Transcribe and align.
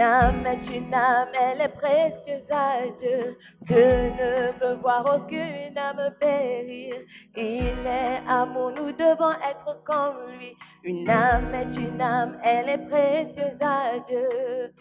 Une 0.00 0.06
âme 0.06 0.46
est 0.46 0.78
une 0.78 0.94
âme, 0.94 1.28
elle 1.38 1.60
est 1.60 1.76
précieuse 1.76 2.50
à 2.50 2.78
Dieu, 3.02 3.36
que 3.68 3.74
ne 3.74 4.50
veut 4.58 4.80
voir 4.80 5.04
aucune 5.04 5.76
âme 5.76 6.14
périr. 6.18 6.94
Il 7.36 7.86
est 7.86 8.22
amour, 8.26 8.70
nous 8.70 8.92
devons 8.92 9.32
être 9.32 9.84
comme 9.84 10.16
lui. 10.38 10.56
Une 10.84 11.06
âme 11.06 11.54
est 11.54 11.76
une 11.76 12.00
âme, 12.00 12.38
elle 12.42 12.70
est 12.70 12.88
précieuse 12.88 13.60
à 13.60 13.98
Dieu. 14.08 14.72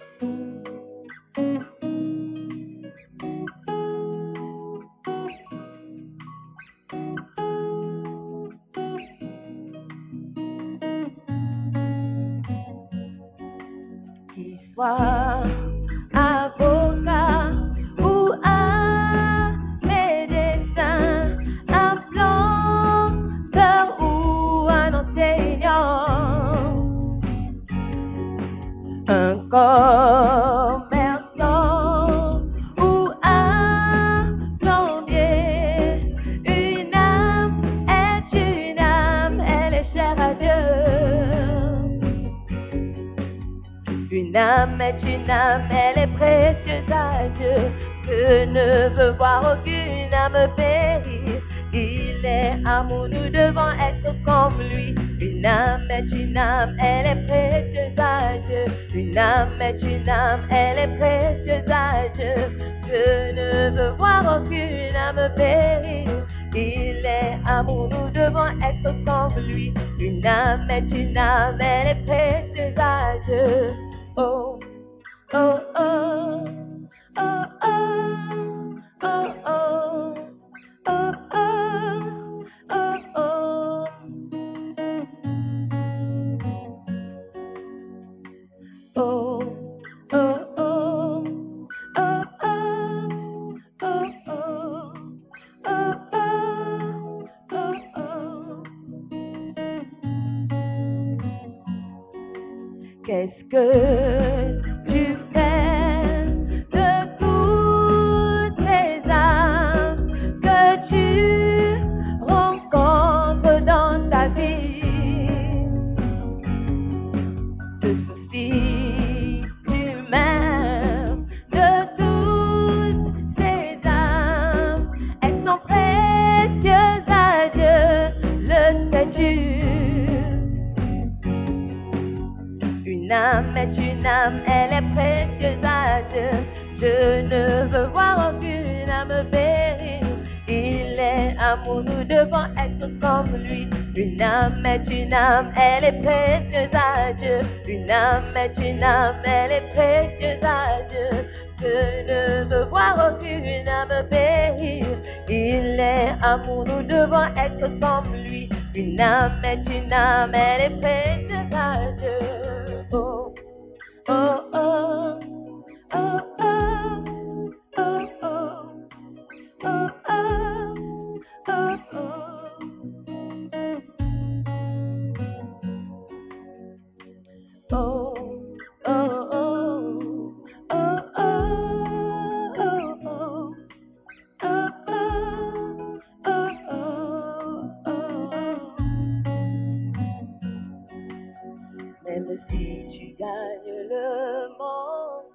Si 192.29 192.37
tu 192.47 193.15
gagnes 193.17 193.89
le 193.89 194.49
monde, 194.59 195.25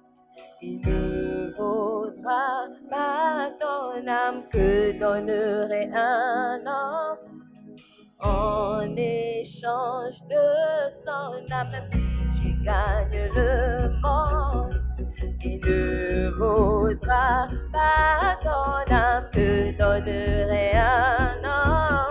il 0.61 0.79
ne 0.79 1.53
vaudra 1.57 2.67
pas 2.89 3.51
ton 3.59 4.07
âme 4.07 4.43
que 4.49 4.97
donnerait 4.97 5.91
un 5.93 6.61
homme 6.65 7.17
en 8.21 8.95
échange 8.95 10.15
de 10.29 10.45
son 11.05 11.51
âme. 11.51 11.75
Si 11.91 12.41
tu 12.41 12.63
gagnes 12.63 13.29
le 13.35 13.89
monde, 14.01 14.81
il 15.43 15.59
ne 15.65 16.29
vaudra 16.37 17.49
pas 17.73 18.37
ton 18.41 18.93
âme 18.95 19.29
que 19.33 19.77
donnerait 19.77 20.77
un 20.77 21.43
homme 21.43 22.04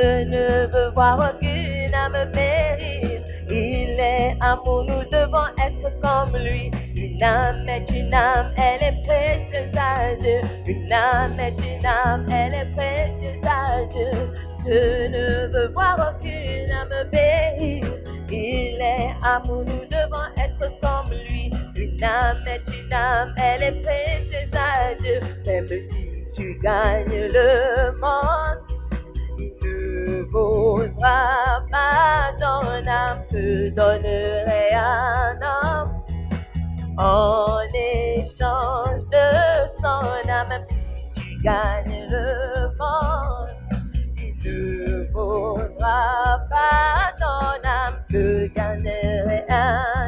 Je 0.00 0.24
ne 0.24 0.66
veux 0.72 0.90
voir 0.92 1.18
aucune 1.18 1.94
âme 1.94 2.32
périr. 2.32 3.20
Il 3.50 4.00
est 4.00 4.34
amour, 4.40 4.84
nous 4.84 5.04
devons 5.10 5.48
être 5.58 6.00
comme 6.00 6.34
lui. 6.38 6.70
Une 6.94 7.22
âme 7.22 7.68
est 7.68 7.86
une 7.90 8.14
âme, 8.14 8.50
elle 8.56 8.82
est 8.82 9.04
précieuse 9.04 9.76
à 9.76 10.14
Dieu. 10.22 10.40
Une 10.66 10.90
âme 10.90 11.38
est 11.38 11.58
une 11.58 11.84
âme, 11.84 12.26
elle 12.30 12.54
est 12.54 12.72
précieuse 12.74 13.44
à 13.44 13.84
Dieu. 13.92 14.30
Je 14.64 15.08
ne 15.08 15.52
veux 15.52 15.68
voir 15.74 16.14
aucune 16.14 16.72
âme 16.72 17.10
périr. 17.10 17.84
Il 18.30 18.80
est 18.80 19.10
amour, 19.22 19.64
nous 19.66 19.84
devons 19.84 20.28
être 20.38 20.80
comme 20.80 21.10
lui. 21.28 21.52
Une 21.74 22.02
âme 22.02 22.46
est 22.46 22.62
une 22.68 22.92
âme, 22.92 23.34
elle 23.36 23.62
est 23.64 23.82
précieuse 23.82 24.54
à 24.54 24.94
Dieu. 25.02 25.20
Même 25.44 25.68
si 25.68 26.24
tu 26.34 26.58
gagnes 26.62 27.28
le 27.34 27.92
monde, 28.00 28.59
ne 30.10 30.22
vaudra 30.32 31.62
pas 31.70 32.32
ton 32.40 32.86
âme 32.86 33.22
que 33.30 33.70
donnerait 33.70 34.74
un 34.74 35.38
homme 35.50 35.94
en 36.98 37.60
échange 37.74 39.02
de 39.16 39.28
son 39.80 40.28
âme. 40.28 40.64
Tu 41.14 41.42
gagnes 41.44 42.06
le 42.10 42.70
monde, 42.78 43.82
il 44.16 44.34
ne 44.44 45.12
vaudra 45.12 46.40
pas 46.50 47.12
ton 47.20 47.68
âme 47.68 47.98
que 48.10 48.46
gagnerait 48.54 49.46
un 49.48 49.99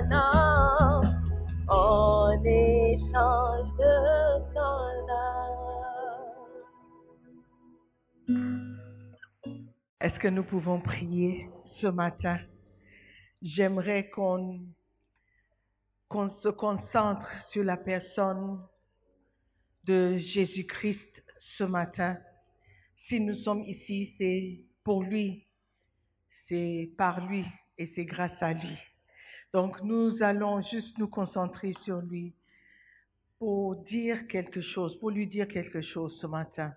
Est-ce 10.02 10.18
que 10.18 10.26
nous 10.26 10.42
pouvons 10.42 10.80
prier 10.80 11.48
ce 11.80 11.86
matin? 11.86 12.40
J'aimerais 13.40 14.10
qu'on 14.10 14.58
se 16.42 16.48
concentre 16.48 17.30
sur 17.50 17.62
la 17.62 17.76
personne 17.76 18.60
de 19.84 20.18
Jésus-Christ 20.18 21.22
ce 21.56 21.62
matin. 21.62 22.18
Si 23.06 23.20
nous 23.20 23.36
sommes 23.44 23.62
ici, 23.62 24.12
c'est 24.18 24.64
pour 24.82 25.04
lui, 25.04 25.46
c'est 26.48 26.90
par 26.98 27.24
lui 27.28 27.44
et 27.78 27.92
c'est 27.94 28.04
grâce 28.04 28.42
à 28.42 28.54
lui. 28.54 28.76
Donc 29.52 29.80
nous 29.84 30.20
allons 30.20 30.62
juste 30.62 30.98
nous 30.98 31.06
concentrer 31.06 31.74
sur 31.84 32.00
lui 32.00 32.34
pour 33.38 33.76
dire 33.84 34.26
quelque 34.26 34.62
chose, 34.62 34.98
pour 34.98 35.10
lui 35.12 35.28
dire 35.28 35.46
quelque 35.46 35.80
chose 35.80 36.18
ce 36.20 36.26
matin. 36.26 36.74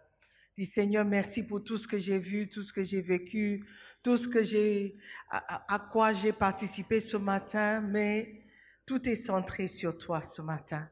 Dis 0.57 0.71
Seigneur, 0.73 1.03
merci 1.03 1.43
pour 1.43 1.63
tout 1.63 1.77
ce 1.77 1.87
que 1.87 1.99
j'ai 1.99 2.17
vu, 2.17 2.47
tout 2.47 2.63
ce 2.63 2.71
que 2.71 2.83
j'ai 2.83 3.01
vécu, 3.01 3.65
tout 4.03 4.17
ce 4.17 4.27
que 4.27 4.43
j'ai, 4.43 4.95
à, 5.29 5.73
à- 5.75 5.79
quoi 5.79 6.13
j'ai 6.13 6.31
participé 6.31 7.01
ce 7.11 7.17
matin, 7.17 7.81
mais 7.81 8.41
tout 8.85 9.05
est 9.07 9.25
centré 9.25 9.67
sur 9.79 9.97
toi 9.97 10.23
ce 10.35 10.41
matin. 10.41 10.87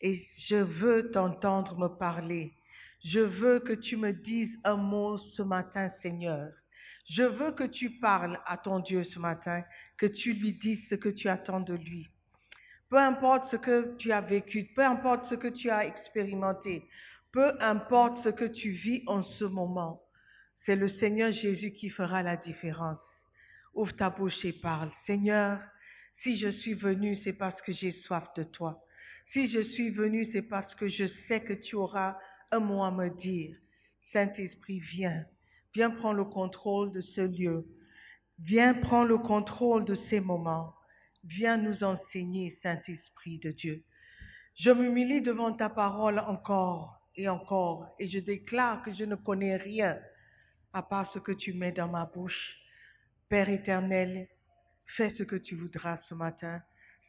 Et 0.00 0.26
je 0.48 0.56
veux 0.56 1.10
t'entendre 1.10 1.76
me 1.78 1.88
parler. 1.88 2.54
Je 3.04 3.20
veux 3.20 3.60
que 3.60 3.74
tu 3.74 3.96
me 3.96 4.12
dises 4.12 4.56
un 4.64 4.76
mot 4.76 5.18
ce 5.18 5.42
matin, 5.42 5.90
Seigneur. 6.00 6.48
Je 7.10 7.22
veux 7.24 7.52
que 7.52 7.64
tu 7.64 7.90
parles 7.98 8.40
à 8.46 8.56
ton 8.56 8.78
Dieu 8.78 9.04
ce 9.04 9.18
matin, 9.18 9.62
que 9.98 10.06
tu 10.06 10.32
lui 10.32 10.52
dises 10.54 10.80
ce 10.88 10.94
que 10.94 11.10
tu 11.10 11.28
attends 11.28 11.60
de 11.60 11.74
lui. 11.74 12.08
Peu 12.88 12.96
importe 12.98 13.50
ce 13.50 13.56
que 13.56 13.94
tu 13.96 14.12
as 14.12 14.20
vécu, 14.20 14.64
peu 14.74 14.84
importe 14.84 15.28
ce 15.28 15.34
que 15.34 15.48
tu 15.48 15.68
as 15.68 15.84
expérimenté, 15.86 16.84
peu 17.32 17.60
importe 17.60 18.22
ce 18.24 18.28
que 18.28 18.44
tu 18.44 18.70
vis 18.70 19.02
en 19.06 19.22
ce 19.22 19.44
moment, 19.44 20.02
c'est 20.64 20.76
le 20.76 20.88
Seigneur 20.98 21.32
Jésus 21.32 21.72
qui 21.72 21.88
fera 21.88 22.22
la 22.22 22.36
différence. 22.36 23.00
Ouvre 23.74 23.96
ta 23.96 24.10
bouche 24.10 24.44
et 24.44 24.52
parle. 24.52 24.90
Seigneur, 25.06 25.58
si 26.22 26.36
je 26.38 26.48
suis 26.48 26.74
venu, 26.74 27.18
c'est 27.24 27.32
parce 27.32 27.60
que 27.62 27.72
j'ai 27.72 27.92
soif 28.04 28.28
de 28.36 28.44
toi. 28.44 28.84
Si 29.32 29.48
je 29.48 29.60
suis 29.60 29.90
venu, 29.90 30.28
c'est 30.32 30.42
parce 30.42 30.72
que 30.74 30.88
je 30.88 31.06
sais 31.26 31.40
que 31.40 31.54
tu 31.54 31.74
auras 31.74 32.18
un 32.50 32.60
mot 32.60 32.82
à 32.82 32.90
me 32.90 33.08
dire. 33.08 33.56
Saint-Esprit, 34.12 34.80
viens. 34.80 35.24
Viens 35.74 35.90
prendre 35.90 36.18
le 36.18 36.26
contrôle 36.26 36.92
de 36.92 37.00
ce 37.00 37.22
lieu. 37.22 37.66
Viens 38.38 38.74
prendre 38.74 39.08
le 39.08 39.18
contrôle 39.18 39.86
de 39.86 39.94
ces 40.10 40.20
moments. 40.20 40.74
Viens 41.24 41.56
nous 41.56 41.82
enseigner, 41.82 42.58
Saint-Esprit 42.62 43.38
de 43.38 43.52
Dieu. 43.52 43.82
Je 44.60 44.70
m'humilie 44.70 45.22
devant 45.22 45.54
ta 45.54 45.70
parole 45.70 46.18
encore 46.18 47.01
et 47.16 47.28
encore, 47.28 47.94
et 47.98 48.08
je 48.08 48.18
déclare 48.18 48.82
que 48.82 48.92
je 48.92 49.04
ne 49.04 49.14
connais 49.14 49.56
rien 49.56 49.98
à 50.72 50.82
part 50.82 51.10
ce 51.12 51.18
que 51.18 51.32
tu 51.32 51.52
mets 51.52 51.72
dans 51.72 51.88
ma 51.88 52.06
bouche. 52.06 52.56
Père 53.28 53.48
éternel, 53.48 54.28
fais 54.96 55.10
ce 55.10 55.22
que 55.22 55.36
tu 55.36 55.54
voudras 55.54 55.98
ce 56.08 56.14
matin. 56.14 56.62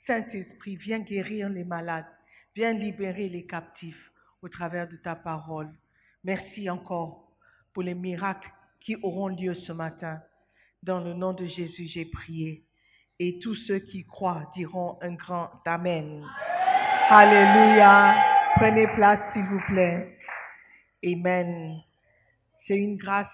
Saint-Esprit, 0.05 0.75
viens 0.75 0.99
guérir 0.99 1.49
les 1.49 1.63
malades, 1.63 2.05
viens 2.55 2.73
libérer 2.73 3.29
les 3.29 3.45
captifs 3.45 4.11
au 4.41 4.49
travers 4.49 4.87
de 4.87 4.97
ta 4.97 5.15
parole. 5.15 5.69
Merci 6.23 6.69
encore 6.69 7.31
pour 7.73 7.83
les 7.83 7.95
miracles 7.95 8.51
qui 8.81 8.97
auront 9.01 9.29
lieu 9.29 9.53
ce 9.55 9.71
matin. 9.71 10.21
Dans 10.81 10.99
le 10.99 11.13
nom 11.13 11.33
de 11.33 11.45
Jésus, 11.45 11.87
j'ai 11.87 12.05
prié. 12.05 12.65
Et 13.19 13.39
tous 13.39 13.55
ceux 13.67 13.79
qui 13.79 14.05
croient 14.05 14.51
diront 14.55 14.97
un 15.01 15.13
grand 15.13 15.49
Amen. 15.65 16.25
Alléluia. 17.09 18.32
Prenez 18.55 18.87
place, 18.95 19.19
s'il 19.33 19.43
vous 19.45 19.59
plaît. 19.67 20.17
Amen. 21.05 21.81
C'est 22.65 22.77
une 22.77 22.97
grâce 22.97 23.27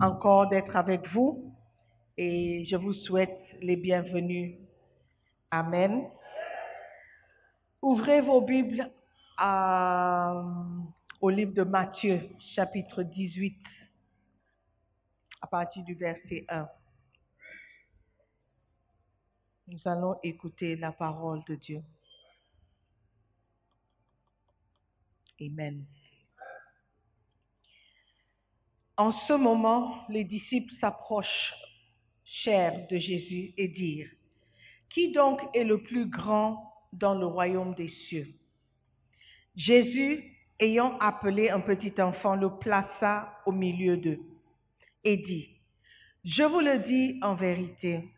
encore 0.00 0.48
d'être 0.48 0.76
avec 0.76 1.06
vous 1.12 1.52
et 2.16 2.64
je 2.70 2.76
vous 2.76 2.92
souhaite 2.92 3.38
les 3.60 3.76
bienvenus. 3.76 4.54
Amen. 5.50 6.08
Ouvrez 7.82 8.20
vos 8.20 8.40
Bibles 8.42 8.90
à- 9.38 10.44
au 11.20 11.30
livre 11.30 11.52
de 11.52 11.62
Matthieu, 11.62 12.20
chapitre 12.54 13.02
18, 13.02 13.56
à 15.40 15.46
partir 15.46 15.82
du 15.84 15.94
verset 15.94 16.44
1. 16.48 16.68
Nous 19.68 19.80
allons 19.84 20.16
écouter 20.22 20.76
la 20.76 20.92
parole 20.92 21.42
de 21.48 21.54
Dieu. 21.56 21.82
Amen. 25.40 25.84
En 28.96 29.12
ce 29.12 29.34
moment, 29.34 30.06
les 30.08 30.24
disciples 30.24 30.72
s'approchent 30.80 31.54
chers 32.24 32.86
de 32.88 32.96
Jésus 32.96 33.52
et 33.58 33.68
dirent, 33.68 34.10
Qui 34.88 35.12
donc 35.12 35.40
est 35.54 35.64
le 35.64 35.82
plus 35.82 36.06
grand 36.06 36.72
dans 36.92 37.14
le 37.14 37.26
royaume 37.26 37.74
des 37.74 37.90
cieux? 38.08 38.28
Jésus, 39.54 40.24
ayant 40.58 40.98
appelé 40.98 41.50
un 41.50 41.60
petit 41.60 41.92
enfant, 42.00 42.36
le 42.36 42.58
plaça 42.58 43.38
au 43.44 43.52
milieu 43.52 43.98
d'eux 43.98 44.20
et 45.04 45.18
dit, 45.18 45.48
Je 46.24 46.44
vous 46.44 46.60
le 46.60 46.78
dis 46.78 47.18
en 47.22 47.34
vérité, 47.34 48.08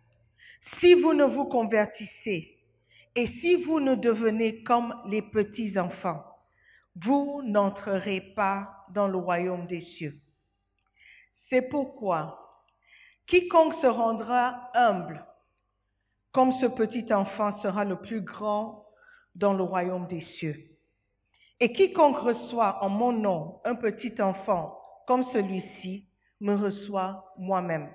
si 0.78 0.94
vous 0.94 1.14
ne 1.14 1.24
vous 1.24 1.46
convertissez 1.46 2.56
et 3.16 3.26
si 3.40 3.56
vous 3.64 3.80
ne 3.80 3.96
devenez 3.96 4.62
comme 4.62 4.94
les 5.08 5.22
petits 5.22 5.76
enfants, 5.76 6.22
vous 7.02 7.42
n'entrerez 7.44 8.20
pas 8.34 8.86
dans 8.90 9.08
le 9.08 9.18
royaume 9.18 9.66
des 9.66 9.82
cieux. 9.82 10.20
C'est 11.48 11.62
pourquoi 11.62 12.64
quiconque 13.26 13.74
se 13.80 13.86
rendra 13.86 14.70
humble 14.74 15.24
comme 16.32 16.52
ce 16.60 16.66
petit 16.66 17.12
enfant 17.12 17.60
sera 17.62 17.84
le 17.84 17.96
plus 17.96 18.20
grand 18.20 18.86
dans 19.34 19.54
le 19.54 19.62
royaume 19.62 20.06
des 20.08 20.22
cieux. 20.38 20.56
Et 21.60 21.72
quiconque 21.72 22.18
reçoit 22.18 22.82
en 22.82 22.88
mon 22.88 23.12
nom 23.12 23.60
un 23.64 23.74
petit 23.74 24.20
enfant 24.20 24.78
comme 25.06 25.24
celui-ci 25.32 26.06
me 26.40 26.54
reçoit 26.54 27.32
moi-même. 27.38 27.90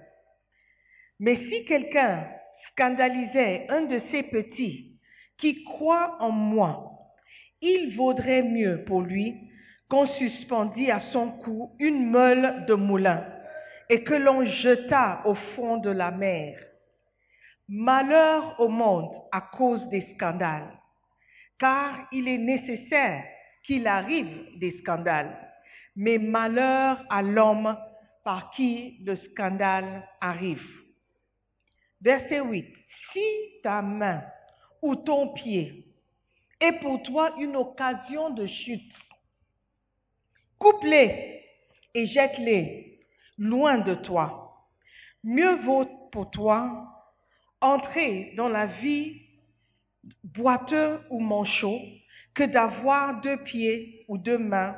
Mais 1.19 1.35
si 1.49 1.65
quelqu'un 1.65 2.27
scandalisait 2.71 3.67
un 3.69 3.83
de 3.83 4.01
ces 4.11 4.23
petits 4.23 4.99
qui 5.37 5.63
croit 5.63 6.17
en 6.19 6.31
moi, 6.31 6.92
il 7.63 7.95
vaudrait 7.95 8.43
mieux 8.43 8.83
pour 8.85 9.01
lui 9.01 9.37
qu'on 9.89 10.05
suspendît 10.05 10.91
à 10.91 10.99
son 11.11 11.31
cou 11.31 11.71
une 11.79 12.09
meule 12.09 12.65
de 12.65 12.73
moulin 12.73 13.25
et 13.89 14.03
que 14.03 14.13
l'on 14.13 14.45
jetât 14.45 15.21
au 15.25 15.33
fond 15.55 15.77
de 15.77 15.89
la 15.89 16.11
mer. 16.11 16.59
Malheur 17.69 18.59
au 18.59 18.67
monde 18.67 19.09
à 19.31 19.39
cause 19.39 19.87
des 19.89 20.13
scandales, 20.13 20.77
car 21.57 22.07
il 22.11 22.27
est 22.27 22.37
nécessaire 22.37 23.23
qu'il 23.65 23.87
arrive 23.87 24.59
des 24.59 24.77
scandales, 24.81 25.37
mais 25.95 26.17
malheur 26.17 27.05
à 27.09 27.21
l'homme 27.21 27.77
par 28.25 28.51
qui 28.51 28.99
le 29.05 29.15
scandale 29.15 30.05
arrive. 30.19 30.67
Verset 32.01 32.41
8. 32.41 32.65
Si 33.13 33.21
ta 33.63 33.81
main 33.81 34.21
ou 34.81 34.95
ton 34.95 35.29
pied 35.33 35.82
est 36.63 36.79
pour 36.79 37.03
toi 37.03 37.33
une 37.37 37.57
occasion 37.57 38.29
de 38.29 38.47
chute, 38.47 38.93
coupe-les 40.57 41.41
et 41.93 42.05
jette-les 42.07 42.99
loin 43.37 43.79
de 43.79 43.95
toi. 43.95 44.65
Mieux 45.23 45.55
vaut 45.63 45.85
pour 46.11 46.31
toi 46.31 46.87
entrer 47.59 48.33
dans 48.37 48.47
la 48.47 48.67
vie 48.67 49.21
boiteux 50.23 51.01
ou 51.09 51.19
manchot 51.19 51.79
que 52.33 52.43
d'avoir 52.43 53.19
deux 53.21 53.37
pieds 53.43 54.05
ou 54.07 54.17
deux 54.17 54.37
mains 54.37 54.75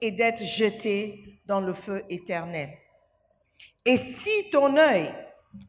et 0.00 0.10
d'être 0.10 0.42
jeté 0.58 1.40
dans 1.46 1.60
le 1.60 1.74
feu 1.74 2.02
éternel. 2.08 2.70
Et 3.84 3.96
si 3.96 4.50
ton 4.50 4.76
œil 4.76 5.14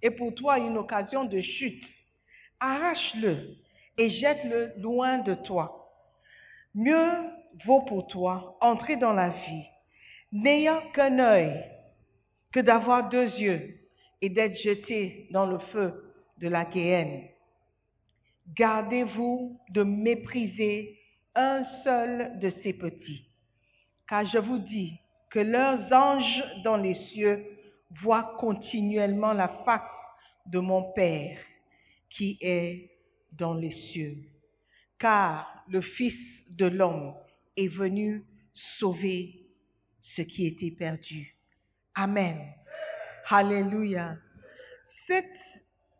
est 0.01 0.12
pour 0.12 0.33
toi 0.33 0.57
une 0.59 0.77
occasion 0.77 1.25
de 1.25 1.39
chute, 1.41 1.83
arrache-le 2.59 3.55
et 3.98 4.10
jette-le 4.10 4.74
loin 4.77 5.20
de 5.20 5.34
toi. 5.34 5.92
Mieux 6.75 7.12
vaut 7.66 7.82
pour 7.82 8.08
toi 8.08 8.58
entrer 8.62 8.98
dans 8.98 9.13
la 9.13 9.30
vie, 9.30 9.66
n'ayant 10.32 10.82
qu'un 10.94 11.20
œil, 11.20 11.63
que 12.51 12.60
d'avoir 12.60 13.10
deux 13.10 13.30
yeux 13.38 13.80
et 14.22 14.30
d'être 14.30 14.58
jeté 14.58 15.27
dans 15.32 15.46
le 15.46 15.60
feu 15.72 16.13
de 16.38 16.48
la 16.48 16.66
guéhenne. 16.66 17.24
Gardez-vous 18.56 19.60
de 19.70 19.84
mépriser 19.84 21.00
un 21.36 21.63
seul 21.84 22.39
de 22.39 22.51
ces 22.63 22.74
petits, 22.74 23.27
car 24.08 24.25
je 24.25 24.38
vous 24.38 24.60
dis 24.60 25.00
que 25.30 25.39
leurs 25.39 25.92
anges 25.92 26.44
dans 26.63 26.77
les 26.77 26.96
cieux 27.12 27.46
voient 28.01 28.36
continuellement 28.39 29.34
la 29.34 29.50
face 29.66 29.82
de 30.46 30.60
mon 30.60 30.84
Père 30.94 31.38
qui 32.10 32.38
est 32.42 32.97
dans 33.34 33.53
les 33.53 33.74
cieux. 33.91 34.17
Car 35.00 35.63
le 35.69 35.81
Fils 35.81 36.15
de 36.50 36.65
l'homme 36.65 37.13
est 37.55 37.67
venu 37.67 38.24
sauver 38.79 39.48
ce 40.15 40.22
qui 40.22 40.48
était 40.48 40.72
perdu. 40.72 41.36
Amen. 41.96 42.39
Alléluia. 43.29 44.17
Cette 45.05 45.25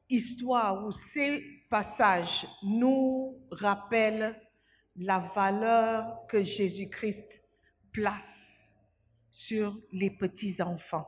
histoire 0.10 0.86
ou 0.86 0.94
ces 1.14 1.44
passages 1.70 2.48
nous 2.64 3.38
rappellent 3.52 4.36
la 4.96 5.20
valeur 5.36 6.26
que 6.28 6.44
Jésus-Christ 6.44 7.26
place 7.92 8.14
sur 9.32 9.78
les 9.92 10.10
petits-enfants. 10.10 11.08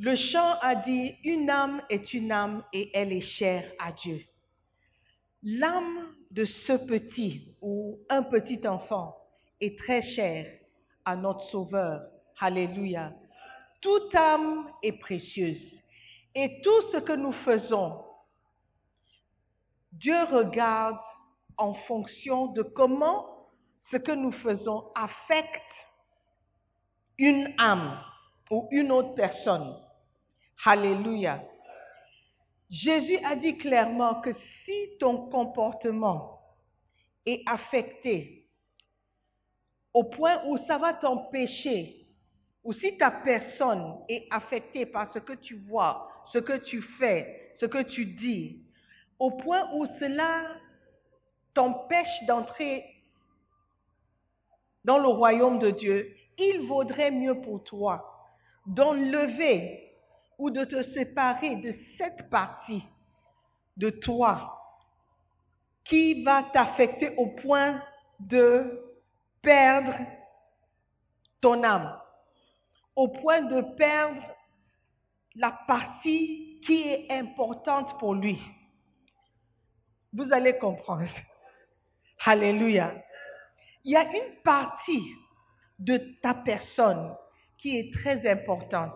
Le 0.00 0.16
chant 0.16 0.58
a 0.60 0.74
dit, 0.74 1.14
une 1.22 1.48
âme 1.48 1.80
est 1.88 2.12
une 2.12 2.32
âme 2.32 2.64
et 2.72 2.90
elle 2.94 3.12
est 3.12 3.28
chère 3.38 3.64
à 3.78 3.92
Dieu. 3.92 4.20
L'âme 5.44 6.14
de 6.32 6.44
ce 6.44 6.72
petit 6.72 7.54
ou 7.60 8.00
un 8.08 8.24
petit 8.24 8.66
enfant 8.66 9.16
est 9.60 9.78
très 9.78 10.02
chère 10.14 10.46
à 11.04 11.14
notre 11.14 11.44
Sauveur. 11.50 12.02
Alléluia. 12.40 13.12
Toute 13.80 14.12
âme 14.16 14.68
est 14.82 14.98
précieuse. 14.98 15.60
Et 16.34 16.60
tout 16.62 16.90
ce 16.92 16.98
que 16.98 17.12
nous 17.12 17.32
faisons, 17.44 18.04
Dieu 19.92 20.24
regarde 20.24 20.98
en 21.56 21.74
fonction 21.86 22.48
de 22.48 22.62
comment 22.62 23.26
ce 23.92 23.96
que 23.98 24.10
nous 24.10 24.32
faisons 24.32 24.90
affecte 24.96 25.62
une 27.16 27.54
âme 27.58 28.00
ou 28.50 28.66
une 28.72 28.90
autre 28.90 29.14
personne. 29.14 29.83
Alléluia. 30.64 31.42
Jésus 32.70 33.18
a 33.24 33.36
dit 33.36 33.56
clairement 33.56 34.20
que 34.20 34.30
si 34.64 34.98
ton 34.98 35.26
comportement 35.28 36.40
est 37.26 37.42
affecté 37.46 38.46
au 39.92 40.04
point 40.04 40.42
où 40.46 40.58
ça 40.66 40.78
va 40.78 40.94
t'empêcher, 40.94 42.06
ou 42.64 42.72
si 42.72 42.96
ta 42.96 43.10
personne 43.10 43.98
est 44.08 44.26
affectée 44.30 44.86
par 44.86 45.12
ce 45.12 45.18
que 45.20 45.34
tu 45.34 45.54
vois, 45.68 46.08
ce 46.32 46.38
que 46.38 46.56
tu 46.64 46.82
fais, 46.98 47.54
ce 47.60 47.66
que 47.66 47.82
tu 47.82 48.06
dis, 48.06 48.64
au 49.18 49.30
point 49.30 49.70
où 49.74 49.86
cela 50.00 50.46
t'empêche 51.52 52.24
d'entrer 52.26 52.84
dans 54.84 54.98
le 54.98 55.08
royaume 55.08 55.58
de 55.58 55.70
Dieu, 55.70 56.16
il 56.38 56.66
vaudrait 56.66 57.10
mieux 57.10 57.40
pour 57.40 57.62
toi 57.62 58.10
d'enlever 58.66 59.83
ou 60.38 60.50
de 60.50 60.64
te 60.64 60.82
séparer 60.94 61.56
de 61.56 61.74
cette 61.98 62.28
partie 62.30 62.82
de 63.76 63.90
toi 63.90 64.60
qui 65.84 66.22
va 66.22 66.44
t'affecter 66.52 67.14
au 67.16 67.26
point 67.26 67.82
de 68.20 68.80
perdre 69.42 69.94
ton 71.40 71.62
âme, 71.62 71.98
au 72.96 73.08
point 73.08 73.42
de 73.42 73.60
perdre 73.76 74.22
la 75.34 75.50
partie 75.66 76.60
qui 76.64 76.88
est 76.88 77.10
importante 77.10 77.98
pour 77.98 78.14
lui. 78.14 78.40
Vous 80.12 80.32
allez 80.32 80.56
comprendre. 80.58 81.08
Alléluia. 82.24 82.94
Il 83.84 83.92
y 83.92 83.96
a 83.96 84.04
une 84.04 84.36
partie 84.42 85.12
de 85.78 85.98
ta 86.22 86.32
personne 86.32 87.14
qui 87.58 87.78
est 87.78 87.92
très 87.92 88.26
importante. 88.30 88.94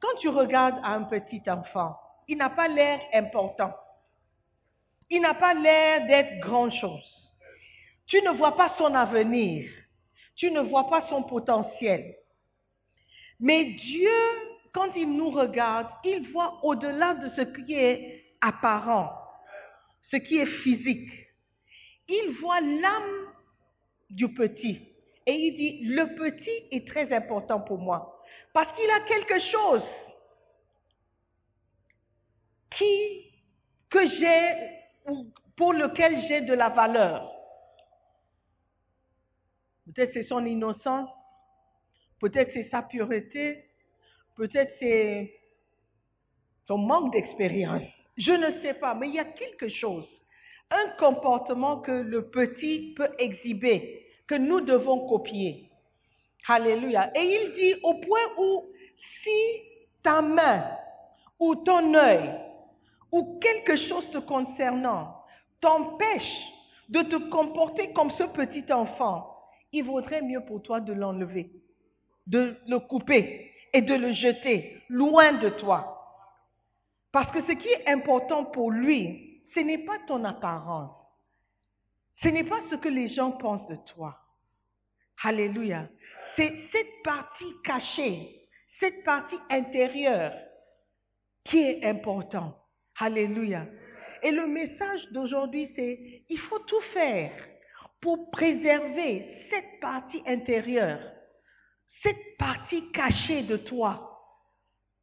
Quand 0.00 0.14
tu 0.20 0.28
regardes 0.28 0.78
un 0.82 1.02
petit 1.04 1.42
enfant, 1.48 1.98
il 2.28 2.36
n'a 2.36 2.50
pas 2.50 2.68
l'air 2.68 3.00
important. 3.12 3.74
Il 5.08 5.20
n'a 5.22 5.34
pas 5.34 5.54
l'air 5.54 6.06
d'être 6.06 6.40
grand-chose. 6.40 7.26
Tu 8.06 8.20
ne 8.22 8.30
vois 8.30 8.56
pas 8.56 8.74
son 8.78 8.94
avenir. 8.94 9.70
Tu 10.34 10.50
ne 10.50 10.60
vois 10.60 10.88
pas 10.88 11.06
son 11.08 11.22
potentiel. 11.22 12.16
Mais 13.40 13.64
Dieu, 13.64 14.10
quand 14.72 14.90
il 14.96 15.10
nous 15.16 15.30
regarde, 15.30 15.88
il 16.04 16.30
voit 16.30 16.58
au-delà 16.62 17.14
de 17.14 17.30
ce 17.36 17.42
qui 17.42 17.74
est 17.74 18.24
apparent, 18.40 19.12
ce 20.10 20.16
qui 20.16 20.38
est 20.38 20.46
physique. 20.62 21.10
Il 22.08 22.36
voit 22.40 22.60
l'âme 22.60 23.32
du 24.10 24.32
petit. 24.32 24.80
Et 25.26 25.34
il 25.34 25.56
dit, 25.56 25.80
le 25.84 26.14
petit 26.14 26.68
est 26.70 26.86
très 26.86 27.12
important 27.12 27.60
pour 27.60 27.78
moi. 27.78 28.15
Parce 28.52 28.74
qu'il 28.76 28.90
a 28.90 29.00
quelque 29.00 29.38
chose 29.52 29.82
que 33.90 34.08
j'ai, 34.18 34.52
pour 35.56 35.72
lequel 35.72 36.20
j'ai 36.28 36.42
de 36.42 36.54
la 36.54 36.68
valeur. 36.68 37.32
Peut-être 39.86 40.12
c'est 40.14 40.26
son 40.26 40.44
innocence, 40.44 41.08
peut-être 42.20 42.50
c'est 42.52 42.68
sa 42.70 42.82
pureté, 42.82 43.64
peut-être 44.36 44.74
c'est 44.80 45.32
son 46.66 46.78
manque 46.78 47.12
d'expérience. 47.12 47.82
Je 48.16 48.32
ne 48.32 48.60
sais 48.62 48.74
pas, 48.74 48.94
mais 48.94 49.08
il 49.08 49.14
y 49.14 49.20
a 49.20 49.24
quelque 49.24 49.68
chose, 49.68 50.06
un 50.70 50.88
comportement 50.98 51.80
que 51.80 51.92
le 51.92 52.28
petit 52.30 52.94
peut 52.96 53.10
exhiber, 53.18 54.06
que 54.26 54.34
nous 54.34 54.60
devons 54.60 55.06
copier. 55.06 55.65
Alléluia. 56.48 57.10
Et 57.16 57.24
il 57.24 57.54
dit 57.54 57.80
au 57.82 57.94
point 57.94 58.26
où 58.38 58.64
si 59.22 59.62
ta 60.02 60.22
main 60.22 60.64
ou 61.38 61.54
ton 61.56 61.94
œil 61.94 62.30
ou 63.12 63.38
quelque 63.40 63.76
chose 63.88 64.08
te 64.10 64.18
concernant 64.18 65.16
t'empêche 65.60 66.52
de 66.88 67.02
te 67.02 67.16
comporter 67.30 67.92
comme 67.92 68.10
ce 68.12 68.24
petit 68.24 68.72
enfant, 68.72 69.34
il 69.72 69.84
vaudrait 69.84 70.22
mieux 70.22 70.44
pour 70.44 70.62
toi 70.62 70.80
de 70.80 70.92
l'enlever, 70.92 71.50
de 72.26 72.56
le 72.68 72.78
couper 72.78 73.50
et 73.72 73.82
de 73.82 73.94
le 73.94 74.12
jeter 74.12 74.82
loin 74.88 75.32
de 75.32 75.48
toi. 75.50 75.96
Parce 77.10 77.30
que 77.32 77.42
ce 77.42 77.52
qui 77.52 77.68
est 77.68 77.88
important 77.88 78.44
pour 78.44 78.70
lui, 78.70 79.42
ce 79.54 79.60
n'est 79.60 79.84
pas 79.84 79.98
ton 80.06 80.22
apparence. 80.24 80.92
Ce 82.22 82.28
n'est 82.28 82.44
pas 82.44 82.60
ce 82.70 82.76
que 82.76 82.88
les 82.88 83.08
gens 83.08 83.32
pensent 83.32 83.66
de 83.68 83.76
toi. 83.94 84.18
Alléluia. 85.22 85.88
C'est 86.36 86.52
cette 86.70 87.02
partie 87.02 87.54
cachée, 87.64 88.48
cette 88.78 89.04
partie 89.04 89.38
intérieure 89.50 90.32
qui 91.44 91.58
est 91.58 91.84
importante. 91.84 92.56
Alléluia. 92.98 93.66
Et 94.22 94.30
le 94.30 94.46
message 94.46 95.10
d'aujourd'hui, 95.12 95.72
c'est 95.76 96.24
il 96.28 96.38
faut 96.38 96.58
tout 96.60 96.80
faire 96.92 97.32
pour 98.00 98.30
préserver 98.30 99.46
cette 99.50 99.80
partie 99.80 100.22
intérieure, 100.26 101.00
cette 102.02 102.36
partie 102.38 102.90
cachée 102.92 103.42
de 103.42 103.56
toi 103.56 104.12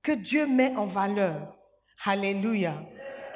que 0.04 0.12
Dieu 0.12 0.46
met 0.46 0.75
en 0.75 0.88
valeur. 0.88 1.56
Alléluia. 2.06 2.84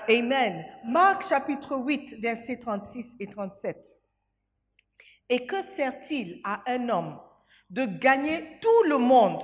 Amen. 0.10 0.66
Marc 0.86 1.28
chapitre 1.30 1.76
8, 1.76 2.20
versets 2.22 2.60
36 2.60 3.06
et 3.20 3.28
37. 3.28 3.78
Et 5.30 5.46
que 5.46 5.56
sert-il 5.76 6.42
à 6.44 6.62
un 6.68 6.90
homme 6.90 7.20
de 7.70 7.86
gagner 7.86 8.60
tout 8.62 8.84
le 8.84 8.98
monde 8.98 9.42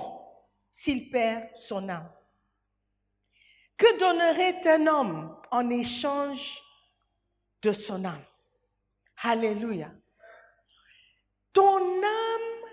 s'il 0.82 1.10
perd 1.10 1.48
son 1.68 1.88
âme 1.88 2.10
Que 3.76 3.98
donnerait 3.98 4.66
un 4.68 4.86
homme 4.86 5.36
en 5.50 5.70
échange 5.70 6.40
de 7.62 7.72
son 7.72 8.04
âme? 8.04 8.24
Alléluia. 9.22 9.90
Ton 11.52 12.02
âme 12.02 12.64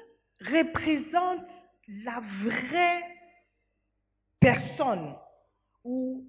représente 0.41 1.45
la 1.87 2.19
vraie 2.43 3.03
personne 4.39 5.15
ou 5.83 6.25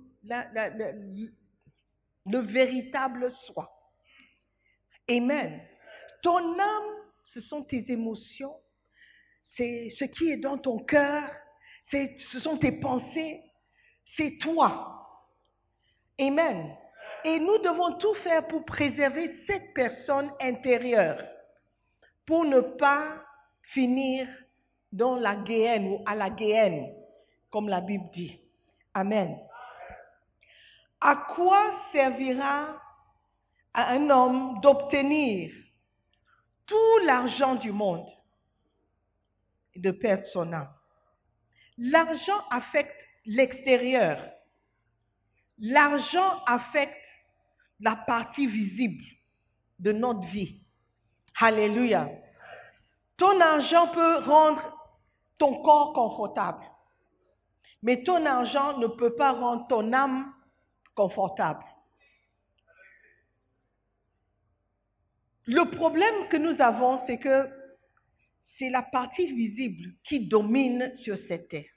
le 2.26 2.38
véritable 2.38 3.33
soi. 3.47 3.71
Amen. 5.09 5.61
Ton 6.23 6.59
âme, 6.59 6.95
ce 7.35 7.41
sont 7.43 7.64
tes 7.64 7.85
émotions, 7.88 8.55
c'est 9.57 9.93
ce 9.99 10.05
qui 10.05 10.31
est 10.31 10.37
dans 10.39 10.59
ton 10.59 10.79
cœur, 10.79 11.25
ce 11.91 12.41
sont 12.41 12.59
tes 12.59 12.73
pensées, 12.73 13.43
c'est 14.17 14.39
toi. 14.41 14.89
Amen. 16.21 16.75
Et 17.25 17.39
nous 17.39 17.59
devons 17.59 17.99
tout 17.99 18.15
faire 18.23 18.47
pour 18.49 18.65
préserver 18.65 19.35
cette 19.47 19.75
personne 19.75 20.31
intérieure, 20.41 21.23
pour 22.27 22.45
ne 22.45 22.61
pas 22.61 23.23
finir 23.73 24.29
dans 24.93 25.17
la 25.17 25.37
guéhenne 25.37 25.89
ou 25.89 26.03
à 26.07 26.15
la 26.15 26.31
guéhenne, 26.31 26.93
comme 27.51 27.69
la 27.69 27.81
Bible 27.81 28.09
dit. 28.15 28.39
Amen. 28.95 29.39
À 31.01 31.17
quoi 31.35 31.73
servira 31.93 32.81
à 33.75 33.93
un 33.93 34.11
homme 34.11 34.61
d'obtenir 34.61 35.53
tout 36.67 36.99
l'argent 37.05 37.55
du 37.57 37.73
monde? 37.73 38.07
De 39.76 39.91
perdre 39.91 40.26
son 40.33 40.52
âme 40.52 40.73
L'argent 41.79 42.41
affecte 42.50 42.95
l'extérieur. 43.25 44.23
L'argent 45.59 46.43
affecte 46.47 46.97
la 47.81 47.97
partie 47.97 48.47
visible 48.47 49.05
de 49.79 49.93
notre 49.93 50.26
vie. 50.29 50.61
Alléluia. 51.41 52.09
Ton 53.17 53.41
argent 53.41 53.88
peut 53.88 54.19
rendre 54.19 54.62
ton 55.38 55.62
corps 55.62 55.93
confortable, 55.93 56.64
mais 57.83 58.02
ton 58.05 58.25
argent 58.26 58.79
ne 58.79 58.87
peut 58.87 59.14
pas 59.14 59.33
rendre 59.33 59.67
ton 59.69 59.93
âme 59.93 60.33
confortable. 60.95 61.64
Le 65.47 65.64
problème 65.76 66.29
que 66.29 66.37
nous 66.37 66.61
avons, 66.61 67.00
c'est 67.07 67.19
que 67.19 67.62
c'est 68.59 68.71
la 68.71 68.83
partie 68.83 69.27
visible 69.33 69.93
qui 70.05 70.21
domine 70.27 70.93
sur 70.99 71.17
cette 71.29 71.49
terre. 71.49 71.71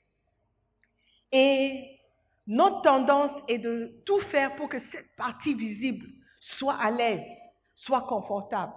Et 1.31 1.99
notre 2.47 2.81
tendance 2.81 3.31
est 3.47 3.57
de 3.57 4.01
tout 4.05 4.19
faire 4.31 4.55
pour 4.55 4.69
que 4.69 4.77
cette 4.91 5.15
partie 5.15 5.53
visible 5.53 6.07
soit 6.57 6.75
à 6.75 6.91
l'aise, 6.91 7.25
soit 7.75 8.03
confortable. 8.03 8.73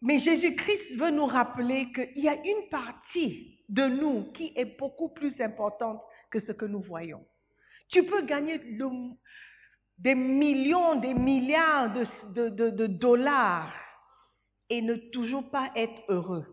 Mais 0.00 0.20
Jésus-Christ 0.20 0.96
veut 0.96 1.10
nous 1.10 1.26
rappeler 1.26 1.90
qu'il 1.92 2.22
y 2.22 2.28
a 2.28 2.36
une 2.36 2.68
partie 2.70 3.58
de 3.68 3.86
nous 3.86 4.30
qui 4.32 4.52
est 4.54 4.78
beaucoup 4.78 5.08
plus 5.08 5.34
importante 5.40 6.00
que 6.30 6.40
ce 6.40 6.52
que 6.52 6.64
nous 6.64 6.80
voyons. 6.80 7.24
Tu 7.88 8.04
peux 8.04 8.22
gagner 8.22 8.60
des 9.98 10.14
millions, 10.14 10.96
des 10.96 11.14
milliards 11.14 11.92
de, 11.92 12.86
dollars 12.86 13.72
et 14.70 14.82
ne 14.82 14.94
toujours 14.94 15.48
pas 15.50 15.70
être 15.74 16.02
heureux. 16.08 16.46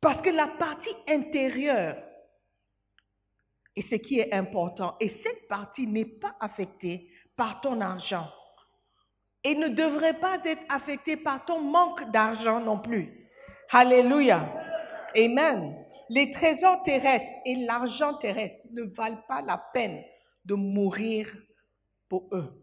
Parce 0.00 0.20
que 0.20 0.30
la 0.30 0.48
partie 0.48 0.94
intérieure 1.08 1.96
est 3.76 3.88
ce 3.88 3.96
qui 3.96 4.20
est 4.20 4.32
important. 4.32 4.96
Et 5.00 5.08
cette 5.22 5.48
partie 5.48 5.86
n'est 5.86 6.04
pas 6.04 6.34
affectée 6.40 7.08
par 7.36 7.60
ton 7.60 7.80
argent. 7.80 8.28
Et 9.42 9.54
ne 9.54 9.68
devrait 9.68 10.18
pas 10.20 10.38
être 10.44 10.62
affectée 10.68 11.16
par 11.16 11.44
ton 11.44 11.60
manque 11.60 12.10
d'argent 12.12 12.60
non 12.60 12.78
plus. 12.78 13.28
Alléluia. 13.70 14.48
Amen. 15.16 15.74
Les 16.10 16.32
trésors 16.32 16.82
terrestres 16.84 17.40
et 17.44 17.56
l'argent 17.64 18.14
terrestre 18.14 18.66
ne 18.70 18.82
valent 18.82 19.22
pas 19.26 19.42
la 19.42 19.58
peine 19.72 20.02
de 20.44 20.54
mourir 20.54 21.26
pour 22.08 22.28
eux. 22.32 22.62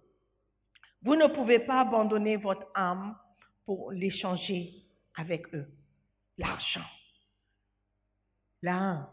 Vous 1.01 1.15
ne 1.15 1.27
pouvez 1.27 1.60
pas 1.60 1.82
abandonner 1.82 2.38
votre 2.38 2.67
âme 2.75 3.15
pour 3.71 3.93
l'échanger 3.93 4.84
avec 5.15 5.55
eux. 5.55 5.65
L'argent. 6.38 6.86
Là. 8.62 9.10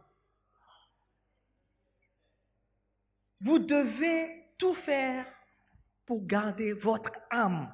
Vous 3.40 3.60
devez 3.60 4.46
tout 4.58 4.74
faire 4.74 5.24
pour 6.06 6.26
garder 6.26 6.72
votre 6.72 7.12
âme. 7.30 7.72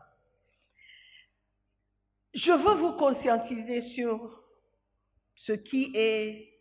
Je 2.35 2.53
veux 2.53 2.79
vous 2.83 2.99
conscientiser 2.99 3.94
sur 3.94 4.44
ce 5.37 5.53
qui 5.53 5.90
est 5.94 6.53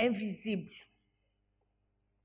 invisible. 0.00 0.72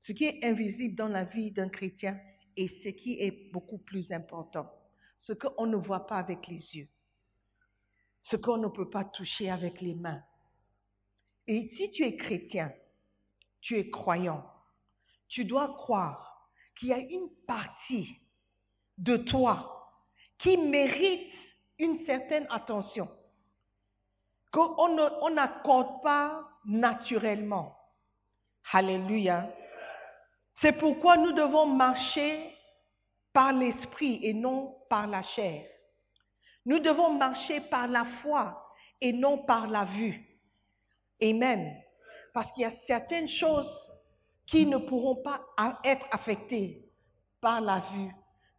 Ce 0.02 0.10
qui 0.10 0.24
est 0.24 0.42
invisible 0.42 0.96
dans 0.96 1.06
la 1.06 1.22
vie 1.22 1.52
d'un 1.52 1.68
chrétien 1.68 2.18
et 2.56 2.66
ce 2.82 2.88
qui 2.88 3.20
est 3.20 3.52
beaucoup 3.52 3.78
plus 3.78 4.10
important. 4.10 4.68
Ce 5.22 5.32
qu'on 5.32 5.66
ne 5.66 5.76
voit 5.76 6.08
pas 6.08 6.16
avec 6.16 6.48
les 6.48 6.64
yeux. 6.76 6.88
Ce 8.24 8.36
qu'on 8.36 8.56
ne 8.56 8.68
peut 8.68 8.88
pas 8.88 9.04
toucher 9.04 9.50
avec 9.50 9.80
les 9.80 9.94
mains. 9.94 10.22
Et 11.46 11.70
si 11.76 11.90
tu 11.90 12.04
es 12.04 12.16
chrétien, 12.16 12.72
tu 13.60 13.78
es 13.78 13.90
croyant, 13.90 14.44
tu 15.28 15.44
dois 15.44 15.74
croire 15.74 16.48
qu'il 16.78 16.88
y 16.88 16.92
a 16.92 16.98
une 16.98 17.28
partie 17.46 18.18
de 18.98 19.16
toi 19.16 19.90
qui 20.38 20.56
mérite 20.56 21.32
une 21.78 22.04
certaine 22.06 22.46
attention, 22.50 23.08
qu'on 24.52 25.30
n'accorde 25.30 26.02
pas 26.02 26.48
naturellement. 26.64 27.76
Alléluia. 28.72 29.50
C'est 30.60 30.78
pourquoi 30.78 31.16
nous 31.16 31.32
devons 31.32 31.66
marcher 31.66 32.54
par 33.32 33.52
l'esprit 33.52 34.20
et 34.22 34.32
non 34.32 34.76
par 34.88 35.06
la 35.06 35.22
chair. 35.22 35.66
Nous 36.66 36.78
devons 36.78 37.12
marcher 37.12 37.60
par 37.62 37.86
la 37.88 38.04
foi 38.22 38.72
et 39.00 39.12
non 39.12 39.38
par 39.38 39.66
la 39.66 39.84
vue. 39.84 40.20
Amen. 41.22 41.76
Parce 42.32 42.50
qu'il 42.52 42.62
y 42.62 42.66
a 42.66 42.72
certaines 42.86 43.28
choses 43.28 43.68
qui 44.46 44.66
ne 44.66 44.78
pourront 44.78 45.16
pas 45.16 45.40
être 45.84 46.06
affectées 46.10 46.84
par 47.40 47.60
la 47.60 47.80
vue, 47.92 48.10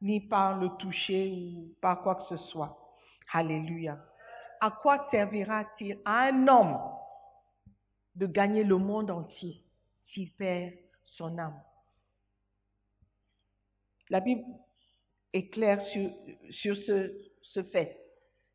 ni 0.01 0.21
par 0.21 0.57
le 0.57 0.69
toucher 0.77 1.31
ou 1.31 1.75
par 1.81 2.01
quoi 2.01 2.15
que 2.15 2.35
ce 2.35 2.43
soit. 2.49 2.77
Alléluia. 3.33 3.97
À 4.61 4.71
quoi 4.71 5.07
servira-t-il 5.11 5.99
à 6.05 6.27
un 6.27 6.47
homme 6.47 6.79
de 8.15 8.25
gagner 8.27 8.63
le 8.63 8.77
monde 8.77 9.11
entier 9.11 9.63
s'il 10.07 10.31
perd 10.33 10.73
son 11.05 11.37
âme? 11.37 11.59
La 14.09 14.19
Bible 14.19 14.45
est 15.33 15.49
claire 15.49 15.83
sur, 15.87 16.75
ce 16.75 17.11
fait 17.63 17.99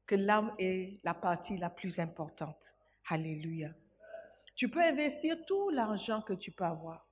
que 0.07 0.15
l'âme 0.15 0.55
est 0.59 0.99
la 1.05 1.15
partie 1.15 1.57
la 1.57 1.71
plus 1.71 1.99
importante. 1.99 2.57
Alléluia. 3.09 3.71
Tu 4.57 4.69
peux 4.69 4.83
investir 4.83 5.37
tout 5.47 5.71
l'argent 5.71 6.23
que 6.23 6.35
tu 6.35 6.53
peux 6.53 6.65
avoir 6.65 7.07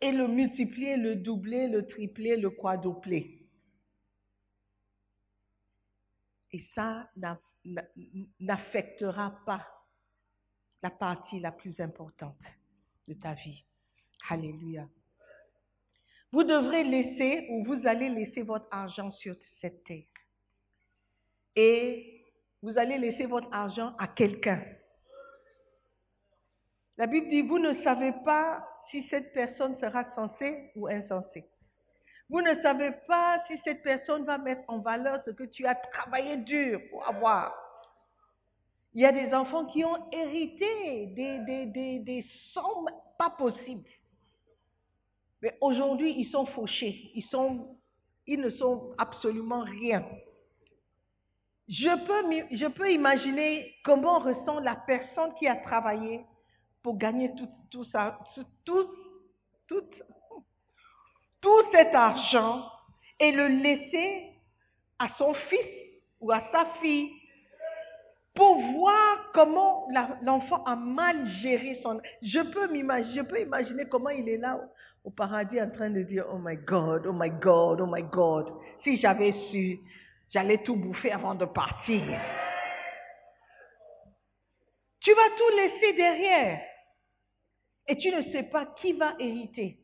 et 0.00 0.12
le 0.12 0.28
multiplier, 0.28 0.96
le 0.96 1.16
doubler, 1.16 1.68
le 1.68 1.86
tripler, 1.86 2.36
le 2.36 2.50
quadrupler. 2.50 3.46
Et 6.52 6.64
ça 6.74 7.10
n'affectera 8.40 9.38
pas 9.44 9.66
la 10.82 10.90
partie 10.90 11.40
la 11.40 11.52
plus 11.52 11.78
importante 11.80 12.38
de 13.08 13.14
ta 13.14 13.34
vie. 13.34 13.64
Alléluia. 14.30 14.88
Vous 16.30 16.44
devrez 16.44 16.84
laisser 16.84 17.46
ou 17.50 17.64
vous 17.64 17.86
allez 17.86 18.08
laisser 18.08 18.42
votre 18.42 18.68
argent 18.70 19.10
sur 19.12 19.34
cette 19.60 19.82
terre. 19.84 20.04
Et 21.60 22.22
vous 22.62 22.78
allez 22.78 22.98
laisser 22.98 23.26
votre 23.26 23.48
argent 23.50 23.92
à 23.98 24.06
quelqu'un. 24.06 24.62
La 26.96 27.08
Bible 27.08 27.28
dit, 27.30 27.42
vous 27.42 27.58
ne 27.58 27.82
savez 27.82 28.12
pas 28.24 28.64
si 28.92 29.04
cette 29.10 29.32
personne 29.32 29.76
sera 29.80 30.04
censée 30.14 30.70
ou 30.76 30.86
insensée. 30.86 31.50
Vous 32.30 32.40
ne 32.42 32.62
savez 32.62 32.92
pas 33.08 33.42
si 33.48 33.54
cette 33.64 33.82
personne 33.82 34.24
va 34.24 34.38
mettre 34.38 34.62
en 34.68 34.78
valeur 34.78 35.20
ce 35.24 35.32
que 35.32 35.42
tu 35.42 35.66
as 35.66 35.74
travaillé 35.74 36.36
dur 36.36 36.80
pour 36.90 37.04
avoir. 37.08 37.52
Il 38.94 39.02
y 39.02 39.06
a 39.06 39.10
des 39.10 39.34
enfants 39.34 39.66
qui 39.66 39.84
ont 39.84 40.08
hérité 40.12 41.06
des 41.06 42.24
sommes 42.52 42.88
pas 43.18 43.30
possibles. 43.30 43.90
Mais 45.42 45.58
aujourd'hui, 45.60 46.14
ils 46.16 46.30
sont 46.30 46.46
fauchés. 46.46 47.10
Ils, 47.14 47.24
sont, 47.24 47.76
ils 48.28 48.40
ne 48.40 48.50
sont 48.50 48.94
absolument 48.96 49.62
rien. 49.64 50.04
Je 51.68 52.68
peux, 52.68 52.90
imaginer 52.90 53.74
comment 53.84 54.20
ressent 54.20 54.60
la 54.60 54.74
personne 54.74 55.34
qui 55.38 55.46
a 55.46 55.56
travaillé 55.56 56.24
pour 56.82 56.96
gagner 56.96 57.30
tout, 57.70 57.84
cet 61.72 61.94
argent 61.94 62.64
et 63.20 63.32
le 63.32 63.48
laisser 63.48 64.32
à 64.98 65.08
son 65.18 65.34
fils 65.34 65.66
ou 66.20 66.32
à 66.32 66.42
sa 66.52 66.66
fille 66.80 67.10
pour 68.34 68.58
voir 68.60 69.30
comment 69.34 69.88
l'enfant 70.22 70.64
a 70.64 70.74
mal 70.74 71.28
géré 71.42 71.80
son... 71.82 72.00
Je 72.22 72.40
peux 72.40 72.68
je 72.68 73.20
peux 73.22 73.40
imaginer 73.40 73.84
comment 73.86 74.10
il 74.10 74.28
est 74.28 74.38
là 74.38 74.58
au 75.04 75.10
paradis 75.10 75.60
en 75.60 75.70
train 75.70 75.90
de 75.90 76.02
dire, 76.02 76.24
oh 76.32 76.38
my 76.38 76.56
God, 76.56 77.06
oh 77.06 77.12
my 77.12 77.30
God, 77.30 77.80
oh 77.80 77.86
my 77.86 78.02
God. 78.04 78.52
Si 78.84 78.98
j'avais 78.98 79.32
su, 79.50 79.80
j'allais 80.30 80.62
tout 80.62 80.76
bouffer 80.76 81.12
avant 81.12 81.34
de 81.34 81.44
partir. 81.44 82.20
Tu 85.00 85.12
vas 85.14 85.30
tout 85.36 85.56
laisser 85.56 85.92
derrière. 85.94 86.60
Et 87.86 87.96
tu 87.96 88.10
ne 88.10 88.22
sais 88.32 88.42
pas 88.42 88.66
qui 88.80 88.92
va 88.92 89.14
hériter. 89.18 89.78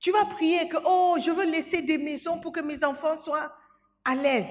Tu 0.00 0.10
vas 0.10 0.24
prier 0.24 0.68
que, 0.68 0.78
oh, 0.84 1.16
je 1.24 1.30
veux 1.30 1.44
laisser 1.44 1.82
des 1.82 1.98
maisons 1.98 2.40
pour 2.40 2.52
que 2.52 2.60
mes 2.60 2.82
enfants 2.82 3.22
soient 3.22 3.52
à 4.04 4.14
l'aise. 4.14 4.46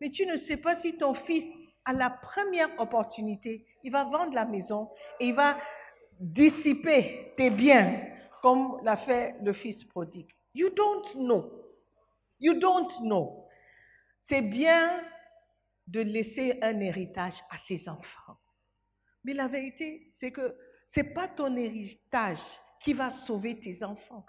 Mais 0.00 0.10
tu 0.10 0.26
ne 0.26 0.38
sais 0.46 0.56
pas 0.56 0.80
si 0.80 0.96
ton 0.96 1.14
fils, 1.14 1.44
à 1.84 1.92
la 1.92 2.10
première 2.10 2.68
opportunité, 2.78 3.66
il 3.82 3.92
va 3.92 4.04
vendre 4.04 4.34
la 4.34 4.44
maison 4.44 4.90
et 5.18 5.28
il 5.28 5.34
va 5.34 5.56
dissiper 6.18 7.32
tes 7.36 7.50
biens 7.50 8.02
comme 8.42 8.80
l'a 8.82 8.96
fait 8.98 9.34
le 9.42 9.52
fils 9.52 9.82
prodigue. 9.84 10.28
You 10.54 10.70
don't 10.70 11.14
know. 11.14 11.50
You 12.38 12.54
don't 12.54 12.90
know. 13.00 13.46
C'est 14.30 14.42
bien 14.42 15.02
de 15.88 16.00
laisser 16.00 16.58
un 16.62 16.78
héritage 16.78 17.34
à 17.50 17.56
ses 17.66 17.82
enfants. 17.88 18.38
Mais 19.24 19.34
la 19.34 19.48
vérité, 19.48 20.14
c'est 20.20 20.30
que 20.30 20.56
ce 20.94 21.00
n'est 21.00 21.12
pas 21.12 21.26
ton 21.28 21.56
héritage 21.56 22.38
qui 22.84 22.92
va 22.92 23.12
sauver 23.26 23.58
tes 23.58 23.82
enfants. 23.82 24.24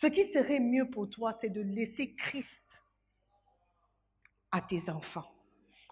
Ce 0.00 0.08
qui 0.08 0.32
serait 0.32 0.58
mieux 0.58 0.90
pour 0.90 1.08
toi, 1.10 1.38
c'est 1.40 1.48
de 1.48 1.62
laisser 1.62 2.16
Christ 2.16 2.48
à 4.50 4.60
tes 4.62 4.82
enfants. 4.90 5.30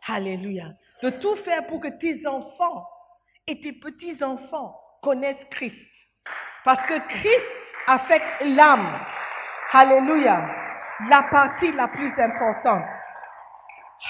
Alléluia. 0.08 0.74
De 1.02 1.10
tout 1.10 1.36
faire 1.44 1.64
pour 1.68 1.80
que 1.80 1.88
tes 2.00 2.26
enfants 2.26 2.88
et 3.46 3.60
tes 3.60 3.72
petits-enfants 3.72 4.76
connaissent 5.00 5.48
Christ. 5.52 5.78
Parce 6.64 6.84
que 6.88 6.98
Christ 7.08 7.46
affecte 7.86 8.42
l'âme. 8.42 9.00
Alléluia. 9.72 10.44
La 11.08 11.22
partie 11.30 11.70
la 11.72 11.86
plus 11.86 12.12
importante. 12.20 12.84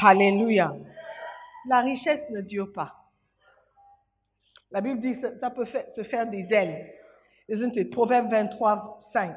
Alléluia. 0.01 0.75
La 1.69 1.81
richesse 1.81 2.29
ne 2.31 2.41
dure 2.41 2.73
pas. 2.73 2.95
La 4.71 4.81
Bible 4.81 5.01
dit 5.01 5.21
que 5.21 5.39
ça 5.39 5.51
peut 5.51 5.67
se 5.67 6.03
faire 6.05 6.29
des 6.29 6.47
ailes. 6.51 6.93
Isn't? 7.49 7.91
Proverbe 7.91 8.31
23, 8.31 9.11
5. 9.13 9.37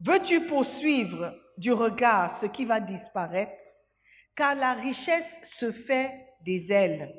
Veux-tu 0.00 0.46
poursuivre 0.46 1.34
du 1.56 1.72
regard 1.72 2.38
ce 2.40 2.46
qui 2.46 2.64
va 2.64 2.80
disparaître? 2.80 3.52
Car 4.36 4.54
la 4.54 4.74
richesse 4.74 5.26
se 5.58 5.72
fait 5.72 6.12
des 6.42 6.70
ailes. 6.70 7.14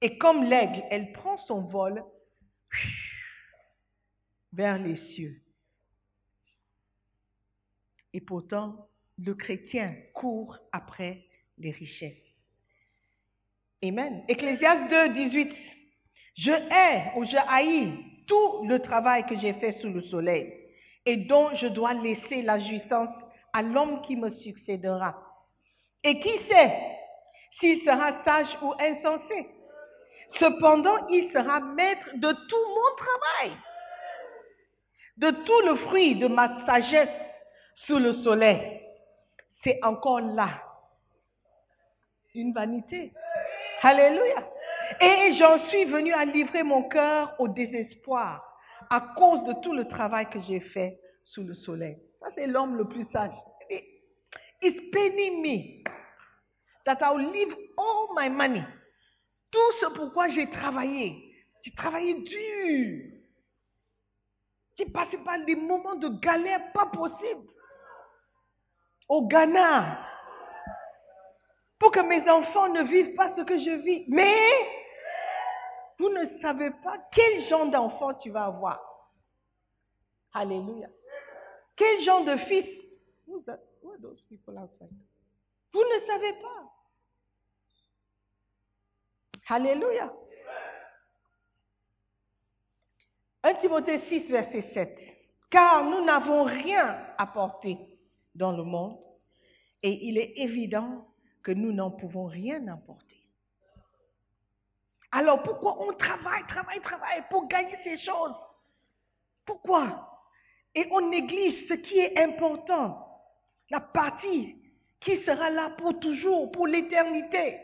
Et 0.00 0.16
comme 0.18 0.44
l'aigle, 0.44 0.82
elle 0.90 1.12
prend 1.12 1.36
son 1.38 1.62
vol 1.62 2.02
vers 4.52 4.78
les 4.78 4.96
cieux. 5.14 5.40
Et 8.12 8.20
pourtant, 8.20 8.89
le 9.22 9.34
chrétien 9.34 9.94
court 10.14 10.56
après 10.72 11.18
les 11.58 11.70
richesses. 11.70 12.16
Amen. 13.82 14.22
Ecclésiaste 14.28 14.90
2, 14.90 15.08
18. 15.10 15.52
Je 16.36 16.50
hais 16.50 17.12
ou 17.16 17.24
je 17.24 17.36
haïs 17.48 17.92
tout 18.26 18.64
le 18.66 18.78
travail 18.80 19.26
que 19.26 19.38
j'ai 19.38 19.54
fait 19.54 19.78
sous 19.80 19.88
le 19.88 20.02
soleil 20.02 20.52
et 21.06 21.16
dont 21.16 21.54
je 21.56 21.66
dois 21.66 21.94
laisser 21.94 22.42
la 22.42 22.58
jouissance 22.58 23.14
à 23.52 23.62
l'homme 23.62 24.02
qui 24.02 24.16
me 24.16 24.30
succédera. 24.38 25.16
Et 26.04 26.20
qui 26.20 26.32
sait 26.48 26.72
s'il 27.58 27.80
sera 27.82 28.22
sage 28.24 28.56
ou 28.62 28.72
insensé? 28.78 29.48
Cependant, 30.38 31.08
il 31.08 31.30
sera 31.32 31.60
maître 31.60 32.08
de 32.14 32.32
tout 32.32 32.66
mon 32.68 32.96
travail, 32.96 33.56
de 35.16 35.30
tout 35.44 35.66
le 35.66 35.76
fruit 35.88 36.14
de 36.16 36.28
ma 36.28 36.64
sagesse 36.64 37.08
sous 37.86 37.98
le 37.98 38.22
soleil. 38.22 38.79
C'est 39.64 39.78
encore 39.82 40.20
là. 40.20 40.62
Une 42.34 42.52
vanité. 42.52 43.12
Alléluia. 43.82 44.48
Et 45.00 45.34
j'en 45.38 45.66
suis 45.68 45.84
venu 45.84 46.12
à 46.12 46.24
livrer 46.24 46.62
mon 46.62 46.88
cœur 46.88 47.34
au 47.38 47.48
désespoir 47.48 48.44
à 48.90 49.00
cause 49.16 49.44
de 49.44 49.54
tout 49.62 49.72
le 49.72 49.86
travail 49.88 50.28
que 50.30 50.40
j'ai 50.42 50.60
fait 50.60 50.98
sous 51.24 51.42
le 51.42 51.54
soleil. 51.54 51.96
Ça, 52.20 52.26
c'est 52.34 52.46
l'homme 52.46 52.76
le 52.76 52.86
plus 52.86 53.06
sage. 53.12 53.32
It's 54.62 54.90
paining 54.92 55.42
me 55.42 55.82
that 56.84 56.98
I'll 57.00 57.18
leave 57.18 57.54
all 57.78 58.08
my 58.14 58.28
money 58.28 58.64
tout 59.50 59.72
ce 59.80 59.86
pourquoi 59.86 60.28
j'ai 60.28 60.48
travaillé, 60.50 61.34
j'ai 61.64 61.72
travaillé 61.72 62.14
dur. 62.14 63.04
J'ai 64.78 64.86
passé 64.86 65.18
par 65.18 65.44
des 65.44 65.56
moments 65.56 65.96
de 65.96 66.08
galère 66.20 66.72
pas 66.72 66.86
possible. 66.86 67.46
Au 69.10 69.26
Ghana. 69.26 70.06
Pour 71.80 71.90
que 71.90 72.00
mes 72.00 72.30
enfants 72.30 72.68
ne 72.68 72.84
vivent 72.84 73.14
pas 73.16 73.34
ce 73.36 73.42
que 73.42 73.58
je 73.58 73.82
vis. 73.82 74.04
Mais 74.06 74.38
vous 75.98 76.10
ne 76.10 76.38
savez 76.40 76.70
pas 76.84 76.96
quel 77.12 77.48
genre 77.48 77.66
d'enfant 77.66 78.14
tu 78.14 78.30
vas 78.30 78.44
avoir. 78.44 78.80
Alléluia. 80.32 80.86
Quel 81.76 82.02
genre 82.04 82.24
de 82.24 82.36
fils. 82.36 82.68
Vous 83.26 83.42
ne 85.74 86.06
savez 86.06 86.32
pas. 86.34 86.72
Alléluia. 89.48 90.12
1 93.42 93.54
Timothée 93.54 94.02
6, 94.08 94.20
verset 94.28 94.70
7. 94.72 94.98
Car 95.50 95.82
nous 95.82 96.04
n'avons 96.04 96.44
rien 96.44 96.96
apporté 97.18 97.89
dans 98.34 98.52
le 98.52 98.62
monde. 98.62 98.98
Et 99.82 100.06
il 100.06 100.18
est 100.18 100.34
évident 100.36 101.06
que 101.42 101.52
nous 101.52 101.72
n'en 101.72 101.90
pouvons 101.90 102.26
rien 102.26 102.66
apporter. 102.68 103.10
Alors 105.12 105.42
pourquoi 105.42 105.82
on 105.82 105.92
travaille, 105.94 106.46
travaille, 106.46 106.80
travaille 106.80 107.24
pour 107.30 107.48
gagner 107.48 107.76
ces 107.82 107.98
choses? 107.98 108.36
Pourquoi? 109.44 110.06
Et 110.74 110.86
on 110.92 111.08
néglige 111.08 111.66
ce 111.68 111.74
qui 111.74 111.98
est 111.98 112.16
important, 112.18 113.06
la 113.70 113.80
partie 113.80 114.56
qui 115.00 115.22
sera 115.24 115.50
là 115.50 115.70
pour 115.78 115.98
toujours, 115.98 116.52
pour 116.52 116.66
l'éternité. 116.66 117.58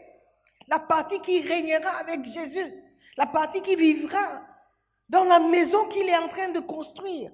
La 0.69 0.81
partie 0.81 1.21
qui 1.21 1.41
régnera 1.43 1.99
avec 1.99 2.25
Jésus, 2.25 2.73
la 3.17 3.27
partie 3.27 3.63
qui 3.63 3.77
vivra 3.77 4.43
dans 5.09 5.25
la 5.25 5.39
maison 5.39 5.87
qu'il 5.89 6.09
est 6.09 6.17
en 6.17 6.29
train 6.29 6.49
de 6.49 6.61
construire. 6.61 7.31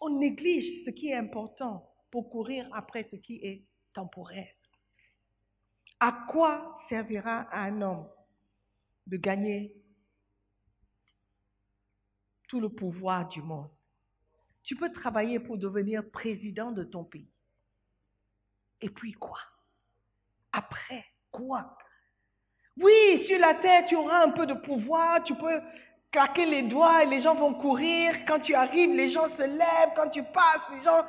On 0.00 0.10
néglige 0.10 0.84
ce 0.84 0.90
qui 0.90 1.08
est 1.08 1.16
important 1.16 1.86
pour 2.10 2.30
courir 2.30 2.68
après 2.72 3.06
ce 3.10 3.16
qui 3.16 3.36
est 3.36 3.62
temporaire. 3.92 4.52
À 5.98 6.26
quoi 6.30 6.78
servira 6.88 7.42
à 7.52 7.64
un 7.64 7.82
homme 7.82 8.08
de 9.06 9.16
gagner 9.16 9.76
tout 12.48 12.60
le 12.60 12.70
pouvoir 12.70 13.28
du 13.28 13.42
monde? 13.42 13.70
Tu 14.62 14.76
peux 14.76 14.90
travailler 14.92 15.38
pour 15.38 15.58
devenir 15.58 16.08
président 16.10 16.72
de 16.72 16.84
ton 16.84 17.04
pays. 17.04 17.30
Et 18.80 18.88
puis 18.88 19.12
quoi? 19.12 19.38
Après, 20.52 21.04
quoi? 21.30 21.76
Oui, 22.76 23.26
sur 23.26 23.38
la 23.38 23.54
terre, 23.54 23.86
tu 23.86 23.96
auras 23.96 24.24
un 24.24 24.30
peu 24.30 24.46
de 24.46 24.54
pouvoir, 24.54 25.22
tu 25.24 25.34
peux 25.34 25.60
claquer 26.10 26.46
les 26.46 26.62
doigts 26.62 27.04
et 27.04 27.06
les 27.06 27.22
gens 27.22 27.34
vont 27.34 27.54
courir. 27.54 28.14
Quand 28.26 28.40
tu 28.40 28.54
arrives, 28.54 28.94
les 28.94 29.10
gens 29.10 29.28
se 29.36 29.42
lèvent. 29.42 29.94
Quand 29.96 30.10
tu 30.10 30.22
passes, 30.22 30.70
les 30.72 30.84
gens 30.84 31.04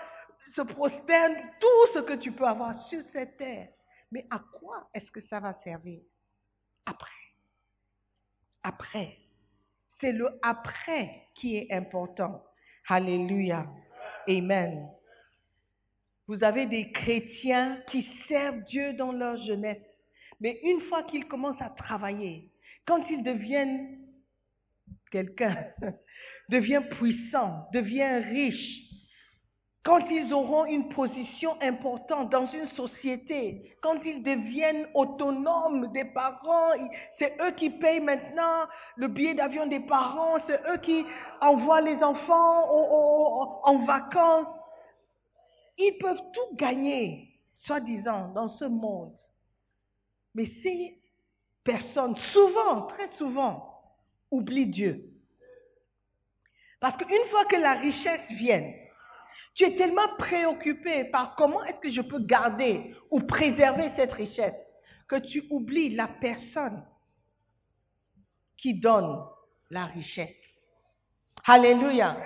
se 0.55 0.61
prosternent. 0.61 1.37
Tout 1.59 1.93
ce 1.93 1.99
que 1.99 2.13
tu 2.13 2.31
peux 2.31 2.45
avoir 2.45 2.81
sur 2.87 3.01
cette 3.13 3.37
terre. 3.37 3.69
Mais 4.11 4.25
à 4.29 4.39
quoi 4.59 4.89
est-ce 4.93 5.09
que 5.11 5.21
ça 5.27 5.39
va 5.39 5.53
servir? 5.63 6.01
Après. 6.85 7.09
Après. 8.63 9.17
C'est 9.99 10.11
le 10.11 10.29
après 10.41 11.27
qui 11.35 11.57
est 11.57 11.71
important. 11.71 12.43
Alléluia. 12.89 13.65
Amen. 14.27 14.89
Vous 16.27 16.43
avez 16.43 16.65
des 16.65 16.91
chrétiens 16.91 17.81
qui 17.89 18.07
servent 18.27 18.63
Dieu 18.65 18.93
dans 18.93 19.11
leur 19.11 19.37
jeunesse. 19.37 19.81
Mais 20.39 20.59
une 20.63 20.81
fois 20.81 21.03
qu'ils 21.03 21.27
commencent 21.27 21.61
à 21.61 21.69
travailler, 21.69 22.49
quand 22.85 23.03
ils 23.09 23.23
deviennent 23.23 24.00
quelqu'un, 25.11 25.55
deviennent 26.49 26.89
puissants, 26.89 27.67
deviennent 27.73 28.23
riches, 28.23 28.91
quand 29.83 29.99
ils 30.11 30.31
auront 30.31 30.65
une 30.65 30.89
position 30.89 31.59
importante 31.59 32.29
dans 32.29 32.45
une 32.45 32.67
société, 32.69 33.75
quand 33.81 33.99
ils 34.05 34.21
deviennent 34.21 34.87
autonomes 34.93 35.91
des 35.91 36.05
parents, 36.05 36.73
c'est 37.17 37.35
eux 37.41 37.51
qui 37.51 37.71
payent 37.71 37.99
maintenant 37.99 38.67
le 38.97 39.07
billet 39.07 39.33
d'avion 39.33 39.65
des 39.65 39.79
parents, 39.79 40.37
c'est 40.45 40.61
eux 40.69 40.77
qui 40.83 41.03
envoient 41.41 41.81
les 41.81 41.95
enfants 42.03 42.69
en 43.63 43.85
vacances. 43.85 44.55
Ils 45.79 45.97
peuvent 45.99 46.21
tout 46.31 46.55
gagner, 46.57 47.39
soi-disant, 47.61 48.27
dans 48.35 48.49
ce 48.49 48.65
monde. 48.65 49.13
Mais 50.35 50.45
ces 50.61 50.95
personnes, 51.63 52.15
souvent, 52.33 52.83
très 52.83 53.09
souvent, 53.17 53.70
oublient 54.31 54.71
Dieu. 54.71 55.05
Parce 56.79 56.97
qu'une 56.97 57.29
fois 57.29 57.45
que 57.45 57.57
la 57.57 57.73
richesse 57.73 58.27
vient, 58.31 58.73
tu 59.53 59.65
es 59.65 59.75
tellement 59.75 60.15
préoccupé 60.17 61.05
par 61.05 61.35
comment 61.35 61.63
est-ce 61.65 61.79
que 61.79 61.91
je 61.91 62.01
peux 62.01 62.19
garder 62.19 62.95
ou 63.11 63.19
préserver 63.19 63.91
cette 63.95 64.13
richesse 64.13 64.55
que 65.07 65.17
tu 65.17 65.43
oublies 65.49 65.93
la 65.93 66.07
personne 66.07 66.83
qui 68.57 68.73
donne 68.79 69.23
la 69.69 69.85
richesse. 69.85 70.35
Alléluia. 71.45 72.17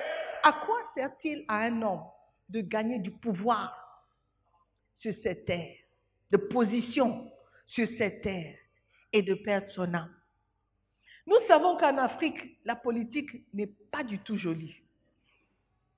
À 0.43 0.51
quoi 0.51 0.77
sert-il 0.93 1.43
à 1.47 1.61
un 1.61 1.81
homme 1.81 2.03
de 2.49 2.61
gagner 2.61 2.99
du 2.99 3.11
pouvoir 3.11 3.75
sur 4.99 5.13
cette 5.23 5.45
terre, 5.45 5.75
de 6.31 6.37
position 6.37 7.31
sur 7.67 7.87
cette 7.97 8.21
terre 8.21 8.55
et 9.11 9.23
de 9.23 9.33
perdre 9.33 9.69
son 9.71 9.93
âme? 9.93 10.13
Nous 11.27 11.37
savons 11.47 11.77
qu'en 11.77 11.97
Afrique, 11.97 12.37
la 12.65 12.75
politique 12.75 13.29
n'est 13.53 13.69
pas 13.91 14.03
du 14.03 14.19
tout 14.19 14.37
jolie. 14.37 14.75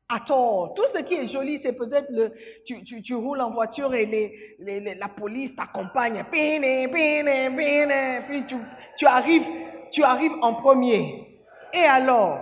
Attends, 0.09 0.69
tout 0.69 0.85
ce 0.95 1.01
qui 1.01 1.15
est 1.15 1.27
joli, 1.27 1.59
c'est 1.61 1.73
peut-être 1.73 2.09
le, 2.09 2.31
tu, 2.65 2.81
tu, 2.85 3.01
tu, 3.01 3.13
roules 3.13 3.41
en 3.41 3.49
voiture 3.49 3.93
et 3.93 4.05
les, 4.05 4.55
les, 4.59 4.95
la 4.95 5.09
police 5.09 5.53
t'accompagne. 5.57 6.23
Puis 6.31 6.61
tu, 8.47 8.55
tu, 8.97 9.05
arrives, 9.05 9.43
tu 9.91 10.03
arrives 10.03 10.31
en 10.41 10.53
premier. 10.53 11.27
Et 11.73 11.83
alors, 11.83 12.39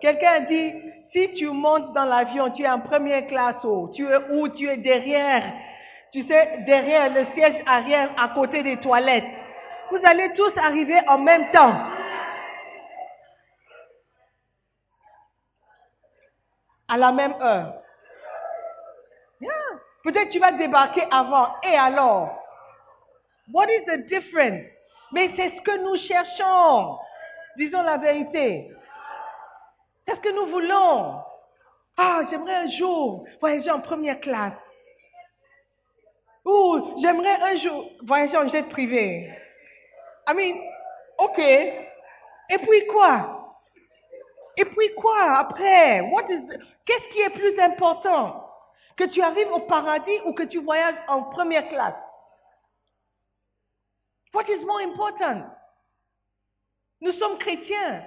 quelqu'un 0.00 0.40
dit, 0.48 0.70
si 1.12 1.32
tu 1.34 1.48
montes 1.48 1.92
dans 1.92 2.04
l'avion, 2.04 2.50
tu 2.50 2.62
es 2.62 2.70
en 2.70 2.78
première 2.78 3.26
classe, 3.26 3.56
oh, 3.64 3.90
tu 3.92 4.06
es 4.06 4.18
où? 4.30 4.48
Tu 4.50 4.68
es 4.68 4.76
derrière, 4.76 5.42
tu 6.12 6.22
sais, 6.28 6.60
derrière 6.66 7.12
le 7.12 7.26
siège 7.34 7.60
arrière 7.66 8.10
à 8.16 8.28
côté 8.28 8.62
des 8.62 8.76
toilettes. 8.76 9.24
Vous 9.90 9.98
allez 10.04 10.30
tous 10.36 10.52
arriver 10.56 11.00
en 11.08 11.18
même 11.18 11.50
temps. 11.52 11.74
À 16.92 16.98
la 16.98 17.10
même 17.10 17.34
heure. 17.40 17.72
Peut-être 20.04 20.30
tu 20.30 20.38
vas 20.38 20.52
débarquer 20.52 21.04
avant. 21.10 21.48
Et 21.62 21.74
alors? 21.74 22.38
What 23.52 23.66
is 23.66 23.84
the 23.86 24.08
difference? 24.08 24.64
Mais 25.12 25.30
c'est 25.36 25.50
ce 25.56 25.60
que 25.62 25.78
nous 25.78 25.96
cherchons. 26.06 26.98
Disons 27.56 27.82
la 27.82 27.96
vérité. 27.96 28.70
C'est 30.06 30.16
ce 30.16 30.20
que 30.20 30.34
nous 30.34 30.46
voulons. 30.50 31.22
Ah, 31.96 32.22
j'aimerais 32.30 32.56
un 32.56 32.70
jour 32.72 33.24
voyager 33.40 33.70
en 33.70 33.80
première 33.80 34.20
classe. 34.20 34.52
Ou 36.44 37.00
j'aimerais 37.00 37.40
un 37.40 37.56
jour 37.56 37.90
voyager 38.02 38.36
en 38.36 38.48
jet 38.48 38.64
privé. 38.64 39.32
I 40.28 40.34
mean, 40.34 40.60
ok. 41.18 41.38
Et 41.38 42.58
puis 42.58 42.86
quoi? 42.88 43.41
Et 44.56 44.64
puis 44.64 44.94
quoi 44.94 45.38
après? 45.38 46.02
Qu'est-ce 46.84 47.12
qui 47.12 47.20
est 47.20 47.30
plus 47.30 47.58
important? 47.60 48.48
Que 48.96 49.04
tu 49.04 49.22
arrives 49.22 49.50
au 49.52 49.60
paradis 49.60 50.20
ou 50.26 50.34
que 50.34 50.42
tu 50.42 50.60
voyages 50.60 50.96
en 51.08 51.22
première 51.22 51.68
classe? 51.68 51.94
What 54.34 54.44
is 54.48 54.64
more 54.64 54.80
important? 54.80 55.44
Nous 57.00 57.12
sommes 57.12 57.38
chrétiens. 57.38 58.02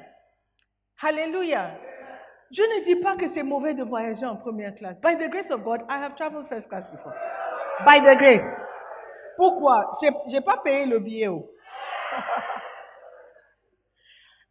Alléluia. 1.01 1.71
Je 2.51 2.62
ne 2.62 2.86
dis 2.86 2.95
pas 3.01 3.15
que 3.15 3.25
c'est 3.34 3.43
mauvais 3.43 3.73
de 3.73 3.84
voyager 3.84 4.25
en 4.25 4.38
première 4.38 4.75
classe. 4.75 4.99
By 5.01 5.15
the 5.17 5.29
grace 5.29 5.51
of 5.51 5.63
God, 5.63 5.81
I 5.89 5.97
have 5.97 6.15
traveled 6.15 6.47
first 6.47 6.67
class 6.69 6.84
before. 6.91 7.13
By 7.86 7.99
the 7.99 8.17
grace. 8.17 8.41
Pourquoi? 9.36 9.97
Je 10.01 10.31
n'ai 10.31 10.41
pas 10.41 10.58
payé 10.58 10.86
le 10.86 10.99
billet. 10.99 11.27
Oh. 11.27 11.49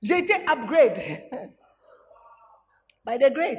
J'ai 0.02 0.18
été 0.18 0.34
upgrade. 0.46 1.00
By 3.04 3.18
the 3.18 3.32
grace. 3.32 3.58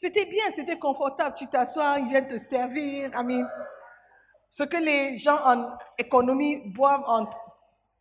C'était 0.00 0.26
bien, 0.26 0.44
c'était 0.54 0.78
confortable. 0.78 1.34
Tu 1.38 1.46
t'assois, 1.48 1.98
ils 1.98 2.08
viennent 2.08 2.28
te 2.28 2.48
servir. 2.50 3.10
I 3.14 3.24
mean, 3.24 3.48
ce 4.56 4.64
que 4.64 4.76
les 4.76 5.18
gens 5.18 5.38
en 5.44 5.78
économie 5.98 6.58
boivent 6.74 7.04
en 7.06 7.28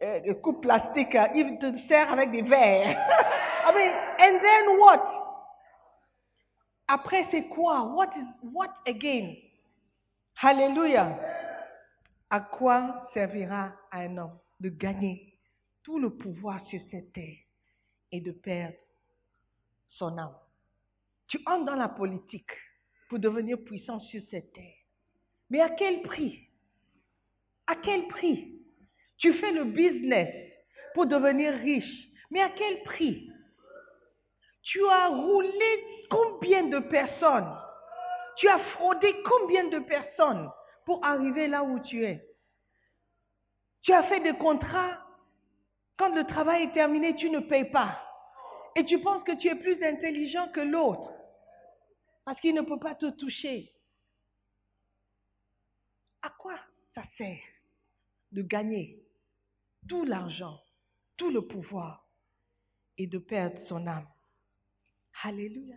euh, 0.02 0.34
coupe 0.42 0.62
plastique, 0.62 1.16
euh, 1.16 1.28
ils 1.34 1.58
te 1.60 1.78
servent 1.88 2.14
avec 2.14 2.32
des 2.32 2.42
verres. 2.42 2.98
I 3.66 3.72
mean, 3.74 3.92
and 4.20 4.40
then 4.42 4.80
what? 4.80 5.24
Après, 6.88 7.26
c'est 7.32 7.48
quoi? 7.48 7.84
What 7.84 8.10
is 8.18 8.28
what 8.44 8.74
again? 8.86 9.36
Hallelujah. 10.36 11.18
À 12.30 12.42
quoi 12.42 13.08
servira 13.14 13.72
un 13.92 14.18
homme 14.18 14.38
de 14.60 14.70
gagner 14.70 15.38
tout 15.84 16.00
le 16.00 16.10
pouvoir 16.10 16.66
sur 16.68 16.82
cette 16.92 17.14
terre 17.14 17.38
et 18.12 18.20
de 18.20 18.32
perdre 18.32 18.76
son 19.94 20.18
âme. 20.18 20.36
Tu 21.28 21.40
entres 21.46 21.66
dans 21.66 21.76
la 21.76 21.90
politique 21.90 22.52
pour 23.10 23.20
devenir 23.20 23.58
puissant 23.64 24.00
sur 24.00 24.22
cette 24.30 24.54
terre. 24.54 24.76
Mais 25.50 25.62
à 25.62 25.70
quel 25.70 26.02
prix? 26.02 26.48
À 27.68 27.76
quel 27.76 28.08
prix? 28.08 28.60
Tu 29.18 29.34
fais 29.36 29.52
le 29.52 29.66
business 29.66 30.30
pour 30.94 31.06
devenir 31.06 31.54
riche. 31.54 32.10
Mais 32.30 32.42
à 32.42 32.50
quel 32.50 32.84
prix? 32.84 33.32
Tu 34.64 34.84
as 34.88 35.08
roulé 35.10 36.06
combien 36.10 36.64
de 36.64 36.80
personnes? 36.80 37.56
Tu 38.38 38.48
as 38.48 38.60
fraudé 38.60 39.14
combien 39.24 39.68
de 39.68 39.80
personnes 39.80 40.50
pour 40.86 41.06
arriver 41.06 41.48
là 41.48 41.64
où 41.64 41.80
tu 41.80 42.04
es? 42.04 42.26
Tu 43.84 43.92
as 43.92 44.04
fait 44.04 44.22
des 44.22 44.34
contrats. 44.34 44.98
Quand 45.98 46.16
le 46.16 46.26
travail 46.26 46.64
est 46.64 46.74
terminé, 46.74 47.16
tu 47.16 47.30
ne 47.30 47.40
payes 47.40 47.70
pas 47.70 48.00
et 48.76 48.86
tu 48.86 49.00
penses 49.02 49.24
que 49.24 49.36
tu 49.38 49.48
es 49.48 49.56
plus 49.56 49.82
intelligent 49.84 50.50
que 50.50 50.62
l'autre 50.62 51.12
parce 52.26 52.40
qu'il 52.40 52.56
ne 52.56 52.62
peut 52.62 52.80
pas 52.80 52.96
te 52.96 53.10
toucher. 53.12 53.72
À 56.22 56.30
quoi 56.30 56.56
ça 56.96 57.04
sert 57.18 57.42
de 58.32 58.42
gagner 58.42 59.04
tout 59.90 60.06
l'argent, 60.06 60.60
tout 61.18 61.30
le 61.30 61.46
pouvoir 61.46 62.08
et 62.98 63.08
de 63.08 63.18
perdre 63.18 63.60
son 63.68 63.86
âme? 63.88 64.08
Alléluia. 65.24 65.76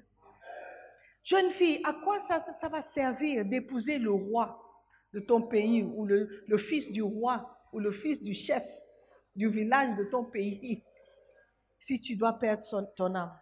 Jeune 1.25 1.53
fille, 1.55 1.81
à 1.85 1.93
quoi 2.05 2.25
ça, 2.29 2.69
va 2.69 2.85
servir 2.95 3.45
d'épouser 3.45 3.99
le 3.99 4.13
roi 4.13 4.63
de 5.13 5.21
ton 5.21 5.43
pays 5.43 5.83
ou 5.83 6.05
le, 6.07 6.45
le 6.47 6.59
fils 6.59 6.91
du 6.93 7.03
roi 7.03 7.59
ou 7.73 7.81
le 7.81 7.91
fils 7.93 8.23
du 8.23 8.35
chef 8.35 8.63
du 9.35 9.49
village 9.49 9.97
de 9.99 10.05
ton 10.05 10.25
pays? 10.25 10.85
Si 11.87 12.01
tu 12.01 12.17
dois 12.17 12.39
perdre 12.39 12.93
ton 12.97 13.15
âme. 13.15 13.33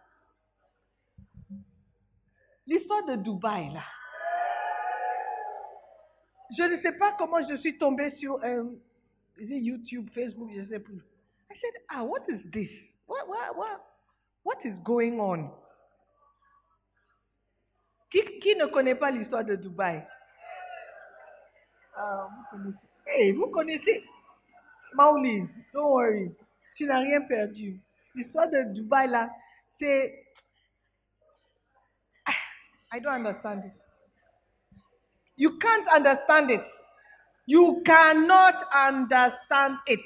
L'histoire 2.67 3.05
de 3.05 3.15
Dubaï, 3.15 3.71
là. 3.73 3.83
Je 6.57 6.63
ne 6.63 6.81
sais 6.81 6.93
pas 6.93 7.15
comment 7.17 7.41
je 7.47 7.55
suis 7.57 7.77
tombée 7.77 8.11
sur 8.17 8.35
um, 8.43 8.79
YouTube, 9.37 10.09
Facebook, 10.13 10.51
je 10.53 10.61
ne 10.61 10.67
sais 10.67 10.79
plus. 10.79 11.01
I 11.51 11.55
said, 11.59 11.81
ah, 11.89 12.03
what 12.03 12.21
is 12.29 12.41
this? 12.51 12.69
What, 13.07 13.27
what, 13.27 13.55
what, 13.55 13.81
what 14.43 14.57
is 14.63 14.75
going 14.83 15.19
on? 15.19 15.51
Qui, 18.11 18.21
qui 18.39 18.55
ne 18.55 18.67
connaît 18.67 18.95
pas 18.95 19.11
l'histoire 19.11 19.43
de 19.43 19.55
Dubaï? 19.55 20.05
Ah, 21.97 22.29
vous 22.29 22.43
connaissez. 22.51 22.79
Hey, 23.07 23.31
vous 23.31 23.47
connaissez? 23.47 24.03
Mauli, 24.93 25.47
don't 25.73 25.91
worry. 25.91 26.31
Tu 26.75 26.85
n'as 26.85 26.99
rien 26.99 27.21
perdu 27.21 27.79
L'histoire 28.15 28.47
de 28.47 28.73
Dubaï, 28.73 29.07
là, 29.09 29.29
c'est. 29.79 30.21
I 32.93 32.99
don't 33.01 33.25
understand 33.25 33.65
it. 33.65 33.73
You 35.35 35.57
can't 35.59 35.87
understand 35.93 36.49
it. 36.49 36.63
You 37.45 37.81
cannot 37.85 38.55
understand 38.73 39.77
it. 39.87 39.99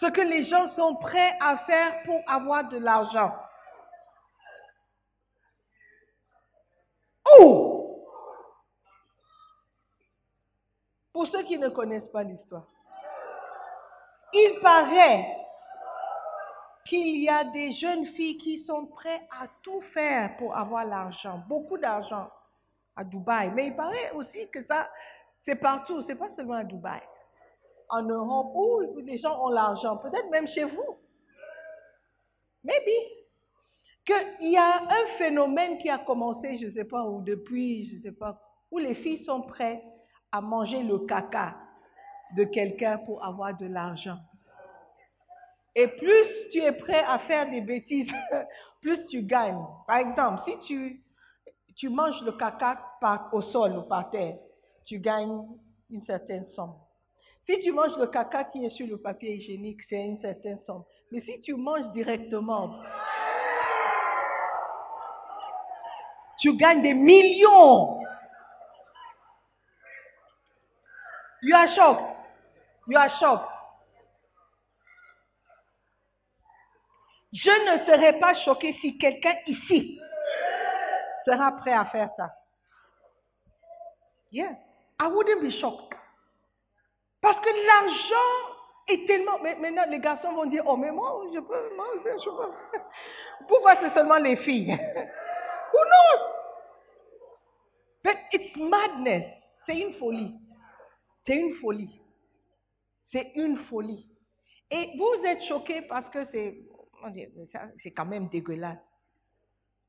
Ce 0.00 0.06
que 0.10 0.20
les 0.20 0.46
gens 0.46 0.74
sont 0.74 0.96
prêts 0.96 1.32
à 1.40 1.58
faire 1.58 2.02
pour 2.04 2.20
avoir 2.26 2.68
de 2.68 2.78
l'argent. 2.78 3.34
Oh! 7.38 8.04
Pour 11.12 11.26
ceux 11.28 11.44
qui 11.44 11.56
ne 11.56 11.68
connaissent 11.68 12.10
pas 12.12 12.24
l'histoire, 12.24 12.66
il 14.34 14.58
paraît 14.60 15.45
qu'il 16.88 17.22
y 17.22 17.28
a 17.28 17.44
des 17.44 17.72
jeunes 17.72 18.06
filles 18.14 18.38
qui 18.38 18.64
sont 18.64 18.86
prêtes 18.86 19.26
à 19.30 19.46
tout 19.62 19.80
faire 19.92 20.36
pour 20.36 20.56
avoir 20.56 20.84
l'argent, 20.84 21.42
beaucoup 21.48 21.78
d'argent 21.78 22.28
à 22.96 23.04
Dubaï. 23.04 23.50
Mais 23.54 23.68
il 23.68 23.76
paraît 23.76 24.12
aussi 24.12 24.48
que 24.52 24.64
ça, 24.64 24.88
c'est 25.44 25.56
partout, 25.56 26.02
c'est 26.06 26.14
pas 26.14 26.30
seulement 26.36 26.54
à 26.54 26.64
Dubaï. 26.64 27.00
En 27.88 28.02
Europe, 28.02 28.52
où 28.54 28.98
les 29.00 29.18
gens 29.18 29.44
ont 29.44 29.50
l'argent, 29.50 29.96
peut-être 29.98 30.30
même 30.30 30.48
chez 30.48 30.64
vous. 30.64 30.96
Maybe. 32.64 33.12
Qu'il 34.04 34.50
y 34.50 34.56
a 34.56 34.82
un 34.82 35.18
phénomène 35.18 35.78
qui 35.78 35.90
a 35.90 35.98
commencé, 35.98 36.58
je 36.58 36.66
ne 36.66 36.72
sais 36.72 36.84
pas, 36.84 37.02
ou 37.04 37.22
depuis, 37.22 37.88
je 37.90 37.96
ne 37.96 38.02
sais 38.02 38.12
pas, 38.12 38.40
où 38.70 38.78
les 38.78 38.94
filles 38.94 39.24
sont 39.24 39.42
prêtes 39.42 39.82
à 40.32 40.40
manger 40.40 40.82
le 40.82 41.00
caca 41.00 41.56
de 42.36 42.44
quelqu'un 42.44 42.98
pour 42.98 43.24
avoir 43.24 43.56
de 43.56 43.66
l'argent. 43.66 44.18
Et 45.78 45.88
plus 45.88 46.50
tu 46.52 46.58
es 46.62 46.72
prêt 46.72 47.04
à 47.06 47.18
faire 47.20 47.50
des 47.50 47.60
bêtises, 47.60 48.10
plus 48.80 49.06
tu 49.08 49.22
gagnes. 49.22 49.62
Par 49.86 49.98
exemple, 49.98 50.42
si 50.46 50.58
tu, 50.66 51.02
tu 51.76 51.90
manges 51.90 52.22
le 52.22 52.32
caca 52.32 52.82
par, 52.98 53.28
au 53.34 53.42
sol 53.42 53.76
ou 53.76 53.82
par 53.82 54.10
terre, 54.10 54.38
tu 54.86 54.98
gagnes 54.98 55.42
une 55.90 56.02
certaine 56.06 56.46
somme. 56.54 56.72
Si 57.44 57.60
tu 57.60 57.72
manges 57.72 57.96
le 57.98 58.06
caca 58.06 58.44
qui 58.44 58.64
est 58.64 58.70
sur 58.70 58.86
le 58.86 58.96
papier 58.96 59.34
hygiénique, 59.34 59.80
c'est 59.90 60.02
une 60.02 60.18
certaine 60.22 60.58
somme. 60.66 60.82
Mais 61.12 61.20
si 61.20 61.42
tu 61.42 61.54
manges 61.54 61.92
directement, 61.92 62.80
tu 66.40 66.56
gagnes 66.56 66.80
des 66.80 66.94
millions. 66.94 68.00
You 71.42 71.54
are 71.54 71.68
shocked. 71.76 72.16
You 72.88 72.96
are 72.96 73.10
shocked. 73.20 73.55
Je 77.32 77.50
ne 77.50 77.86
serais 77.86 78.18
pas 78.18 78.34
choqué 78.44 78.76
si 78.80 78.96
quelqu'un 78.98 79.34
ici 79.46 79.98
sera 81.26 81.52
prêt 81.52 81.72
à 81.72 81.84
faire 81.86 82.10
ça. 82.16 82.30
Yeah. 84.30 84.56
I 84.98 85.08
wouldn't 85.08 85.42
be 85.42 85.50
shocked. 85.50 85.94
Parce 87.20 87.38
que 87.40 87.50
l'argent 87.66 88.56
est 88.88 89.06
tellement. 89.06 89.38
Maintenant, 89.40 89.84
les 89.88 89.98
garçons 89.98 90.32
vont 90.32 90.46
dire 90.46 90.62
Oh, 90.66 90.76
mais 90.76 90.90
moi, 90.90 91.22
je 91.34 91.40
peux. 91.40 91.76
Moi, 91.76 91.86
je 92.04 92.30
peux. 92.30 92.78
Pourquoi 93.48 93.76
c'est 93.80 93.92
seulement 93.94 94.18
les 94.18 94.36
filles 94.36 94.72
Who 95.72 95.80
knows? 95.84 96.22
But 98.04 98.16
it's 98.32 98.56
madness. 98.56 99.24
C'est 99.66 99.78
une 99.78 99.94
folie. 99.94 100.34
C'est 101.26 101.34
une 101.34 101.54
folie. 101.56 102.00
C'est 103.12 103.32
une 103.34 103.58
folie. 103.64 104.06
Et 104.70 104.92
vous 104.96 105.24
êtes 105.26 105.42
choqués 105.44 105.82
parce 105.82 106.08
que 106.10 106.24
c'est 106.32 106.56
c'est 107.82 107.90
quand 107.90 108.06
même 108.06 108.28
dégueulasse. 108.28 108.78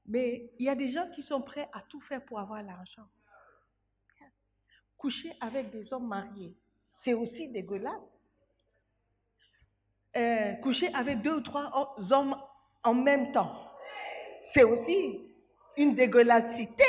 Mais 0.07 0.49
il 0.57 0.65
y 0.65 0.69
a 0.69 0.75
des 0.75 0.91
gens 0.91 1.09
qui 1.15 1.23
sont 1.23 1.41
prêts 1.41 1.67
à 1.73 1.81
tout 1.89 2.01
faire 2.01 2.23
pour 2.25 2.39
avoir 2.39 2.63
l'argent. 2.63 3.07
Coucher 4.97 5.31
avec 5.41 5.69
des 5.71 5.91
hommes 5.93 6.07
mariés, 6.07 6.55
c'est 7.03 7.13
aussi 7.13 7.49
dégueulasse. 7.49 8.01
Euh, 10.15 10.53
coucher 10.55 10.91
avec 10.93 11.21
deux 11.21 11.35
ou 11.35 11.41
trois 11.41 11.95
hommes 12.09 12.35
en 12.83 12.93
même 12.93 13.31
temps, 13.33 13.71
c'est 14.53 14.63
aussi 14.63 15.21
une 15.75 15.93
dégueulassité. 15.95 16.85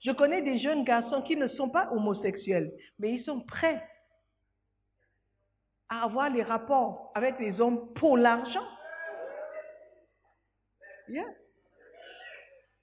Je 0.00 0.12
connais 0.12 0.40
des 0.40 0.58
jeunes 0.58 0.84
garçons 0.84 1.22
qui 1.22 1.36
ne 1.36 1.46
sont 1.48 1.68
pas 1.68 1.92
homosexuels, 1.92 2.72
mais 2.98 3.12
ils 3.12 3.24
sont 3.24 3.40
prêts 3.40 3.86
à 5.90 6.04
avoir 6.04 6.30
les 6.30 6.42
rapports 6.42 7.10
avec 7.14 7.38
les 7.40 7.60
hommes 7.60 7.92
pour 7.94 8.16
l'argent. 8.16 8.66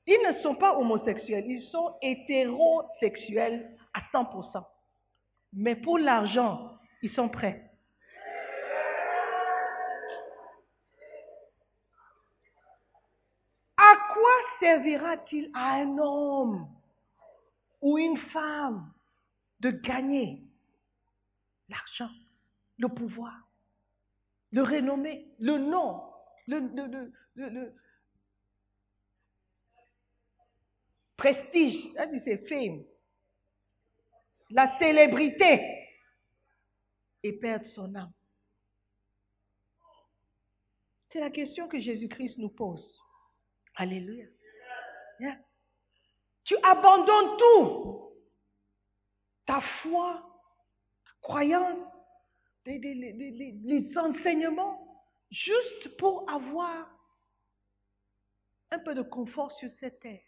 Ils 0.05 0.21
ne 0.27 0.39
sont 0.41 0.55
pas 0.55 0.77
homosexuels, 0.77 1.45
ils 1.47 1.63
sont 1.69 1.97
hétérosexuels 2.01 3.77
à 3.93 4.01
100%. 4.13 4.63
Mais 5.53 5.75
pour 5.75 5.97
l'argent, 5.97 6.77
ils 7.01 7.11
sont 7.13 7.29
prêts. 7.29 7.63
À 13.77 13.95
quoi 14.13 14.31
servira-t-il 14.59 15.49
à 15.53 15.75
un 15.75 15.97
homme 15.97 16.67
ou 17.81 17.97
une 17.97 18.17
femme 18.17 18.91
de 19.61 19.71
gagner 19.71 20.41
l'argent? 21.69 22.09
Le 22.77 22.87
pouvoir, 22.87 23.33
le 24.51 24.61
renommé, 24.61 25.27
le 25.39 25.57
nom, 25.57 26.03
le, 26.47 27.73
prestige, 31.17 31.91
c'est 32.23 32.47
fame, 32.47 32.83
la 34.51 34.77
célébrité 34.79 35.61
et 37.23 37.33
perdre 37.33 37.67
son 37.73 37.93
âme. 37.95 38.13
C'est 41.11 41.19
la 41.19 41.29
question 41.31 41.67
que 41.67 41.79
Jésus-Christ 41.79 42.37
nous 42.37 42.49
pose. 42.49 42.85
Alléluia. 43.75 44.25
Tu 46.43 46.55
abandonnes 46.63 47.37
tout. 47.37 48.13
Ta 49.45 49.61
foi, 49.81 50.21
ta 51.03 51.11
croyance, 51.21 51.96
les, 52.67 53.97
enseignements 53.97 55.06
juste 55.32 55.97
pour 55.97 56.30
avoir 56.30 56.89
un 58.71 58.80
peu 58.80 58.93
de 58.93 59.01
confort 59.01 59.51
sur 59.53 59.69
cette 59.80 59.99
terre. 60.01 60.21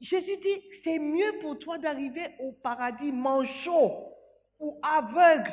Jésus 0.00 0.36
dit, 0.36 0.62
c'est 0.84 0.98
mieux 0.98 1.38
pour 1.40 1.58
toi 1.58 1.78
d'arriver 1.78 2.34
au 2.40 2.52
paradis 2.52 3.12
manchot 3.12 4.12
ou 4.58 4.78
aveugle 4.82 5.52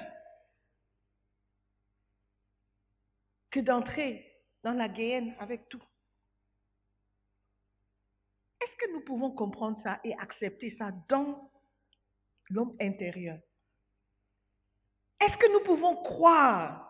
que 3.52 3.60
d'entrer 3.60 4.26
dans 4.64 4.74
la 4.74 4.90
guéenne 4.90 5.36
avec 5.40 5.70
tout. 5.70 5.84
Est-ce 8.62 8.76
que 8.78 8.92
nous 8.94 9.02
pouvons 9.02 9.32
comprendre 9.32 9.80
ça 9.84 10.00
et 10.04 10.14
accepter 10.16 10.76
ça 10.78 10.92
dans 11.08 11.52
l'homme 12.50 12.76
intérieur? 12.82 13.40
Est-ce 15.24 15.38
que 15.38 15.52
nous 15.54 15.64
pouvons 15.64 15.96
croire 16.04 16.84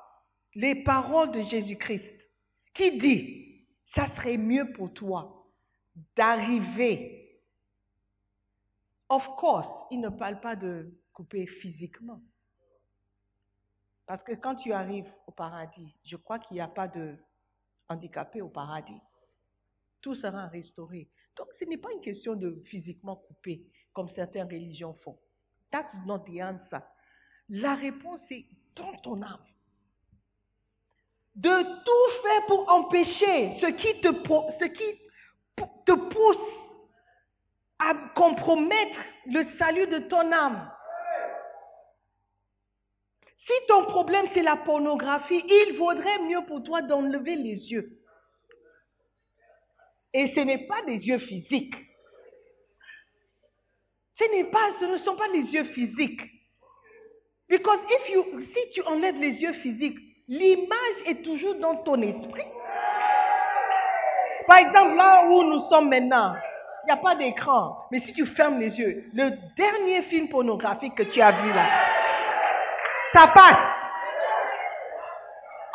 les 0.55 0.83
paroles 0.83 1.31
de 1.31 1.43
Jésus-Christ 1.43 2.03
qui 2.73 2.97
dit, 2.99 3.67
ça 3.95 4.07
serait 4.15 4.37
mieux 4.37 4.71
pour 4.73 4.93
toi 4.93 5.45
d'arriver. 6.15 7.39
Of 9.09 9.23
course, 9.35 9.67
il 9.91 9.99
ne 9.99 10.09
parle 10.09 10.39
pas 10.39 10.55
de 10.55 10.91
couper 11.13 11.45
physiquement. 11.45 12.19
Parce 14.07 14.23
que 14.23 14.33
quand 14.33 14.55
tu 14.55 14.73
arrives 14.73 15.11
au 15.27 15.31
paradis, 15.31 15.95
je 16.03 16.15
crois 16.17 16.39
qu'il 16.39 16.55
n'y 16.55 16.61
a 16.61 16.67
pas 16.67 16.87
de 16.87 17.15
handicapé 17.87 18.41
au 18.41 18.49
paradis. 18.49 18.99
Tout 20.01 20.15
sera 20.15 20.47
restauré. 20.47 21.07
Donc 21.37 21.47
ce 21.59 21.65
n'est 21.65 21.77
pas 21.77 21.91
une 21.91 22.01
question 22.01 22.35
de 22.35 22.61
physiquement 22.65 23.15
couper, 23.15 23.63
comme 23.93 24.09
certaines 24.15 24.47
religions 24.47 24.93
font. 25.03 25.17
That's 25.71 25.93
not 26.05 26.19
the 26.19 26.41
answer. 26.41 26.81
La 27.49 27.75
réponse 27.75 28.21
est 28.31 28.45
dans 28.75 28.93
ton 28.97 29.21
âme. 29.21 29.45
De 31.35 31.63
tout 31.83 32.21
faire 32.21 32.45
pour 32.47 32.69
empêcher 32.69 33.59
ce 33.59 33.67
qui 33.67 34.01
te, 34.01 34.09
pousse 35.93 36.37
à 37.79 37.93
compromettre 38.15 38.99
le 39.25 39.45
salut 39.57 39.87
de 39.87 39.99
ton 40.07 40.31
âme. 40.31 40.71
Si 43.45 43.53
ton 43.67 43.85
problème 43.85 44.27
c'est 44.33 44.43
la 44.43 44.57
pornographie, 44.57 45.43
il 45.45 45.77
vaudrait 45.77 46.19
mieux 46.19 46.45
pour 46.45 46.63
toi 46.63 46.81
d'enlever 46.81 47.35
les 47.35 47.55
yeux. 47.71 47.99
Et 50.13 50.31
ce 50.35 50.39
n'est 50.39 50.67
pas 50.67 50.81
des 50.83 50.97
yeux 50.97 51.19
physiques. 51.19 51.75
Ce 54.19 54.43
pas, 54.51 54.69
ce 54.79 54.85
ne 54.85 54.97
sont 54.99 55.15
pas 55.15 55.27
les 55.29 55.41
yeux 55.41 55.65
physiques. 55.73 56.21
Because 57.53 57.81
if 57.87 58.09
you, 58.09 58.25
si 58.51 58.71
tu 58.71 58.81
enlèves 58.87 59.17
les 59.17 59.33
yeux 59.33 59.53
physiques, 59.61 59.99
l'image 60.27 60.97
est 61.05 61.23
toujours 61.23 61.53
dans 61.59 61.75
ton 61.83 62.01
esprit. 62.01 62.47
Par 64.47 64.57
exemple, 64.57 64.95
là 64.95 65.25
où 65.27 65.43
nous 65.43 65.69
sommes 65.69 65.87
maintenant, 65.87 66.33
il 66.81 66.85
n'y 66.87 66.91
a 66.93 66.97
pas 66.97 67.13
d'écran. 67.13 67.77
Mais 67.91 68.01
si 68.07 68.13
tu 68.13 68.25
fermes 68.25 68.57
les 68.57 68.71
yeux, 68.71 69.03
le 69.13 69.37
dernier 69.55 70.01
film 70.09 70.29
pornographique 70.29 70.95
que 70.95 71.03
tu 71.03 71.21
as 71.21 71.31
vu 71.31 71.53
là, 71.53 71.65
ça 73.13 73.27
passe. 73.27 73.67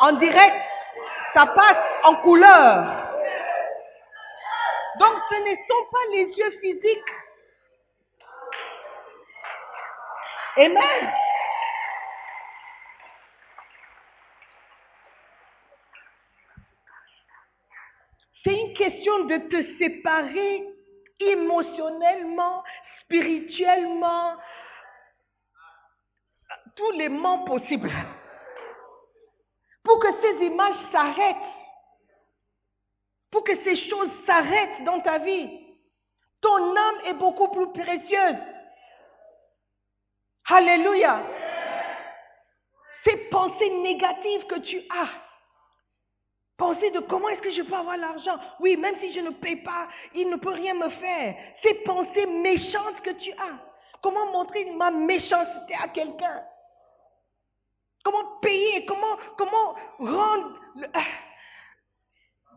En 0.00 0.12
direct, 0.14 0.60
ça 1.32 1.46
passe 1.46 1.78
en 2.02 2.16
couleur. 2.16 2.86
Donc 4.98 5.14
ce 5.30 5.34
ne 5.36 5.54
sont 5.54 5.86
pas 5.92 6.06
les 6.10 6.24
yeux 6.24 6.58
physiques. 6.60 7.04
Amen. 10.56 11.12
C'est 18.44 18.54
une 18.54 18.67
question 18.78 19.24
de 19.24 19.36
te 19.36 19.78
séparer 19.78 20.64
émotionnellement, 21.20 22.62
spirituellement, 23.02 24.36
tous 26.76 26.92
les 26.92 27.08
mots 27.08 27.44
possibles. 27.44 27.92
Pour 29.82 29.98
que 29.98 30.08
ces 30.22 30.46
images 30.46 30.92
s'arrêtent. 30.92 31.36
Pour 33.30 33.44
que 33.44 33.56
ces 33.64 33.76
choses 33.90 34.10
s'arrêtent 34.26 34.84
dans 34.84 35.00
ta 35.00 35.18
vie. 35.18 35.50
Ton 36.40 36.76
âme 36.76 37.00
est 37.06 37.14
beaucoup 37.14 37.48
plus 37.48 37.72
précieuse. 37.72 38.36
Alléluia. 40.46 41.22
Ces 43.04 43.16
pensées 43.28 43.70
négatives 43.82 44.46
que 44.46 44.60
tu 44.60 44.82
as. 44.90 45.27
Penser 46.58 46.90
de 46.90 46.98
comment 46.98 47.28
est-ce 47.28 47.40
que 47.40 47.52
je 47.52 47.62
peux 47.62 47.74
avoir 47.74 47.96
l'argent. 47.96 48.36
Oui, 48.58 48.76
même 48.76 48.98
si 48.98 49.12
je 49.12 49.20
ne 49.20 49.30
paye 49.30 49.62
pas, 49.62 49.88
il 50.12 50.28
ne 50.28 50.34
peut 50.34 50.50
rien 50.50 50.74
me 50.74 50.88
faire. 50.88 51.36
Ces 51.62 51.74
pensées 51.84 52.26
méchantes 52.26 53.00
que 53.02 53.10
tu 53.10 53.30
as. 53.32 53.60
Comment 54.02 54.32
montrer 54.32 54.64
ma 54.72 54.90
méchanceté 54.90 55.74
à 55.80 55.86
quelqu'un? 55.88 56.42
Comment 58.02 58.38
payer? 58.42 58.84
Comment, 58.86 59.16
comment 59.36 59.76
rendre 60.00 60.58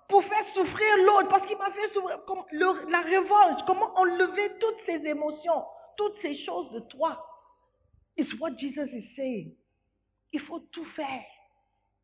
pour 0.10 0.24
faire 0.24 0.46
souffrir 0.56 0.98
l'autre? 0.98 1.30
Parce 1.30 1.46
qu'il 1.46 1.58
m'a 1.58 1.72
fait 1.72 1.94
souffrir 1.94 2.20
la 2.90 3.02
révolte 3.02 3.64
Comment 3.68 3.96
enlever 4.00 4.58
toutes 4.60 4.84
ces 4.88 5.06
émotions, 5.06 5.64
toutes 5.96 6.20
ces 6.24 6.44
choses 6.44 6.72
de 6.72 6.80
toi? 6.80 7.24
It's 8.18 8.34
what 8.40 8.58
Jesus 8.58 8.90
is 8.92 9.16
saying. 9.16 9.56
Il 10.34 10.40
faut 10.42 10.60
tout 10.72 10.86
faire. 10.96 11.24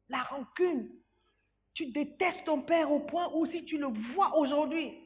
La 0.09 0.21
rancune. 0.23 0.91
Tu 1.78 1.86
détestes 1.86 2.43
ton 2.43 2.63
père 2.63 2.91
au 2.91 3.01
point 3.01 3.32
où 3.36 3.45
si 3.45 3.63
tu 3.63 3.78
le 3.78 3.86
vois 4.15 4.36
aujourd'hui, 4.36 4.99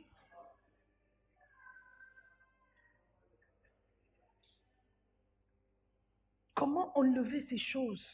Comment 6.54 6.98
enlever 6.98 7.46
ces 7.50 7.58
choses? 7.58 8.06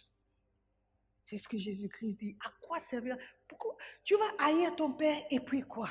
C'est 1.26 1.38
ce 1.38 1.48
que 1.50 1.58
Jésus-Christ 1.58 2.14
dit. 2.14 2.38
À 2.44 2.50
quoi 2.62 2.80
servir? 2.90 3.18
Pourquoi? 3.48 3.76
Tu 4.06 4.16
vas 4.16 4.46
haïr 4.46 4.74
ton 4.76 4.94
père 4.94 5.22
et 5.30 5.42
puis 5.42 5.62
quoi? 5.62 5.90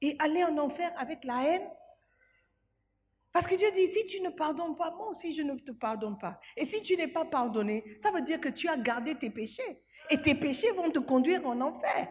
Et 0.00 0.16
aller 0.18 0.44
en 0.44 0.56
enfer 0.56 0.92
avec 0.96 1.24
la 1.24 1.42
haine? 1.42 1.68
Parce 3.32 3.46
que 3.46 3.54
Dieu 3.54 3.70
dit, 3.72 3.92
si 3.94 4.06
tu 4.08 4.20
ne 4.22 4.30
pardonnes 4.30 4.76
pas, 4.76 4.90
moi 4.90 5.10
aussi 5.10 5.36
je 5.36 5.42
ne 5.42 5.56
te 5.56 5.70
pardonne 5.70 6.18
pas. 6.18 6.40
Et 6.56 6.66
si 6.66 6.82
tu 6.82 6.96
n'es 6.96 7.08
pas 7.08 7.24
pardonné, 7.24 7.98
ça 8.02 8.10
veut 8.10 8.22
dire 8.22 8.40
que 8.40 8.48
tu 8.48 8.68
as 8.68 8.76
gardé 8.76 9.16
tes 9.16 9.30
péchés. 9.30 9.82
Et 10.10 10.20
tes 10.22 10.34
péchés 10.34 10.72
vont 10.72 10.90
te 10.90 10.98
conduire 10.98 11.46
en 11.46 11.60
enfer. 11.60 12.08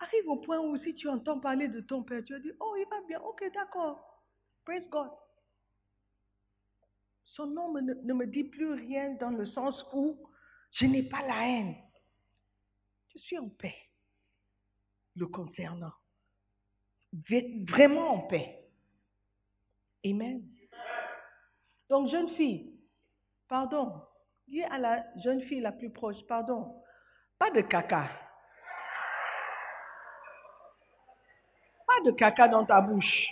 Arrive 0.00 0.28
au 0.28 0.36
point 0.36 0.60
où 0.60 0.78
si 0.78 0.94
tu 0.94 1.08
entends 1.08 1.40
parler 1.40 1.68
de 1.68 1.80
ton 1.80 2.02
père, 2.02 2.24
tu 2.24 2.32
vas 2.32 2.38
dire, 2.38 2.54
oh, 2.60 2.74
il 2.78 2.88
va 2.88 3.02
bien, 3.06 3.20
ok, 3.20 3.52
d'accord. 3.52 4.24
Praise 4.64 4.88
God. 4.88 5.10
Son 7.24 7.46
nom 7.46 7.74
ne, 7.74 7.92
ne 7.92 8.14
me 8.14 8.26
dit 8.26 8.44
plus 8.44 8.72
rien 8.72 9.14
dans 9.20 9.30
le 9.30 9.44
sens 9.44 9.84
où 9.92 10.16
je 10.72 10.86
n'ai 10.86 11.02
pas 11.02 11.20
la 11.26 11.46
haine. 11.46 11.76
Je 13.12 13.18
suis 13.18 13.38
en 13.38 13.48
paix 13.50 13.76
le 15.16 15.26
concernant 15.26 15.92
vraiment 17.68 18.14
en 18.14 18.18
paix. 18.20 18.58
Amen. 20.04 20.42
Donc, 21.88 22.08
jeune 22.08 22.28
fille, 22.30 22.72
pardon, 23.48 24.00
dis 24.46 24.62
à 24.62 24.78
la 24.78 25.04
jeune 25.16 25.42
fille 25.42 25.60
la 25.60 25.72
plus 25.72 25.90
proche, 25.90 26.22
pardon, 26.26 26.82
pas 27.38 27.50
de 27.50 27.60
caca. 27.62 28.08
Pas 31.86 32.00
de 32.04 32.10
caca 32.12 32.48
dans 32.48 32.64
ta 32.64 32.80
bouche. 32.80 33.28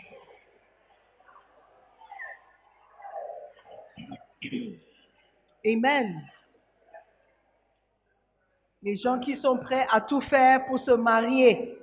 Amen. 5.65 6.23
Les 8.83 8.97
gens 8.97 9.19
qui 9.19 9.37
sont 9.41 9.59
prêts 9.59 9.87
à 9.91 10.01
tout 10.01 10.21
faire 10.23 10.65
pour 10.67 10.79
se 10.79 10.93
marier, 10.93 11.76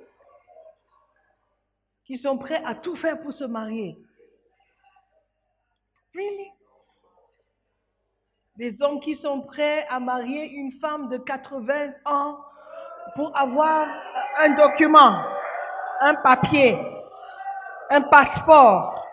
qui 2.06 2.18
sont 2.18 2.38
prêts 2.38 2.62
à 2.64 2.74
tout 2.74 2.96
faire 2.96 3.20
pour 3.20 3.32
se 3.32 3.44
marier. 3.44 3.98
Really? 6.14 6.50
Des 8.56 8.76
hommes 8.80 9.00
qui 9.00 9.16
sont 9.16 9.40
prêts 9.42 9.86
à 9.88 9.98
marier 9.98 10.48
une 10.50 10.72
femme 10.80 11.08
de 11.08 11.18
80 11.18 11.92
ans 12.04 12.38
pour 13.16 13.36
avoir 13.36 13.88
un 14.38 14.50
document, 14.50 15.24
un 16.00 16.14
papier, 16.16 16.78
un 17.90 18.02
passeport. 18.02 19.04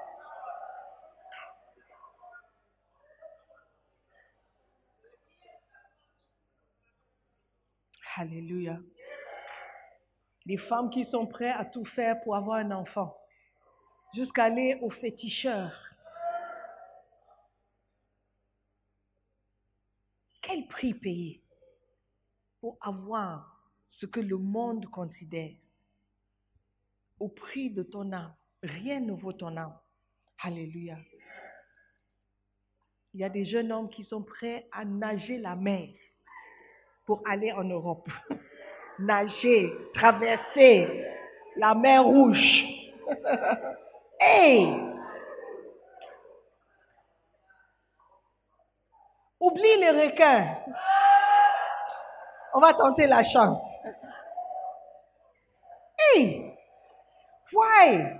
Alléluia. 8.17 8.77
Les 10.45 10.57
femmes 10.57 10.89
qui 10.89 11.05
sont 11.05 11.27
prêtes 11.27 11.55
à 11.57 11.65
tout 11.65 11.85
faire 11.85 12.21
pour 12.21 12.35
avoir 12.35 12.57
un 12.57 12.71
enfant, 12.71 13.15
jusqu'à 14.13 14.45
aller 14.45 14.77
au 14.81 14.89
féticheur. 14.89 15.71
Quel 20.41 20.67
prix 20.67 20.93
payer 20.93 21.41
pour 22.59 22.77
avoir 22.81 23.63
ce 23.91 24.05
que 24.05 24.19
le 24.19 24.37
monde 24.37 24.85
considère 24.87 25.53
au 27.19 27.29
prix 27.29 27.69
de 27.69 27.83
ton 27.83 28.11
âme? 28.11 28.33
Rien 28.63 28.99
ne 28.99 29.13
vaut 29.13 29.33
ton 29.33 29.55
âme. 29.55 29.77
Alléluia. 30.39 30.97
Il 33.13 33.19
y 33.19 33.23
a 33.23 33.29
des 33.29 33.45
jeunes 33.45 33.71
hommes 33.71 33.89
qui 33.89 34.03
sont 34.05 34.23
prêts 34.23 34.67
à 34.71 34.85
nager 34.85 35.37
la 35.37 35.55
mer 35.55 35.89
pour 37.05 37.21
aller 37.27 37.51
en 37.51 37.63
Europe. 37.63 38.09
nager, 39.02 39.72
traverser 39.93 40.88
la 41.56 41.74
mer 41.76 42.04
rouge. 42.04 42.66
hey! 44.20 44.68
Oublie 49.39 49.78
les 49.78 49.89
requins. 49.89 50.58
On 52.54 52.60
va 52.60 52.74
tenter 52.74 53.08
la 53.08 53.24
chance. 53.24 53.62
Hey! 55.97 56.54
Why? 57.54 58.20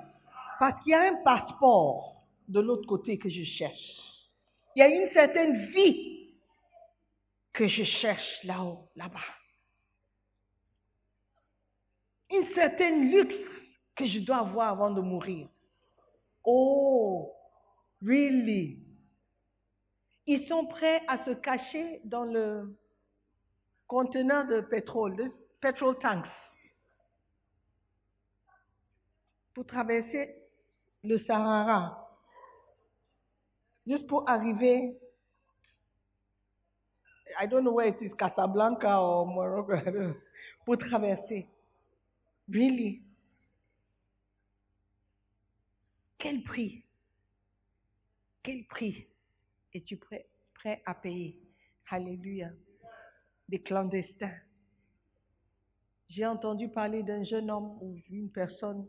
Parce 0.60 0.82
qu'il 0.84 0.92
y 0.92 0.96
a 0.96 1.02
un 1.02 1.24
passeport 1.24 2.24
de 2.48 2.60
l'autre 2.60 2.88
côté 2.88 3.18
que 3.18 3.30
je 3.30 3.44
cherche. 3.44 4.00
Il 4.76 4.80
y 4.80 4.84
a 4.84 4.88
une 4.88 5.10
certaine 5.12 5.68
vie 5.68 6.36
que 7.54 7.68
je 7.68 7.84
cherche 7.84 8.44
là-haut, 8.44 8.88
là-bas 8.96 9.41
une 12.32 12.54
certaine 12.54 13.12
luxe 13.12 13.36
que 13.96 14.06
je 14.06 14.20
dois 14.20 14.38
avoir 14.38 14.70
avant 14.70 14.92
de 14.92 15.02
mourir. 15.02 15.48
Oh, 16.44 17.32
really? 18.02 18.80
Ils 20.26 20.48
sont 20.48 20.66
prêts 20.66 21.02
à 21.08 21.24
se 21.26 21.32
cacher 21.32 22.02
dans 22.06 22.24
le 22.24 22.76
conteneur 23.88 24.48
de 24.48 24.62
pétrole, 24.62 25.16
le 25.16 25.34
petrol 25.60 25.98
tanks, 26.00 26.26
pour 29.54 29.66
traverser 29.66 30.36
le 31.04 31.20
Sahara, 31.26 32.10
juste 33.86 34.08
pour 34.08 34.28
arriver. 34.30 34.98
I 37.40 37.48
don't 37.48 37.64
know 37.64 37.74
where 37.74 37.88
it 37.88 38.02
is, 38.02 38.12
Casablanca 38.18 39.02
ou 39.02 39.26
Morocco, 39.26 39.74
pour 40.66 40.78
traverser. 40.78 41.48
Really? 42.52 43.02
Quel 46.18 46.44
prix? 46.44 46.84
Quel 48.44 48.66
prix 48.66 49.08
es-tu 49.74 49.96
prêt, 49.96 50.26
prêt 50.56 50.82
à 50.86 50.94
payer? 50.94 51.40
Alléluia. 51.90 52.50
Des 53.48 53.62
clandestins. 53.62 54.36
J'ai 56.10 56.26
entendu 56.26 56.68
parler 56.68 57.04
d'un 57.04 57.24
jeune 57.24 57.50
homme 57.50 57.78
ou 57.82 57.98
d'une 58.10 58.30
personne 58.30 58.86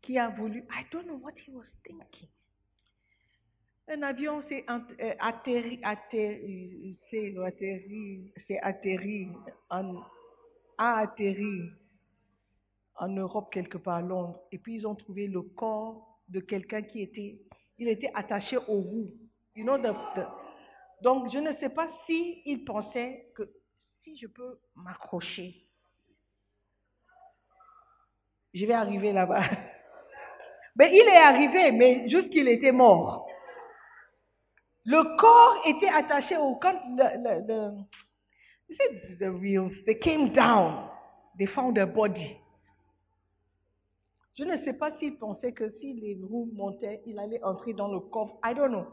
qui 0.00 0.18
a 0.18 0.30
voulu, 0.30 0.60
I 0.70 0.86
don't 0.90 1.04
know 1.04 1.18
what 1.18 1.34
he 1.46 1.50
was 1.52 1.66
thinking. 1.84 2.28
Un 3.88 4.02
avion 4.02 4.42
s'est 4.48 4.64
euh, 4.70 5.14
atterri, 5.18 5.80
atterri, 5.82 6.96
atterri, 7.36 8.32
atterri 8.62 9.28
en 9.68 10.02
a 10.78 11.00
atterri 11.00 11.72
en 12.96 13.08
Europe 13.08 13.52
quelque 13.52 13.78
part 13.78 13.96
à 13.96 14.00
Londres 14.02 14.40
et 14.52 14.58
puis 14.58 14.76
ils 14.76 14.86
ont 14.86 14.94
trouvé 14.94 15.26
le 15.26 15.42
corps 15.42 16.20
de 16.28 16.40
quelqu'un 16.40 16.82
qui 16.82 17.02
était, 17.02 17.38
il 17.78 17.88
était 17.88 18.10
attaché 18.14 18.56
aux 18.56 18.80
roues. 18.80 19.12
Donc 21.02 21.30
je 21.32 21.38
ne 21.38 21.52
sais 21.56 21.68
pas 21.70 21.88
si 22.06 22.42
il 22.46 22.64
pensait 22.64 23.26
que 23.36 23.42
si 24.04 24.16
je 24.16 24.26
peux 24.26 24.58
m'accrocher, 24.76 25.66
je 28.54 28.66
vais 28.66 28.74
arriver 28.74 29.12
là-bas. 29.12 29.42
Mais 30.76 30.90
il 30.94 31.06
est 31.06 31.16
arrivé, 31.16 31.70
mais 31.70 32.08
juste 32.08 32.30
qu'il 32.30 32.48
était 32.48 32.72
mort. 32.72 33.26
Le 34.86 35.16
corps 35.18 35.62
était 35.66 35.88
attaché 35.88 36.36
au 36.38 36.54
quand 36.56 36.72
le, 36.96 37.04
le, 37.22 37.46
le- 37.46 39.18
the 39.18 39.28
wheels 39.38 39.84
they 39.84 39.98
came 39.98 40.32
down, 40.32 40.88
they 41.38 41.46
found 41.46 41.76
a 41.78 41.84
body. 41.84 42.38
Je 44.38 44.44
ne 44.44 44.64
sais 44.64 44.72
pas 44.72 44.96
s'il 44.98 45.18
pensait 45.18 45.52
que 45.52 45.70
si 45.78 45.92
les 45.94 46.18
roues 46.22 46.48
montaient, 46.54 47.02
il 47.06 47.18
allait 47.18 47.42
entrer 47.42 47.74
dans 47.74 47.88
le 47.88 48.00
coffre. 48.00 48.38
I 48.44 48.54
don't 48.54 48.70
know. 48.70 48.86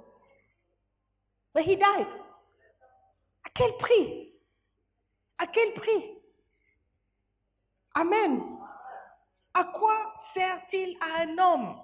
But 1.53 1.63
he 1.63 1.75
died. 1.77 2.07
À 3.45 3.49
quel 3.55 3.71
prix? 3.77 4.33
À 5.37 5.47
quel 5.47 5.73
prix? 5.73 6.19
Amen. 7.95 8.41
À 9.53 9.63
quoi 9.63 10.13
sert-il 10.33 10.97
à 11.01 11.21
un 11.21 11.37
homme 11.37 11.81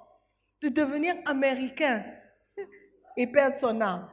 de 0.61 0.69
devenir 0.69 1.15
américain 1.25 2.03
et 3.17 3.27
perdre 3.27 3.57
son 3.61 3.81
âme? 3.81 4.09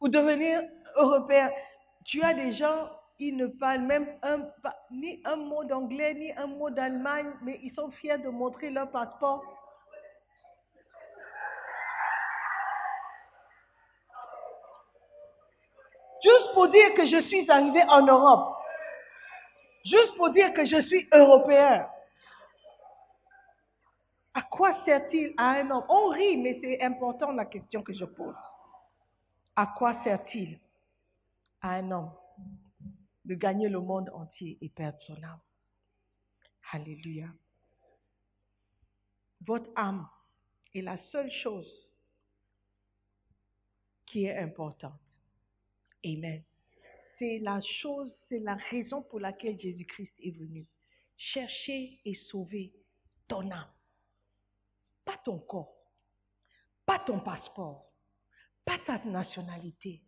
Ou 0.00 0.08
devenir 0.08 0.62
européen? 0.96 1.50
Tu 2.04 2.22
as 2.22 2.34
des 2.34 2.52
gens, 2.54 2.90
ils 3.20 3.36
ne 3.36 3.46
parlent 3.46 3.82
même 3.82 4.06
ni 4.90 5.20
un 5.26 5.36
mot 5.36 5.62
d'anglais, 5.64 6.14
ni 6.14 6.32
un 6.32 6.46
mot 6.46 6.70
d'Allemagne, 6.70 7.30
mais 7.42 7.60
ils 7.62 7.72
sont 7.74 7.90
fiers 7.90 8.16
de 8.18 8.30
montrer 8.30 8.70
leur 8.70 8.90
passeport. 8.90 9.44
Juste 16.22 16.54
pour 16.54 16.68
dire 16.68 16.94
que 16.94 17.06
je 17.06 17.22
suis 17.28 17.50
arrivé 17.50 17.82
en 17.88 18.06
Europe. 18.06 18.56
Juste 19.84 20.16
pour 20.16 20.30
dire 20.30 20.52
que 20.54 20.64
je 20.64 20.82
suis 20.82 21.08
européen. 21.12 21.88
À 24.34 24.42
quoi 24.42 24.82
sert-il 24.84 25.34
à 25.36 25.50
un 25.50 25.70
homme? 25.70 25.84
On 25.88 26.08
rit, 26.08 26.36
mais 26.36 26.58
c'est 26.62 26.82
important 26.82 27.32
la 27.32 27.44
question 27.44 27.82
que 27.82 27.92
je 27.92 28.04
pose. 28.04 28.36
À 29.56 29.66
quoi 29.66 29.94
sert-il 30.04 30.58
à 31.62 31.72
un 31.72 31.90
homme 31.90 32.10
de 33.30 33.36
gagner 33.36 33.68
le 33.68 33.78
monde 33.78 34.10
entier 34.12 34.58
et 34.60 34.68
perdre 34.68 35.00
son 35.06 35.22
âme 35.22 35.38
Alléluia. 36.72 37.28
Votre 39.46 39.70
âme 39.76 40.08
est 40.74 40.82
la 40.82 40.98
seule 41.12 41.30
chose 41.30 41.88
qui 44.04 44.24
est 44.24 44.36
importante. 44.36 45.00
Amen. 46.04 46.42
C'est 47.18 47.38
la 47.38 47.60
chose, 47.60 48.12
c'est 48.28 48.40
la 48.40 48.56
raison 48.70 49.02
pour 49.02 49.20
laquelle 49.20 49.60
Jésus-Christ 49.60 50.12
est 50.24 50.36
venu. 50.36 50.66
Chercher 51.16 52.00
et 52.04 52.14
sauver 52.30 52.72
ton 53.28 53.48
âme. 53.52 53.72
Pas 55.04 55.18
ton 55.24 55.38
corps, 55.38 55.76
pas 56.84 56.98
ton 56.98 57.20
passeport, 57.20 57.92
pas 58.64 58.78
ta 58.86 58.98
nationalité, 59.04 60.02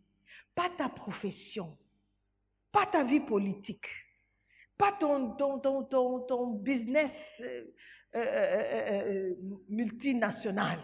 pas 0.57 0.71
ta 0.77 0.89
profession, 0.89 1.79
pas 2.73 2.87
ta 2.87 3.05
vie 3.05 3.21
politique, 3.21 3.87
pas 4.79 4.93
ton, 4.99 5.33
ton, 5.37 5.61
ton, 5.61 5.85
ton, 5.85 6.21
ton 6.21 6.47
business 6.55 7.13
euh, 7.41 7.65
euh, 8.15 8.19
euh, 8.19 9.35
multinational, 9.69 10.81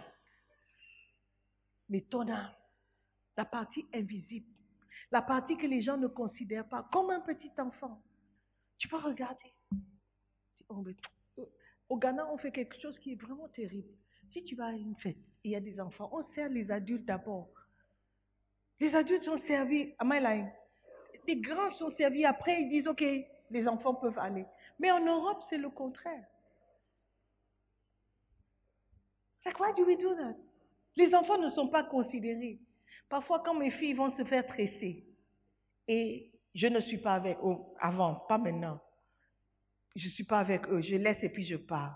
mais 1.89 2.03
ton 2.03 2.29
âme, 2.29 2.53
la 3.37 3.45
partie 3.45 3.87
invisible, 3.95 4.47
la 5.11 5.23
partie 5.23 5.57
que 5.57 5.67
les 5.67 5.83
gens 5.83 5.97
ne 5.97 6.07
considèrent 6.07 6.69
pas 6.69 6.89
comme 6.93 7.11
un 7.11 7.21
petit 7.21 7.51
enfant. 7.59 8.01
Tu 8.79 8.89
peux 8.89 8.99
regarder. 8.99 9.53
Oh, 10.69 10.85
Au 11.89 11.97
Ghana, 11.97 12.31
on 12.31 12.39
fait 12.39 12.53
quelque 12.53 12.79
chose 12.81 12.99
qui 12.99 13.13
est 13.13 13.21
vraiment 13.21 13.49
terrible. 13.49 13.89
Si 14.33 14.45
tu 14.45 14.55
vas 14.55 14.67
à 14.67 14.73
une 14.73 14.97
fête, 14.97 15.17
il 15.45 15.53
y 15.53 15.57
a 15.57 15.61
des 15.61 15.81
enfants, 15.81 16.11
on 16.13 16.23
sert 16.35 16.51
les 16.51 16.71
adultes 16.71 17.07
d'abord. 17.07 17.49
Les 18.79 18.95
adultes 18.95 19.25
sont 19.25 19.41
servis, 19.47 19.95
am 19.99 20.13
I 20.13 20.21
lying? 20.21 20.51
Les 21.29 21.37
grands 21.37 21.71
sont 21.75 21.95
servis 21.99 22.25
après, 22.25 22.63
ils 22.63 22.71
disent, 22.71 22.89
OK, 22.89 23.05
les 23.51 23.69
enfants 23.69 23.95
peuvent 23.95 24.19
aller. 24.19 24.47
Mais 24.79 24.91
en 24.91 25.05
Europe, 25.05 25.45
c'est 25.51 25.59
le 25.59 25.69
contraire. 25.69 26.25
Like, 29.45 29.61
why 29.61 29.75
do 29.77 29.85
we 29.85 29.99
do 29.99 30.15
that? 30.15 30.37
Les 30.97 31.15
enfants 31.15 31.37
ne 31.37 31.51
sont 31.51 31.69
pas 31.69 31.85
considérés. 31.85 32.59
Parfois, 33.11 33.43
quand 33.45 33.53
mes 33.53 33.71
filles 33.73 33.93
vont 33.93 34.17
se 34.17 34.25
faire 34.25 34.47
tresser, 34.47 35.05
et 35.87 36.33
je 36.55 36.67
ne 36.67 36.81
suis 36.81 36.97
pas 36.97 37.13
avec 37.13 37.37
eux 37.45 37.59
avant, 37.79 38.15
pas 38.27 38.39
maintenant, 38.39 38.81
je 39.97 40.07
ne 40.07 40.13
suis 40.13 40.25
pas 40.25 40.39
avec 40.39 40.67
eux, 40.69 40.81
je 40.81 40.97
laisse 40.97 41.23
et 41.23 41.29
puis 41.29 41.45
je 41.45 41.57
pars. 41.57 41.95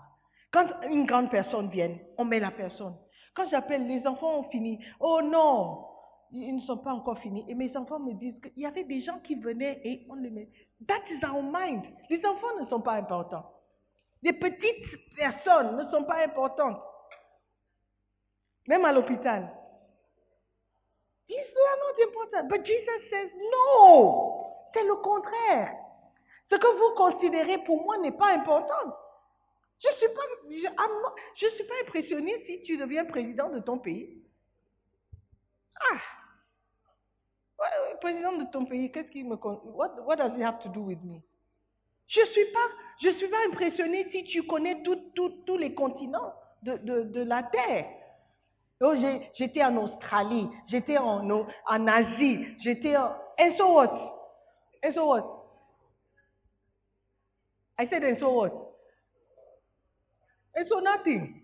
Quand 0.51 0.67
une 0.91 1.07
grande 1.07 1.31
personne 1.31 1.71
vient, 1.71 1.97
on 2.19 2.25
met 2.25 2.39
la 2.39 2.51
personne. 2.51 2.95
Quand 3.33 3.49
j'appelle, 3.49 3.87
les 3.87 4.05
enfants 4.05 4.41
ont 4.41 4.49
fini. 4.51 4.77
Oh 4.99 5.21
non, 5.23 5.87
ils 6.33 6.55
ne 6.55 6.61
sont 6.61 6.77
pas 6.77 6.91
encore 6.91 7.19
finis. 7.19 7.45
Et 7.47 7.53
mes 7.53 7.75
enfants 7.77 7.99
me 7.99 8.13
disent 8.13 8.39
qu'il 8.41 8.63
y 8.63 8.65
avait 8.65 8.83
des 8.83 9.01
gens 9.01 9.19
qui 9.19 9.35
venaient 9.35 9.79
et 9.83 10.05
on 10.09 10.15
les 10.15 10.31
met. 10.31 10.49
That 10.87 11.01
is 11.11 11.23
our 11.23 11.43
mind. 11.43 11.83
Les 12.09 12.25
enfants 12.25 12.59
ne 12.59 12.65
sont 12.67 12.81
pas 12.81 12.93
importants. 12.93 13.45
Les 14.23 14.33
petites 14.33 15.15
personnes 15.15 15.77
ne 15.77 15.89
sont 15.91 16.03
pas 16.05 16.23
importantes. 16.23 16.81
Même 18.67 18.83
à 18.85 18.91
l'hôpital. 18.91 19.49
These 21.27 21.37
are 21.37 21.77
not 21.77 22.03
important. 22.03 22.47
But 22.49 22.65
Jesus 22.65 23.09
says, 23.09 23.31
no. 23.51 24.69
C'est 24.73 24.85
le 24.85 24.95
contraire. 24.95 25.75
Ce 26.49 26.55
que 26.55 26.67
vous 26.67 26.95
considérez 26.95 27.59
pour 27.59 27.83
moi 27.83 27.97
n'est 27.99 28.11
pas 28.11 28.33
important. 28.33 28.97
Je 29.79 29.89
ne 29.89 29.93
suis, 29.95 30.07
pas, 30.07 31.11
je 31.35 31.47
suis 31.47 31.63
pas 31.65 31.73
impressionné 31.83 32.43
si 32.45 32.63
tu 32.63 32.77
deviens 32.77 33.05
président 33.05 33.49
de 33.49 33.59
ton 33.59 33.77
pays. 33.77 34.23
Ah! 35.91 36.22
Président 38.03 38.33
de 38.33 38.43
ton 38.51 38.65
pays, 38.65 38.91
qu'est-ce 38.91 39.09
qui 39.11 39.23
me 39.23 39.37
what, 39.37 39.95
what 40.05 40.17
does 40.17 40.35
it 40.35 40.41
have 40.41 40.59
to 40.59 40.67
do 40.67 40.81
with 40.81 41.01
me? 41.05 41.21
Je 42.07 42.19
ne 42.19 42.25
suis 42.25 42.51
pas, 42.51 42.67
je 43.01 43.09
suis 43.11 43.29
pas 43.29 43.37
impressionné 43.49 44.11
si 44.11 44.25
tu 44.25 44.43
connais 44.43 44.83
tous 44.83 45.57
les 45.57 45.73
continents 45.73 46.33
de, 46.63 46.75
de, 46.79 47.03
de 47.03 47.21
la 47.23 47.43
Terre. 47.43 47.87
Oh, 48.81 48.93
j'étais 49.35 49.63
en 49.63 49.77
Australie, 49.77 50.49
j'étais 50.67 50.97
en, 50.97 51.47
en 51.65 51.87
Asie, 51.87 52.45
j'étais 52.59 52.97
en... 52.97 53.15
And 53.39 53.55
so 53.57 53.73
what? 53.73 53.93
And 54.83 54.93
so 54.93 55.05
what? 55.07 55.23
I 57.79 57.87
said, 57.87 58.03
and 58.03 58.19
so 58.19 58.33
what? 58.33 58.51
And 60.57 60.65
so 60.67 60.81
nothing. 60.81 61.41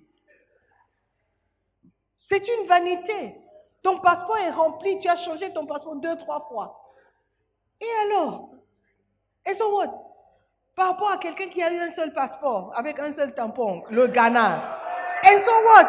C'est 2.28 2.46
une 2.46 2.68
vanité. 2.68 3.36
Ton 3.84 4.00
passeport 4.00 4.38
est 4.38 4.52
rempli, 4.52 5.00
tu 5.00 5.08
as 5.08 5.18
changé 5.18 5.54
ton 5.54 5.66
passeport 5.66 5.96
deux, 5.96 6.18
trois 6.18 6.42
fois. 6.50 6.82
Et 7.82 7.90
alors? 8.04 8.50
And 9.48 9.54
so 9.58 9.70
what? 9.78 9.90
Par 10.76 10.90
rapport 10.90 11.12
à 11.12 11.18
quelqu'un 11.18 11.50
qui 11.50 11.64
a 11.64 11.72
eu 11.72 11.80
un 11.80 11.94
seul 11.94 12.14
passeport, 12.14 12.74
avec 12.76 13.00
un 13.00 13.14
seul 13.14 13.34
tampon, 13.34 13.84
le 13.90 14.08
Ghana. 14.08 14.80
And 15.24 15.44
so 15.46 15.52
what? 15.66 15.88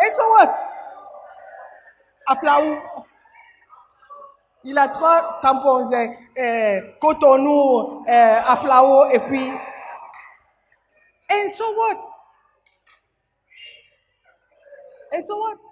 And 0.00 0.16
so 0.16 0.30
what? 0.32 0.54
À 2.26 2.36
Plaou. 2.36 2.76
Il 4.64 4.76
a 4.76 4.88
trois 4.88 5.38
tampons, 5.40 5.90
euh, 5.92 6.06
euh, 6.38 6.80
Cotonou, 7.00 8.04
Plaou, 8.04 9.10
et 9.10 9.20
puis. 9.20 9.50
And 11.30 11.52
so 11.56 11.64
what? 11.76 11.98
And 15.12 15.22
so 15.26 15.36
what? 15.36 15.67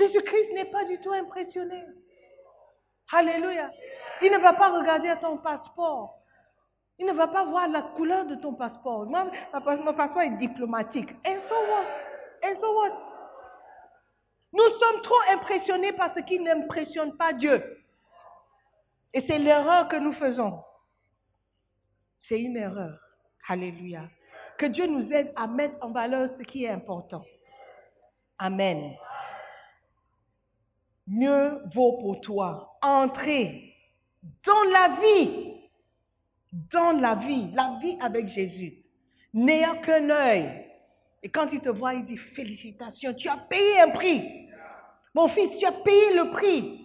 Jésus-Christ 0.00 0.52
n'est 0.54 0.70
pas 0.70 0.84
du 0.84 0.98
tout 1.00 1.12
impressionné. 1.12 1.84
Alléluia. 3.12 3.70
Il 4.22 4.32
ne 4.32 4.38
va 4.38 4.54
pas 4.54 4.70
regarder 4.70 5.08
à 5.08 5.16
ton 5.16 5.36
passeport. 5.38 6.18
Il 6.98 7.06
ne 7.06 7.12
va 7.12 7.28
pas 7.28 7.44
voir 7.44 7.68
la 7.68 7.82
couleur 7.82 8.24
de 8.26 8.36
ton 8.36 8.54
passeport. 8.54 9.06
Moi, 9.06 9.30
mon 9.52 9.94
passeport 9.94 10.22
est 10.22 10.38
diplomatique. 10.38 11.10
And 11.26 11.38
so 11.48 11.54
what? 11.54 11.86
And 12.44 12.60
so 12.60 12.74
what? 12.74 12.92
Nous 14.52 14.78
sommes 14.78 15.02
trop 15.02 15.20
impressionnés 15.30 15.92
par 15.92 16.14
ce 16.14 16.20
qui 16.20 16.38
n'impressionne 16.40 17.16
pas 17.16 17.32
Dieu. 17.32 17.62
Et 19.12 19.24
c'est 19.26 19.38
l'erreur 19.38 19.88
que 19.88 19.96
nous 19.96 20.12
faisons. 20.14 20.62
C'est 22.28 22.40
une 22.40 22.56
erreur. 22.56 22.98
Alléluia. 23.48 24.02
Que 24.58 24.66
Dieu 24.66 24.86
nous 24.86 25.10
aide 25.12 25.32
à 25.36 25.46
mettre 25.46 25.74
en 25.82 25.90
valeur 25.90 26.30
ce 26.38 26.42
qui 26.44 26.64
est 26.64 26.70
important. 26.70 27.24
Amen. 28.38 28.94
Mieux 31.10 31.60
vaut 31.74 31.98
pour 32.00 32.20
toi 32.20 32.78
entrer 32.82 33.74
dans 34.46 34.62
la 34.70 34.96
vie, 35.00 35.54
dans 36.72 36.92
la 36.92 37.14
vie, 37.16 37.48
la 37.54 37.78
vie 37.82 37.96
avec 38.00 38.28
Jésus, 38.28 38.74
n'ayant 39.34 39.80
qu'un 39.82 40.08
œil. 40.10 40.66
Et 41.22 41.28
quand 41.28 41.48
il 41.52 41.60
te 41.60 41.68
voit, 41.68 41.94
il 41.94 42.06
dit 42.06 42.16
félicitations, 42.16 43.14
tu 43.14 43.28
as 43.28 43.36
payé 43.36 43.80
un 43.80 43.90
prix. 43.90 44.22
Mon 45.14 45.28
fils, 45.28 45.50
tu 45.58 45.66
as 45.66 45.72
payé 45.72 46.14
le 46.14 46.30
prix. 46.30 46.80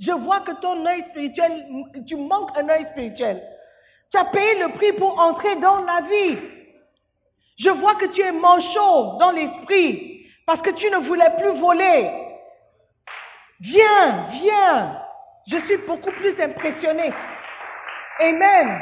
Je 0.00 0.12
vois 0.12 0.40
que 0.40 0.60
ton 0.60 0.84
œil 0.84 1.04
spirituel, 1.10 1.66
tu 2.06 2.16
manques 2.16 2.50
un 2.56 2.68
œil 2.68 2.86
spirituel. 2.90 3.42
Tu 4.10 4.18
as 4.18 4.24
payé 4.26 4.58
le 4.60 4.72
prix 4.74 4.92
pour 4.94 5.18
entrer 5.18 5.56
dans 5.56 5.82
la 5.82 6.00
vie. 6.02 6.38
Je 7.58 7.70
vois 7.70 7.94
que 7.94 8.06
tu 8.06 8.20
es 8.20 8.32
manchot 8.32 9.18
dans 9.18 9.30
l'esprit 9.30 10.26
parce 10.46 10.60
que 10.60 10.70
tu 10.70 10.90
ne 10.90 11.06
voulais 11.06 11.30
plus 11.38 11.58
voler. 11.58 12.23
Viens, 13.64 14.28
viens. 14.30 15.00
Je 15.46 15.56
suis 15.66 15.78
beaucoup 15.86 16.10
plus 16.10 16.38
impressionné. 16.38 17.10
Amen. 18.20 18.78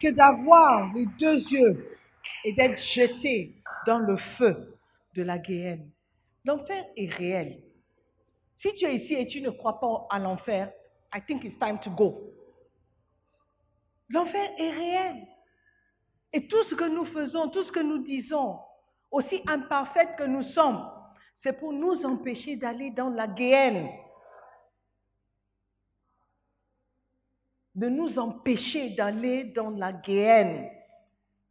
Que 0.00 0.08
d'avoir 0.10 0.92
les 0.94 1.06
deux 1.18 1.36
yeux 1.36 1.96
et 2.44 2.52
d'être 2.54 2.78
jeté 2.94 3.54
dans 3.86 4.00
le 4.00 4.16
feu 4.36 4.76
de 5.14 5.22
la 5.22 5.38
guéhenne. 5.38 5.90
L'enfer 6.44 6.84
est 6.96 7.14
réel. 7.14 7.58
Si 8.62 8.74
tu 8.74 8.84
es 8.84 8.96
ici 8.96 9.14
et 9.14 9.28
tu 9.28 9.40
ne 9.42 9.50
crois 9.50 9.78
pas 9.78 10.06
à 10.10 10.18
l'enfer, 10.18 10.72
I 11.14 11.20
think 11.20 11.44
it's 11.44 11.58
time 11.60 11.78
to 11.84 11.90
go. 11.90 12.20
L'enfer 14.08 14.50
est 14.58 14.70
réel. 14.70 15.26
Et 16.32 16.48
tout 16.48 16.64
ce 16.68 16.74
que 16.74 16.88
nous 16.88 17.06
faisons, 17.06 17.48
tout 17.50 17.62
ce 17.62 17.70
que 17.70 17.80
nous 17.80 18.02
disons, 18.02 18.58
aussi 19.12 19.40
imparfaites 19.46 20.16
que 20.16 20.24
nous 20.24 20.42
sommes, 20.50 20.84
c'est 21.42 21.54
pour 21.54 21.72
nous 21.72 22.04
empêcher 22.04 22.56
d'aller 22.56 22.90
dans 22.90 23.08
la 23.08 23.26
guéhenne. 23.26 23.88
De 27.74 27.88
nous 27.88 28.18
empêcher 28.18 28.90
d'aller 28.90 29.44
dans 29.44 29.70
la 29.70 29.92
guéhenne. 29.92 30.70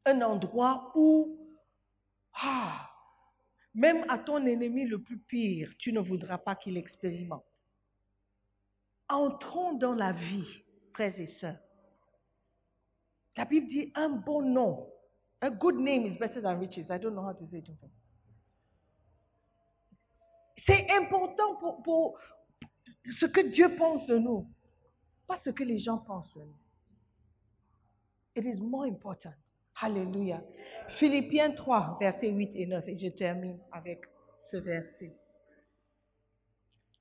Un 0.06 0.22
endroit 0.22 0.92
où, 0.96 1.38
ah, 2.34 2.90
même 3.74 4.06
à 4.10 4.20
ton 4.20 4.46
ennemi 4.46 4.86
le 4.86 5.02
plus 5.02 5.18
pire, 5.18 5.74
tu 5.78 5.92
ne 5.92 6.00
voudras 6.00 6.38
pas 6.38 6.56
qu'il 6.56 6.78
expérimente. 6.78 7.46
Entrons 9.08 9.74
dans 9.74 9.94
la 9.94 10.12
vie, 10.12 10.64
frères 10.94 11.20
et 11.20 11.34
sœurs. 11.40 11.58
La 13.36 13.46
Bible 13.46 13.70
dit 13.70 13.92
un 13.96 14.10
bon 14.10 14.42
nom. 14.42 14.88
A 15.42 15.50
good 15.50 15.76
name 15.76 16.06
is 16.06 16.20
better 16.20 16.42
than 16.42 16.60
riches. 16.60 16.86
I 16.90 16.98
don't 16.98 17.16
know 17.16 17.24
how 17.24 17.34
to 17.34 17.48
say 17.50 17.60
it. 17.60 17.99
C'est 20.70 20.88
important 20.92 21.56
pour, 21.84 22.20
ce 23.20 23.26
que 23.26 23.42
Dieu 23.42 23.76
pense 23.76 24.06
de 24.06 24.20
nous, 24.20 24.48
pas 25.26 25.42
ce 25.44 25.50
que 25.50 25.64
les 25.64 25.80
gens 25.80 25.98
pensent 25.98 26.32
de 26.36 26.42
nous. 26.42 26.60
It 28.36 28.46
is 28.46 28.62
more 28.62 28.86
important. 28.86 29.34
Alléluia. 29.82 30.44
Philippiens 31.00 31.54
3, 31.54 31.98
versets 32.00 32.30
8 32.30 32.52
et 32.54 32.68
9, 32.68 32.88
et 32.88 33.00
je 33.00 33.08
termine 33.08 33.60
avec 33.72 34.02
ce 34.52 34.58
verset. 34.58 35.18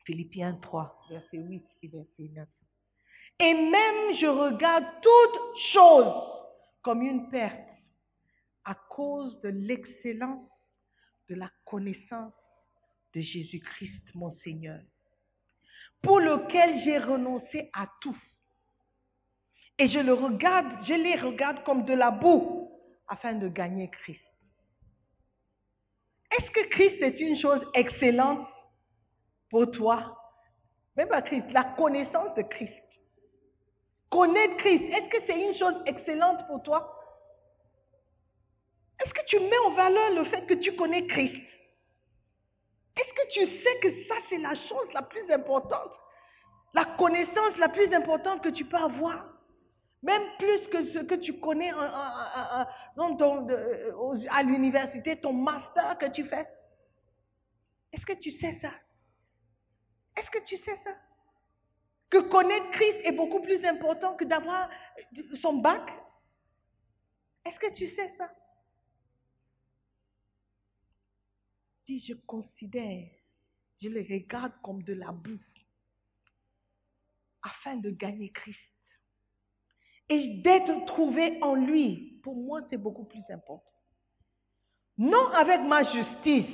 Philippiens 0.07 0.59
3, 0.62 1.05
verset 1.11 1.37
8 1.37 1.66
et 1.83 1.89
verset 1.89 2.31
9. 2.35 2.49
Et 3.41 3.53
même 3.53 4.14
je 4.19 4.27
regarde 4.27 4.87
toutes 5.03 5.59
choses 5.75 6.14
comme 6.81 7.03
une 7.03 7.29
perte 7.29 7.69
à 8.64 8.75
cause 8.89 9.39
de 9.43 9.51
l'excellence 9.51 10.49
de 11.29 11.35
la 11.35 11.51
connaissance 11.66 12.33
de 13.14 13.20
Jésus-Christ, 13.20 14.02
mon 14.14 14.36
Seigneur, 14.44 14.80
pour 16.02 16.20
lequel 16.20 16.82
j'ai 16.84 16.98
renoncé 16.98 17.70
à 17.72 17.88
tout. 18.00 18.16
Et 19.78 19.88
je 19.88 19.98
le 19.98 20.12
regarde, 20.12 20.84
je 20.86 20.94
les 20.94 21.16
regarde 21.16 21.62
comme 21.64 21.84
de 21.84 21.94
la 21.94 22.11
boue 22.11 22.70
afin 23.06 23.34
de 23.34 23.48
gagner 23.48 23.88
Christ. 23.90 24.20
Est-ce 26.30 26.50
que 26.50 26.68
Christ 26.68 27.02
est 27.02 27.20
une 27.20 27.38
chose 27.38 27.64
excellente 27.74 28.46
pour 29.50 29.70
toi? 29.70 30.14
Même 30.96 31.09
pas 31.09 31.22
Christ, 31.22 31.46
la 31.52 31.64
connaissance 31.64 32.34
de 32.36 32.42
Christ. 32.42 32.74
Connaître 34.11 34.56
Christ, 34.59 34.84
est-ce 34.84 35.09
que 35.11 35.26
c'est 35.26 35.48
une 35.48 35.56
chose 35.56 35.82
excellente 35.86 36.46
pour 36.48 36.62
toi? 36.62 36.94
Est-ce 39.00 39.14
que 39.14 39.24
tu 39.26 39.38
mets 39.38 39.59
en 39.66 39.74
valeur 39.74 40.11
le 40.14 40.24
fait 40.24 40.44
que 40.46 40.54
tu 40.54 40.74
connais 40.74 41.06
Christ? 41.06 41.40
Est-ce 42.99 43.12
que 43.12 43.28
tu 43.32 43.62
sais 43.62 43.78
que 43.80 44.05
ça, 44.09 44.14
c'est 44.28 44.38
la 44.38 44.55
chose 44.55 44.92
la 44.92 45.03
plus 45.03 45.30
importante? 45.30 45.92
La 46.74 46.84
connaissance 46.84 47.57
la 47.59 47.68
plus 47.68 47.92
importante 47.94 48.42
que 48.42 48.49
tu 48.49 48.64
peux 48.64 48.76
avoir? 48.76 49.24
Même 50.03 50.22
plus 50.38 50.61
que 50.68 50.92
ce 50.92 50.99
que 51.01 51.14
tu 51.16 51.38
connais 51.40 51.70
à 51.70 52.66
l'université, 54.42 55.20
ton 55.20 55.32
master 55.32 55.96
que 55.99 56.07
tu 56.07 56.24
fais. 56.24 56.46
Est-ce 57.92 58.05
que 58.05 58.12
tu 58.14 58.30
sais 58.38 58.59
ça? 58.61 58.70
Est-ce 60.16 60.30
que 60.30 60.44
tu 60.44 60.57
sais 60.59 60.78
ça? 60.84 60.90
Que 62.11 62.18
connaître 62.18 62.70
Christ 62.72 63.01
est 63.05 63.12
beaucoup 63.12 63.40
plus 63.40 63.64
important 63.64 64.14
que 64.14 64.24
d'avoir 64.24 64.68
son 65.40 65.55
bac? 65.55 65.82
Est-ce 67.44 67.59
que 67.59 67.72
tu 67.74 67.88
sais 67.94 68.14
ça? 68.18 68.30
Je 71.89 72.12
considère, 72.26 73.09
je 73.80 73.89
le 73.89 74.01
regarde 74.01 74.53
comme 74.62 74.82
de 74.82 74.93
la 74.93 75.11
boue 75.11 75.41
afin 77.43 77.76
de 77.76 77.91
gagner 77.91 78.30
Christ. 78.30 78.59
Et 80.11 80.41
d'être 80.43 80.86
trouvé 80.86 81.43
en 81.43 81.55
lui, 81.55 82.20
pour 82.22 82.36
moi, 82.36 82.61
c'est 82.68 82.76
beaucoup 82.76 83.05
plus 83.05 83.22
important. 83.30 83.64
Non 84.99 85.28
avec 85.28 85.61
ma 85.62 85.84
justice, 85.84 86.51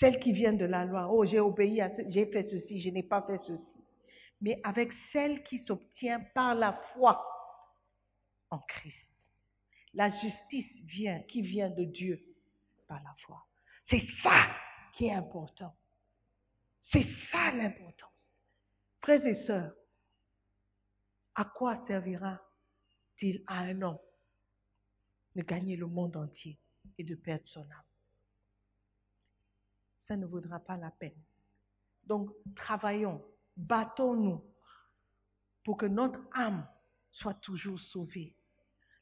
celle 0.00 0.18
qui 0.18 0.32
vient 0.32 0.52
de 0.52 0.64
la 0.64 0.84
loi. 0.84 1.08
Oh, 1.12 1.24
j'ai 1.24 1.38
obéi 1.38 1.80
à 1.80 1.90
j'ai 2.08 2.26
fait 2.26 2.48
ceci, 2.50 2.82
je 2.82 2.90
n'ai 2.90 3.04
pas 3.04 3.22
fait 3.22 3.38
ceci. 3.46 3.62
Mais 4.40 4.60
avec 4.64 4.90
celle 5.12 5.44
qui 5.44 5.64
s'obtient 5.64 6.20
par 6.34 6.54
la 6.54 6.72
foi 6.92 7.24
en 8.50 8.58
Christ. 8.58 8.96
La 9.94 10.10
justice 10.10 10.66
vient, 10.86 11.20
qui 11.28 11.42
vient 11.42 11.70
de 11.70 11.84
Dieu 11.84 12.31
la 13.00 13.14
foi. 13.24 13.44
C'est 13.88 14.06
ça 14.22 14.48
qui 14.94 15.06
est 15.06 15.14
important. 15.14 15.74
C'est 16.90 17.06
ça 17.30 17.50
l'important. 17.52 18.10
Frères 19.00 19.24
et 19.26 19.46
sœurs, 19.46 19.74
à 21.34 21.44
quoi 21.44 21.84
servira-t-il 21.86 23.42
à 23.46 23.60
un 23.60 23.82
homme 23.82 23.98
de 25.34 25.42
gagner 25.42 25.76
le 25.76 25.86
monde 25.86 26.16
entier 26.16 26.58
et 26.98 27.04
de 27.04 27.14
perdre 27.14 27.48
son 27.48 27.62
âme? 27.62 27.82
Ça 30.06 30.16
ne 30.16 30.26
vaudra 30.26 30.60
pas 30.60 30.76
la 30.76 30.90
peine. 30.90 31.20
Donc, 32.04 32.30
travaillons, 32.54 33.24
battons-nous 33.56 34.44
pour 35.64 35.76
que 35.76 35.86
notre 35.86 36.20
âme 36.34 36.66
soit 37.10 37.34
toujours 37.34 37.80
sauvée. 37.80 38.34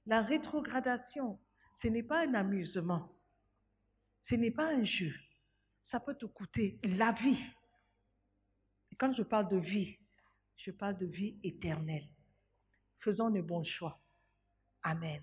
La 0.06 0.22
rétrogradation, 0.22 1.40
ce 1.82 1.88
n'est 1.88 2.02
pas 2.02 2.26
un 2.26 2.34
amusement, 2.34 3.08
ce 4.30 4.36
n'est 4.36 4.52
pas 4.52 4.68
un 4.68 4.84
jeu. 4.84 5.12
Ça 5.90 5.98
peut 5.98 6.14
te 6.14 6.26
coûter 6.26 6.78
la 6.84 7.10
vie. 7.12 7.44
Et 8.92 8.96
quand 8.96 9.12
je 9.12 9.24
parle 9.24 9.48
de 9.48 9.56
vie, 9.58 9.98
je 10.56 10.70
parle 10.70 10.96
de 10.98 11.06
vie 11.06 11.38
éternelle. 11.42 12.08
Faisons 13.00 13.28
le 13.28 13.42
bons 13.42 13.64
choix. 13.64 14.00
Amen. 14.84 15.22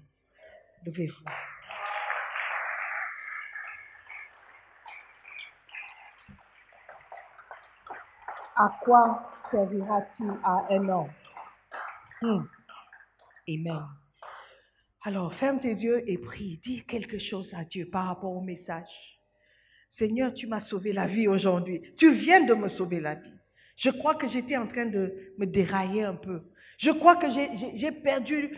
Levez-vous. 0.86 1.26
à 8.60 8.76
quoi 8.82 9.32
servira-t-il 9.52 10.32
à 10.44 10.66
un 10.72 10.90
homme? 10.90 11.12
Hmm. 12.22 12.44
Amen. 13.48 13.88
Alors, 15.08 15.34
ferme 15.36 15.62
tes 15.62 15.72
yeux 15.72 16.04
et 16.06 16.18
prie. 16.18 16.60
Dis 16.66 16.84
quelque 16.84 17.18
chose 17.18 17.50
à 17.54 17.64
Dieu 17.64 17.88
par 17.90 18.08
rapport 18.08 18.36
au 18.36 18.42
message. 18.42 18.90
Seigneur, 19.98 20.34
tu 20.34 20.48
m'as 20.48 20.66
sauvé 20.66 20.92
la 20.92 21.08
vie 21.08 21.30
aujourd'hui. 21.30 21.82
Tu 21.98 22.12
viens 22.16 22.44
de 22.44 22.54
me 22.54 22.68
sauver 22.68 23.00
la 23.00 23.16
vie. 23.16 23.32
Je 23.78 23.90
crois 23.90 24.16
que 24.16 24.28
j'étais 24.28 24.58
en 24.58 24.68
train 24.68 24.86
de 24.88 25.14
me 25.38 25.46
dérailler 25.46 26.04
un 26.04 26.16
peu. 26.16 26.42
Je 26.80 26.92
crois 26.92 27.16
que 27.16 27.28
j'ai 27.30 27.92
perdu 28.04 28.54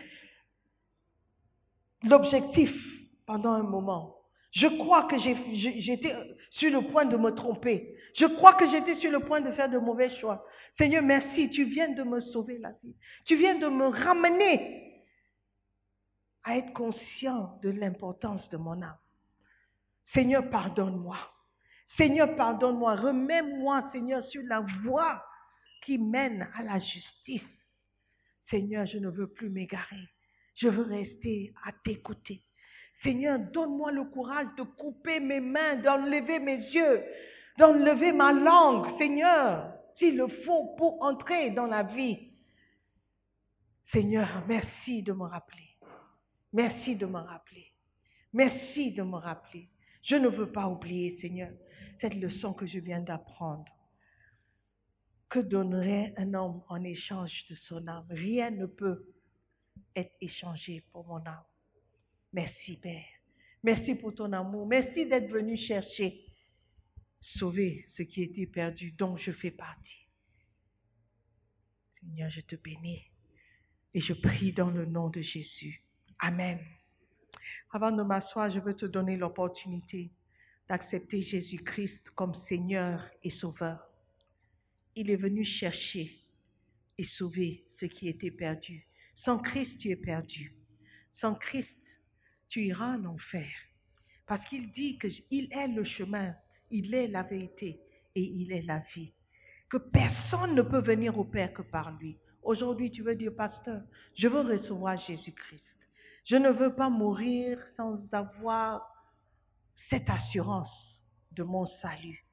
l'objectif 2.02 2.74
pendant 3.26 3.52
un 3.52 3.62
moment. 3.62 4.16
Je 4.50 4.66
crois 4.66 5.04
que 5.04 5.18
j'étais 5.18 6.16
sur 6.50 6.70
le 6.72 6.90
point 6.90 7.04
de 7.04 7.16
me 7.16 7.30
tromper. 7.30 7.94
Je 8.16 8.26
crois 8.26 8.54
que 8.54 8.68
j'étais 8.68 8.96
sur 8.96 9.12
le 9.12 9.20
point 9.20 9.40
de 9.40 9.52
faire 9.52 9.70
de 9.70 9.78
mauvais 9.78 10.10
choix. 10.16 10.44
Seigneur, 10.78 11.04
merci, 11.04 11.48
tu 11.50 11.62
viens 11.66 11.90
de 11.92 12.02
me 12.02 12.18
sauver 12.18 12.58
la 12.58 12.72
vie. 12.82 12.96
Tu 13.26 13.36
viens 13.36 13.56
de 13.56 13.68
me 13.68 13.86
ramener 13.86 14.89
à 16.44 16.56
être 16.56 16.72
conscient 16.72 17.58
de 17.62 17.70
l'importance 17.70 18.48
de 18.50 18.56
mon 18.56 18.80
âme. 18.82 18.98
Seigneur, 20.14 20.48
pardonne-moi. 20.50 21.18
Seigneur, 21.96 22.34
pardonne-moi. 22.36 22.96
Remets-moi, 22.96 23.90
Seigneur, 23.92 24.24
sur 24.26 24.42
la 24.44 24.60
voie 24.82 25.24
qui 25.84 25.98
mène 25.98 26.48
à 26.54 26.62
la 26.62 26.78
justice. 26.78 27.42
Seigneur, 28.48 28.86
je 28.86 28.98
ne 28.98 29.08
veux 29.08 29.28
plus 29.28 29.48
m'égarer. 29.48 30.08
Je 30.56 30.68
veux 30.68 30.82
rester 30.82 31.52
à 31.64 31.72
côtés. 32.02 32.42
Seigneur, 33.02 33.38
donne-moi 33.38 33.92
le 33.92 34.04
courage 34.04 34.48
de 34.58 34.62
couper 34.62 35.20
mes 35.20 35.40
mains, 35.40 35.76
d'enlever 35.76 36.38
mes 36.38 36.58
yeux, 36.58 37.02
d'enlever 37.58 38.12
ma 38.12 38.32
langue, 38.32 38.98
Seigneur, 38.98 39.72
s'il 39.96 40.16
le 40.16 40.28
faut 40.44 40.74
pour 40.76 41.02
entrer 41.02 41.50
dans 41.50 41.66
la 41.66 41.82
vie. 41.82 42.30
Seigneur, 43.92 44.44
merci 44.46 45.02
de 45.02 45.12
me 45.12 45.24
rappeler. 45.24 45.69
Merci 46.52 46.96
de 46.96 47.06
me 47.06 47.18
rappeler. 47.18 47.66
Merci 48.32 48.92
de 48.92 49.02
me 49.02 49.16
rappeler. 49.16 49.68
Je 50.02 50.16
ne 50.16 50.28
veux 50.28 50.50
pas 50.50 50.68
oublier, 50.68 51.18
Seigneur, 51.20 51.50
cette 52.00 52.14
leçon 52.14 52.52
que 52.52 52.66
je 52.66 52.78
viens 52.78 53.00
d'apprendre. 53.00 53.70
Que 55.28 55.38
donnerait 55.38 56.12
un 56.16 56.34
homme 56.34 56.62
en 56.68 56.82
échange 56.82 57.46
de 57.48 57.54
son 57.54 57.86
âme? 57.86 58.06
Rien 58.10 58.50
ne 58.50 58.66
peut 58.66 59.06
être 59.94 60.14
échangé 60.20 60.82
pour 60.92 61.06
mon 61.06 61.24
âme. 61.24 61.44
Merci, 62.32 62.76
Père. 62.76 63.04
Merci 63.62 63.94
pour 63.94 64.14
ton 64.14 64.32
amour. 64.32 64.66
Merci 64.66 65.06
d'être 65.06 65.28
venu 65.28 65.56
chercher, 65.56 66.24
sauver 67.38 67.86
ce 67.96 68.02
qui 68.02 68.22
était 68.22 68.46
perdu, 68.46 68.92
dont 68.92 69.16
je 69.16 69.32
fais 69.32 69.50
partie. 69.50 70.08
Seigneur, 72.00 72.30
je 72.30 72.40
te 72.40 72.56
bénis 72.56 73.02
et 73.92 74.00
je 74.00 74.14
prie 74.14 74.52
dans 74.52 74.70
le 74.70 74.86
nom 74.86 75.10
de 75.10 75.20
Jésus. 75.20 75.82
Amen. 76.20 76.58
Avant 77.72 77.92
de 77.92 78.02
m'asseoir, 78.02 78.50
je 78.50 78.60
veux 78.60 78.74
te 78.74 78.86
donner 78.86 79.16
l'opportunité 79.16 80.10
d'accepter 80.68 81.22
Jésus-Christ 81.22 82.10
comme 82.14 82.34
Seigneur 82.48 83.02
et 83.24 83.30
Sauveur. 83.30 83.80
Il 84.94 85.10
est 85.10 85.16
venu 85.16 85.44
chercher 85.44 86.16
et 86.98 87.04
sauver 87.16 87.64
ce 87.80 87.86
qui 87.86 88.08
était 88.08 88.30
perdu. 88.30 88.86
Sans 89.24 89.38
Christ, 89.38 89.78
tu 89.78 89.90
es 89.90 89.96
perdu. 89.96 90.52
Sans 91.20 91.34
Christ, 91.34 91.68
tu 92.48 92.64
iras 92.66 92.96
en 92.96 93.04
enfer. 93.06 93.48
Parce 94.26 94.46
qu'il 94.48 94.70
dit 94.72 94.98
qu'il 94.98 95.52
est 95.52 95.68
le 95.68 95.84
chemin, 95.84 96.34
il 96.70 96.94
est 96.94 97.08
la 97.08 97.22
vérité 97.22 97.80
et 98.14 98.22
il 98.22 98.52
est 98.52 98.62
la 98.62 98.82
vie. 98.94 99.12
Que 99.68 99.78
personne 99.78 100.54
ne 100.54 100.62
peut 100.62 100.82
venir 100.82 101.18
au 101.18 101.24
Père 101.24 101.52
que 101.52 101.62
par 101.62 101.92
lui. 101.98 102.16
Aujourd'hui, 102.42 102.90
tu 102.90 103.02
veux 103.02 103.14
dire, 103.14 103.34
pasteur, 103.34 103.82
je 104.16 104.28
veux 104.28 104.40
recevoir 104.40 104.96
Jésus-Christ. 104.98 105.64
Je 106.24 106.36
ne 106.36 106.50
veux 106.50 106.74
pas 106.74 106.90
mourir 106.90 107.58
sans 107.76 108.00
avoir 108.12 108.86
cette 109.88 110.08
assurance 110.08 110.70
de 111.32 111.42
mon 111.42 111.66
salut. 111.82 112.24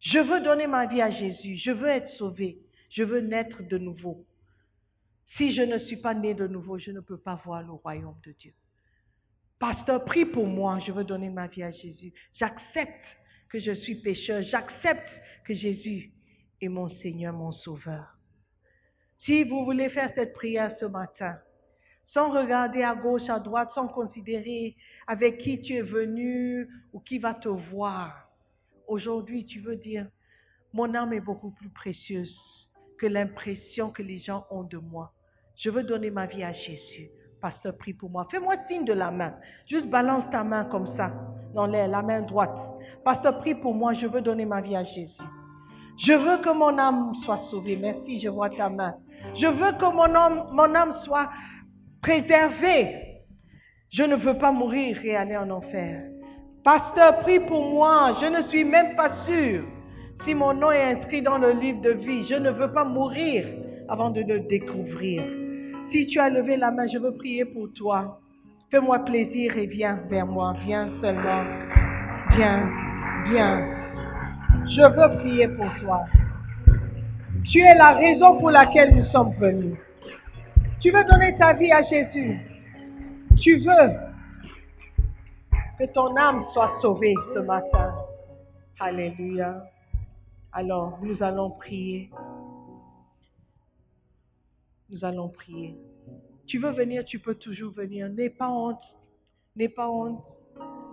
Je 0.00 0.18
veux 0.18 0.40
donner 0.40 0.66
ma 0.66 0.86
vie 0.86 1.02
à 1.02 1.10
Jésus. 1.10 1.56
Je 1.56 1.70
veux 1.70 1.88
être 1.88 2.10
sauvé. 2.16 2.58
Je 2.90 3.02
veux 3.02 3.20
naître 3.20 3.62
de 3.62 3.78
nouveau. 3.78 4.24
Si 5.36 5.54
je 5.54 5.62
ne 5.62 5.78
suis 5.78 5.96
pas 5.96 6.14
né 6.14 6.34
de 6.34 6.46
nouveau, 6.46 6.78
je 6.78 6.90
ne 6.90 7.00
peux 7.00 7.18
pas 7.18 7.40
voir 7.44 7.62
le 7.62 7.72
royaume 7.72 8.18
de 8.24 8.32
Dieu. 8.32 8.52
Pasteur, 9.58 10.04
prie 10.04 10.24
pour 10.24 10.46
moi. 10.46 10.78
Je 10.86 10.92
veux 10.92 11.04
donner 11.04 11.30
ma 11.30 11.46
vie 11.46 11.62
à 11.62 11.70
Jésus. 11.70 12.12
J'accepte 12.34 13.04
que 13.48 13.58
je 13.58 13.72
suis 13.72 13.96
pécheur. 13.96 14.42
J'accepte 14.42 15.08
que 15.44 15.54
Jésus 15.54 16.12
est 16.60 16.68
mon 16.68 16.88
Seigneur, 17.00 17.32
mon 17.32 17.52
Sauveur. 17.52 18.16
Si 19.24 19.44
vous 19.44 19.64
voulez 19.64 19.88
faire 19.90 20.12
cette 20.14 20.34
prière 20.34 20.74
ce 20.78 20.86
matin, 20.86 21.38
sans 22.12 22.30
regarder 22.30 22.82
à 22.82 22.94
gauche, 22.94 23.28
à 23.28 23.38
droite, 23.38 23.70
sans 23.74 23.88
considérer 23.88 24.76
avec 25.06 25.38
qui 25.38 25.60
tu 25.60 25.74
es 25.74 25.82
venu 25.82 26.68
ou 26.92 27.00
qui 27.00 27.18
va 27.18 27.34
te 27.34 27.48
voir. 27.48 28.28
Aujourd'hui, 28.88 29.44
tu 29.44 29.60
veux 29.60 29.76
dire, 29.76 30.06
mon 30.72 30.94
âme 30.94 31.12
est 31.12 31.20
beaucoup 31.20 31.50
plus 31.50 31.68
précieuse 31.68 32.34
que 32.98 33.06
l'impression 33.06 33.90
que 33.90 34.02
les 34.02 34.18
gens 34.18 34.46
ont 34.50 34.62
de 34.62 34.78
moi. 34.78 35.12
Je 35.56 35.70
veux 35.70 35.82
donner 35.82 36.10
ma 36.10 36.26
vie 36.26 36.42
à 36.42 36.52
Jésus. 36.52 37.10
Pasteur, 37.40 37.76
prie 37.76 37.92
pour 37.92 38.10
moi. 38.10 38.26
Fais-moi 38.30 38.56
signe 38.68 38.84
de 38.84 38.92
la 38.92 39.10
main. 39.10 39.34
Juste 39.68 39.86
balance 39.86 40.24
ta 40.30 40.42
main 40.42 40.64
comme 40.66 40.96
ça, 40.96 41.12
dans 41.54 41.66
l'air, 41.66 41.88
la 41.88 42.02
main 42.02 42.22
droite. 42.22 42.54
Pasteur, 43.04 43.38
prie 43.38 43.54
pour 43.54 43.74
moi. 43.74 43.92
Je 43.94 44.06
veux 44.06 44.20
donner 44.20 44.44
ma 44.44 44.60
vie 44.60 44.76
à 44.76 44.84
Jésus. 44.84 45.12
Je 45.98 46.12
veux 46.12 46.42
que 46.42 46.50
mon 46.50 46.76
âme 46.78 47.14
soit 47.24 47.40
sauvée. 47.50 47.76
Merci, 47.76 48.20
je 48.20 48.28
vois 48.28 48.50
ta 48.50 48.68
main. 48.68 48.96
Je 49.34 49.46
veux 49.46 49.72
que 49.78 49.92
mon 49.92 50.14
âme, 50.14 50.48
mon 50.52 50.74
âme 50.74 50.94
soit 51.04 51.30
préservée. 52.06 52.86
Je 53.90 54.04
ne 54.04 54.14
veux 54.14 54.38
pas 54.38 54.52
mourir 54.52 54.96
et 55.02 55.16
aller 55.16 55.36
en 55.36 55.50
enfer. 55.50 56.02
Pasteur, 56.62 57.18
prie 57.20 57.40
pour 57.40 57.64
moi. 57.68 58.16
Je 58.20 58.26
ne 58.26 58.48
suis 58.48 58.64
même 58.64 58.94
pas 58.94 59.10
sûr 59.26 59.64
si 60.24 60.34
mon 60.34 60.54
nom 60.54 60.70
est 60.70 60.94
inscrit 60.94 61.22
dans 61.22 61.38
le 61.38 61.50
livre 61.52 61.80
de 61.80 61.90
vie. 61.90 62.24
Je 62.28 62.36
ne 62.36 62.50
veux 62.50 62.72
pas 62.72 62.84
mourir 62.84 63.44
avant 63.88 64.10
de 64.10 64.20
le 64.20 64.40
découvrir. 64.40 65.22
Si 65.90 66.06
tu 66.06 66.20
as 66.20 66.28
levé 66.28 66.56
la 66.56 66.70
main, 66.70 66.86
je 66.92 66.98
veux 66.98 67.14
prier 67.14 67.44
pour 67.44 67.72
toi. 67.74 68.20
Fais-moi 68.70 69.00
plaisir 69.00 69.56
et 69.58 69.66
viens 69.66 69.98
vers 70.08 70.26
moi. 70.26 70.54
Viens 70.64 70.88
seulement. 71.02 71.42
Viens, 72.36 72.70
viens. 73.30 73.66
Je 74.64 74.82
veux 74.82 75.18
prier 75.18 75.48
pour 75.48 75.68
toi. 75.80 76.04
Tu 77.50 77.60
es 77.60 77.76
la 77.76 77.92
raison 77.92 78.38
pour 78.38 78.50
laquelle 78.50 78.94
nous 78.94 79.06
sommes 79.06 79.34
venus. 79.40 79.76
Tu 80.78 80.90
veux 80.90 81.04
donner 81.04 81.36
ta 81.38 81.54
vie 81.54 81.72
à 81.72 81.82
Jésus. 81.82 82.38
Tu 83.40 83.56
veux 83.56 83.92
que 85.78 85.84
ton 85.92 86.14
âme 86.16 86.44
soit 86.52 86.78
sauvée 86.82 87.14
ce 87.34 87.38
matin. 87.38 87.94
Alléluia. 88.78 89.64
Alors, 90.52 90.98
nous 91.02 91.22
allons 91.22 91.50
prier. 91.50 92.10
Nous 94.90 95.02
allons 95.02 95.30
prier. 95.30 95.74
Tu 96.46 96.58
veux 96.58 96.72
venir, 96.72 97.04
tu 97.06 97.18
peux 97.20 97.34
toujours 97.34 97.72
venir. 97.72 98.10
N'aie 98.10 98.30
pas 98.30 98.50
honte. 98.50 98.82
N'aie 99.56 99.70
pas 99.70 99.88
honte. 99.88 100.22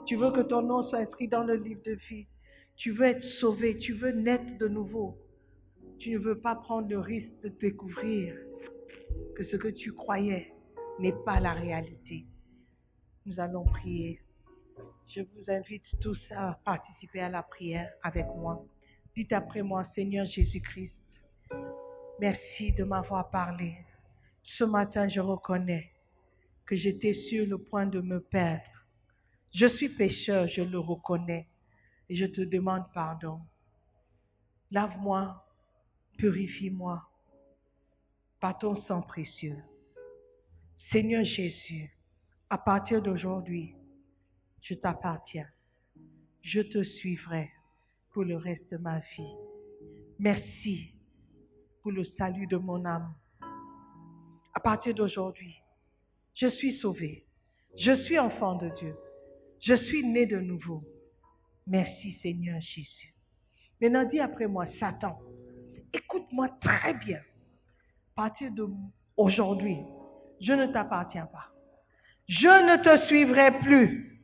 Tu 0.05 0.15
veux 0.15 0.31
que 0.31 0.41
ton 0.41 0.61
nom 0.61 0.83
soit 0.83 0.99
inscrit 0.99 1.27
dans 1.27 1.43
le 1.43 1.55
livre 1.55 1.81
de 1.85 1.97
vie. 2.09 2.25
Tu 2.77 2.91
veux 2.91 3.05
être 3.05 3.23
sauvé. 3.41 3.77
Tu 3.79 3.93
veux 3.93 4.11
naître 4.11 4.57
de 4.59 4.69
nouveau. 4.69 5.17
Tu 5.99 6.11
ne 6.11 6.19
veux 6.19 6.39
pas 6.39 6.55
prendre 6.55 6.87
le 6.87 6.99
risque 6.99 7.31
de 7.43 7.49
découvrir 7.49 8.33
que 9.35 9.45
ce 9.45 9.55
que 9.55 9.67
tu 9.69 9.93
croyais 9.93 10.53
n'est 10.99 11.15
pas 11.25 11.39
la 11.39 11.53
réalité. 11.53 12.25
Nous 13.25 13.39
allons 13.39 13.63
prier. 13.63 14.19
Je 15.07 15.21
vous 15.21 15.43
invite 15.47 15.83
tous 16.01 16.19
à 16.31 16.59
participer 16.65 17.21
à 17.21 17.29
la 17.29 17.43
prière 17.43 17.91
avec 18.03 18.25
moi. 18.27 18.65
Dites 19.15 19.31
après 19.33 19.61
moi, 19.61 19.85
Seigneur 19.95 20.25
Jésus-Christ, 20.25 20.93
merci 22.19 22.73
de 22.73 22.83
m'avoir 22.83 23.29
parlé. 23.29 23.75
Ce 24.43 24.63
matin, 24.63 25.07
je 25.07 25.19
reconnais 25.19 25.91
que 26.65 26.75
j'étais 26.75 27.13
sur 27.29 27.45
le 27.45 27.57
point 27.57 27.85
de 27.85 28.01
me 28.01 28.19
perdre. 28.19 28.63
Je 29.53 29.67
suis 29.67 29.89
pécheur, 29.89 30.47
je 30.47 30.61
le 30.61 30.79
reconnais, 30.79 31.47
et 32.09 32.15
je 32.15 32.25
te 32.25 32.41
demande 32.41 32.85
pardon. 32.93 33.39
Lave-moi, 34.71 35.45
purifie-moi 36.17 37.07
par 38.43 38.57
ton 38.57 38.75
sang 38.87 39.01
précieux. 39.01 39.55
Seigneur 40.91 41.23
Jésus, 41.23 41.89
à 42.49 42.57
partir 42.57 43.01
d'aujourd'hui, 43.01 43.73
je 44.61 44.73
t'appartiens. 44.73 45.47
Je 46.41 46.59
te 46.59 46.83
suivrai 46.83 47.49
pour 48.11 48.25
le 48.25 48.35
reste 48.35 48.69
de 48.69 48.75
ma 48.75 48.99
vie. 48.99 49.33
Merci 50.19 50.91
pour 51.81 51.93
le 51.93 52.03
salut 52.17 52.45
de 52.47 52.57
mon 52.57 52.83
âme. 52.83 53.15
À 54.53 54.59
partir 54.59 54.93
d'aujourd'hui, 54.93 55.55
je 56.35 56.47
suis 56.47 56.79
sauvé. 56.79 57.25
Je 57.77 57.95
suis 58.03 58.19
enfant 58.19 58.55
de 58.55 58.67
Dieu. 58.77 58.93
Je 59.61 59.75
suis 59.85 60.05
né 60.05 60.25
de 60.25 60.41
nouveau. 60.41 60.83
Merci 61.65 62.19
Seigneur 62.21 62.59
Jésus. 62.59 63.15
Maintenant 63.79 64.03
dis 64.03 64.19
après 64.19 64.47
moi, 64.47 64.67
Satan, 64.81 65.17
écoute-moi 65.93 66.49
très 66.59 66.93
bien. 66.95 67.21
À 68.15 68.27
partir 68.27 68.51
d'aujourd'hui, 68.51 69.77
je 70.39 70.53
ne 70.53 70.67
t'appartiens 70.67 71.25
pas. 71.25 71.49
Je 72.27 72.47
ne 72.47 72.83
te 72.83 73.07
suivrai 73.07 73.59
plus. 73.61 74.23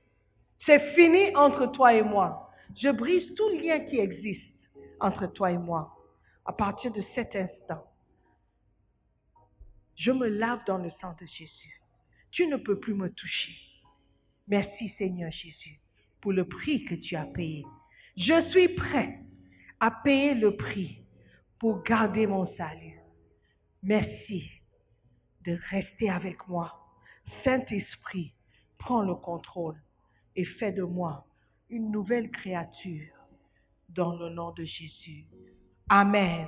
C'est 0.65 0.93
fini 0.93 1.35
entre 1.35 1.65
toi 1.71 1.95
et 1.95 2.03
moi. 2.03 2.51
Je 2.77 2.89
brise 2.89 3.33
tout 3.33 3.49
lien 3.57 3.79
qui 3.79 3.97
existe 3.97 4.53
entre 4.99 5.25
toi 5.25 5.51
et 5.51 5.57
moi. 5.57 5.97
À 6.45 6.53
partir 6.53 6.91
de 6.91 7.01
cet 7.15 7.35
instant, 7.35 7.83
je 9.95 10.11
me 10.11 10.27
lave 10.27 10.59
dans 10.67 10.77
le 10.77 10.91
sang 11.01 11.15
de 11.19 11.25
Jésus. 11.25 11.81
Tu 12.29 12.45
ne 12.45 12.57
peux 12.57 12.79
plus 12.79 12.93
me 12.93 13.09
toucher. 13.09 13.55
Merci 14.47 14.93
Seigneur 14.99 15.31
Jésus 15.31 15.79
pour 16.21 16.31
le 16.31 16.45
prix 16.45 16.85
que 16.85 16.95
tu 16.95 17.15
as 17.15 17.25
payé. 17.25 17.65
Je 18.15 18.49
suis 18.51 18.69
prêt 18.69 19.19
à 19.79 19.89
payer 19.89 20.35
le 20.35 20.55
prix 20.55 21.03
pour 21.57 21.81
garder 21.81 22.27
mon 22.27 22.45
salut. 22.55 22.98
Merci 23.83 24.43
de 25.45 25.57
rester 25.69 26.09
avec 26.09 26.47
moi. 26.47 26.75
Saint-Esprit, 27.43 28.33
prends 28.77 29.03
le 29.03 29.15
contrôle 29.15 29.81
et 30.35 30.45
fais 30.45 30.71
de 30.71 30.83
moi 30.83 31.25
une 31.69 31.91
nouvelle 31.91 32.29
créature 32.31 33.13
dans 33.89 34.15
le 34.15 34.29
nom 34.29 34.51
de 34.51 34.63
Jésus. 34.63 35.25
Amen. 35.89 36.47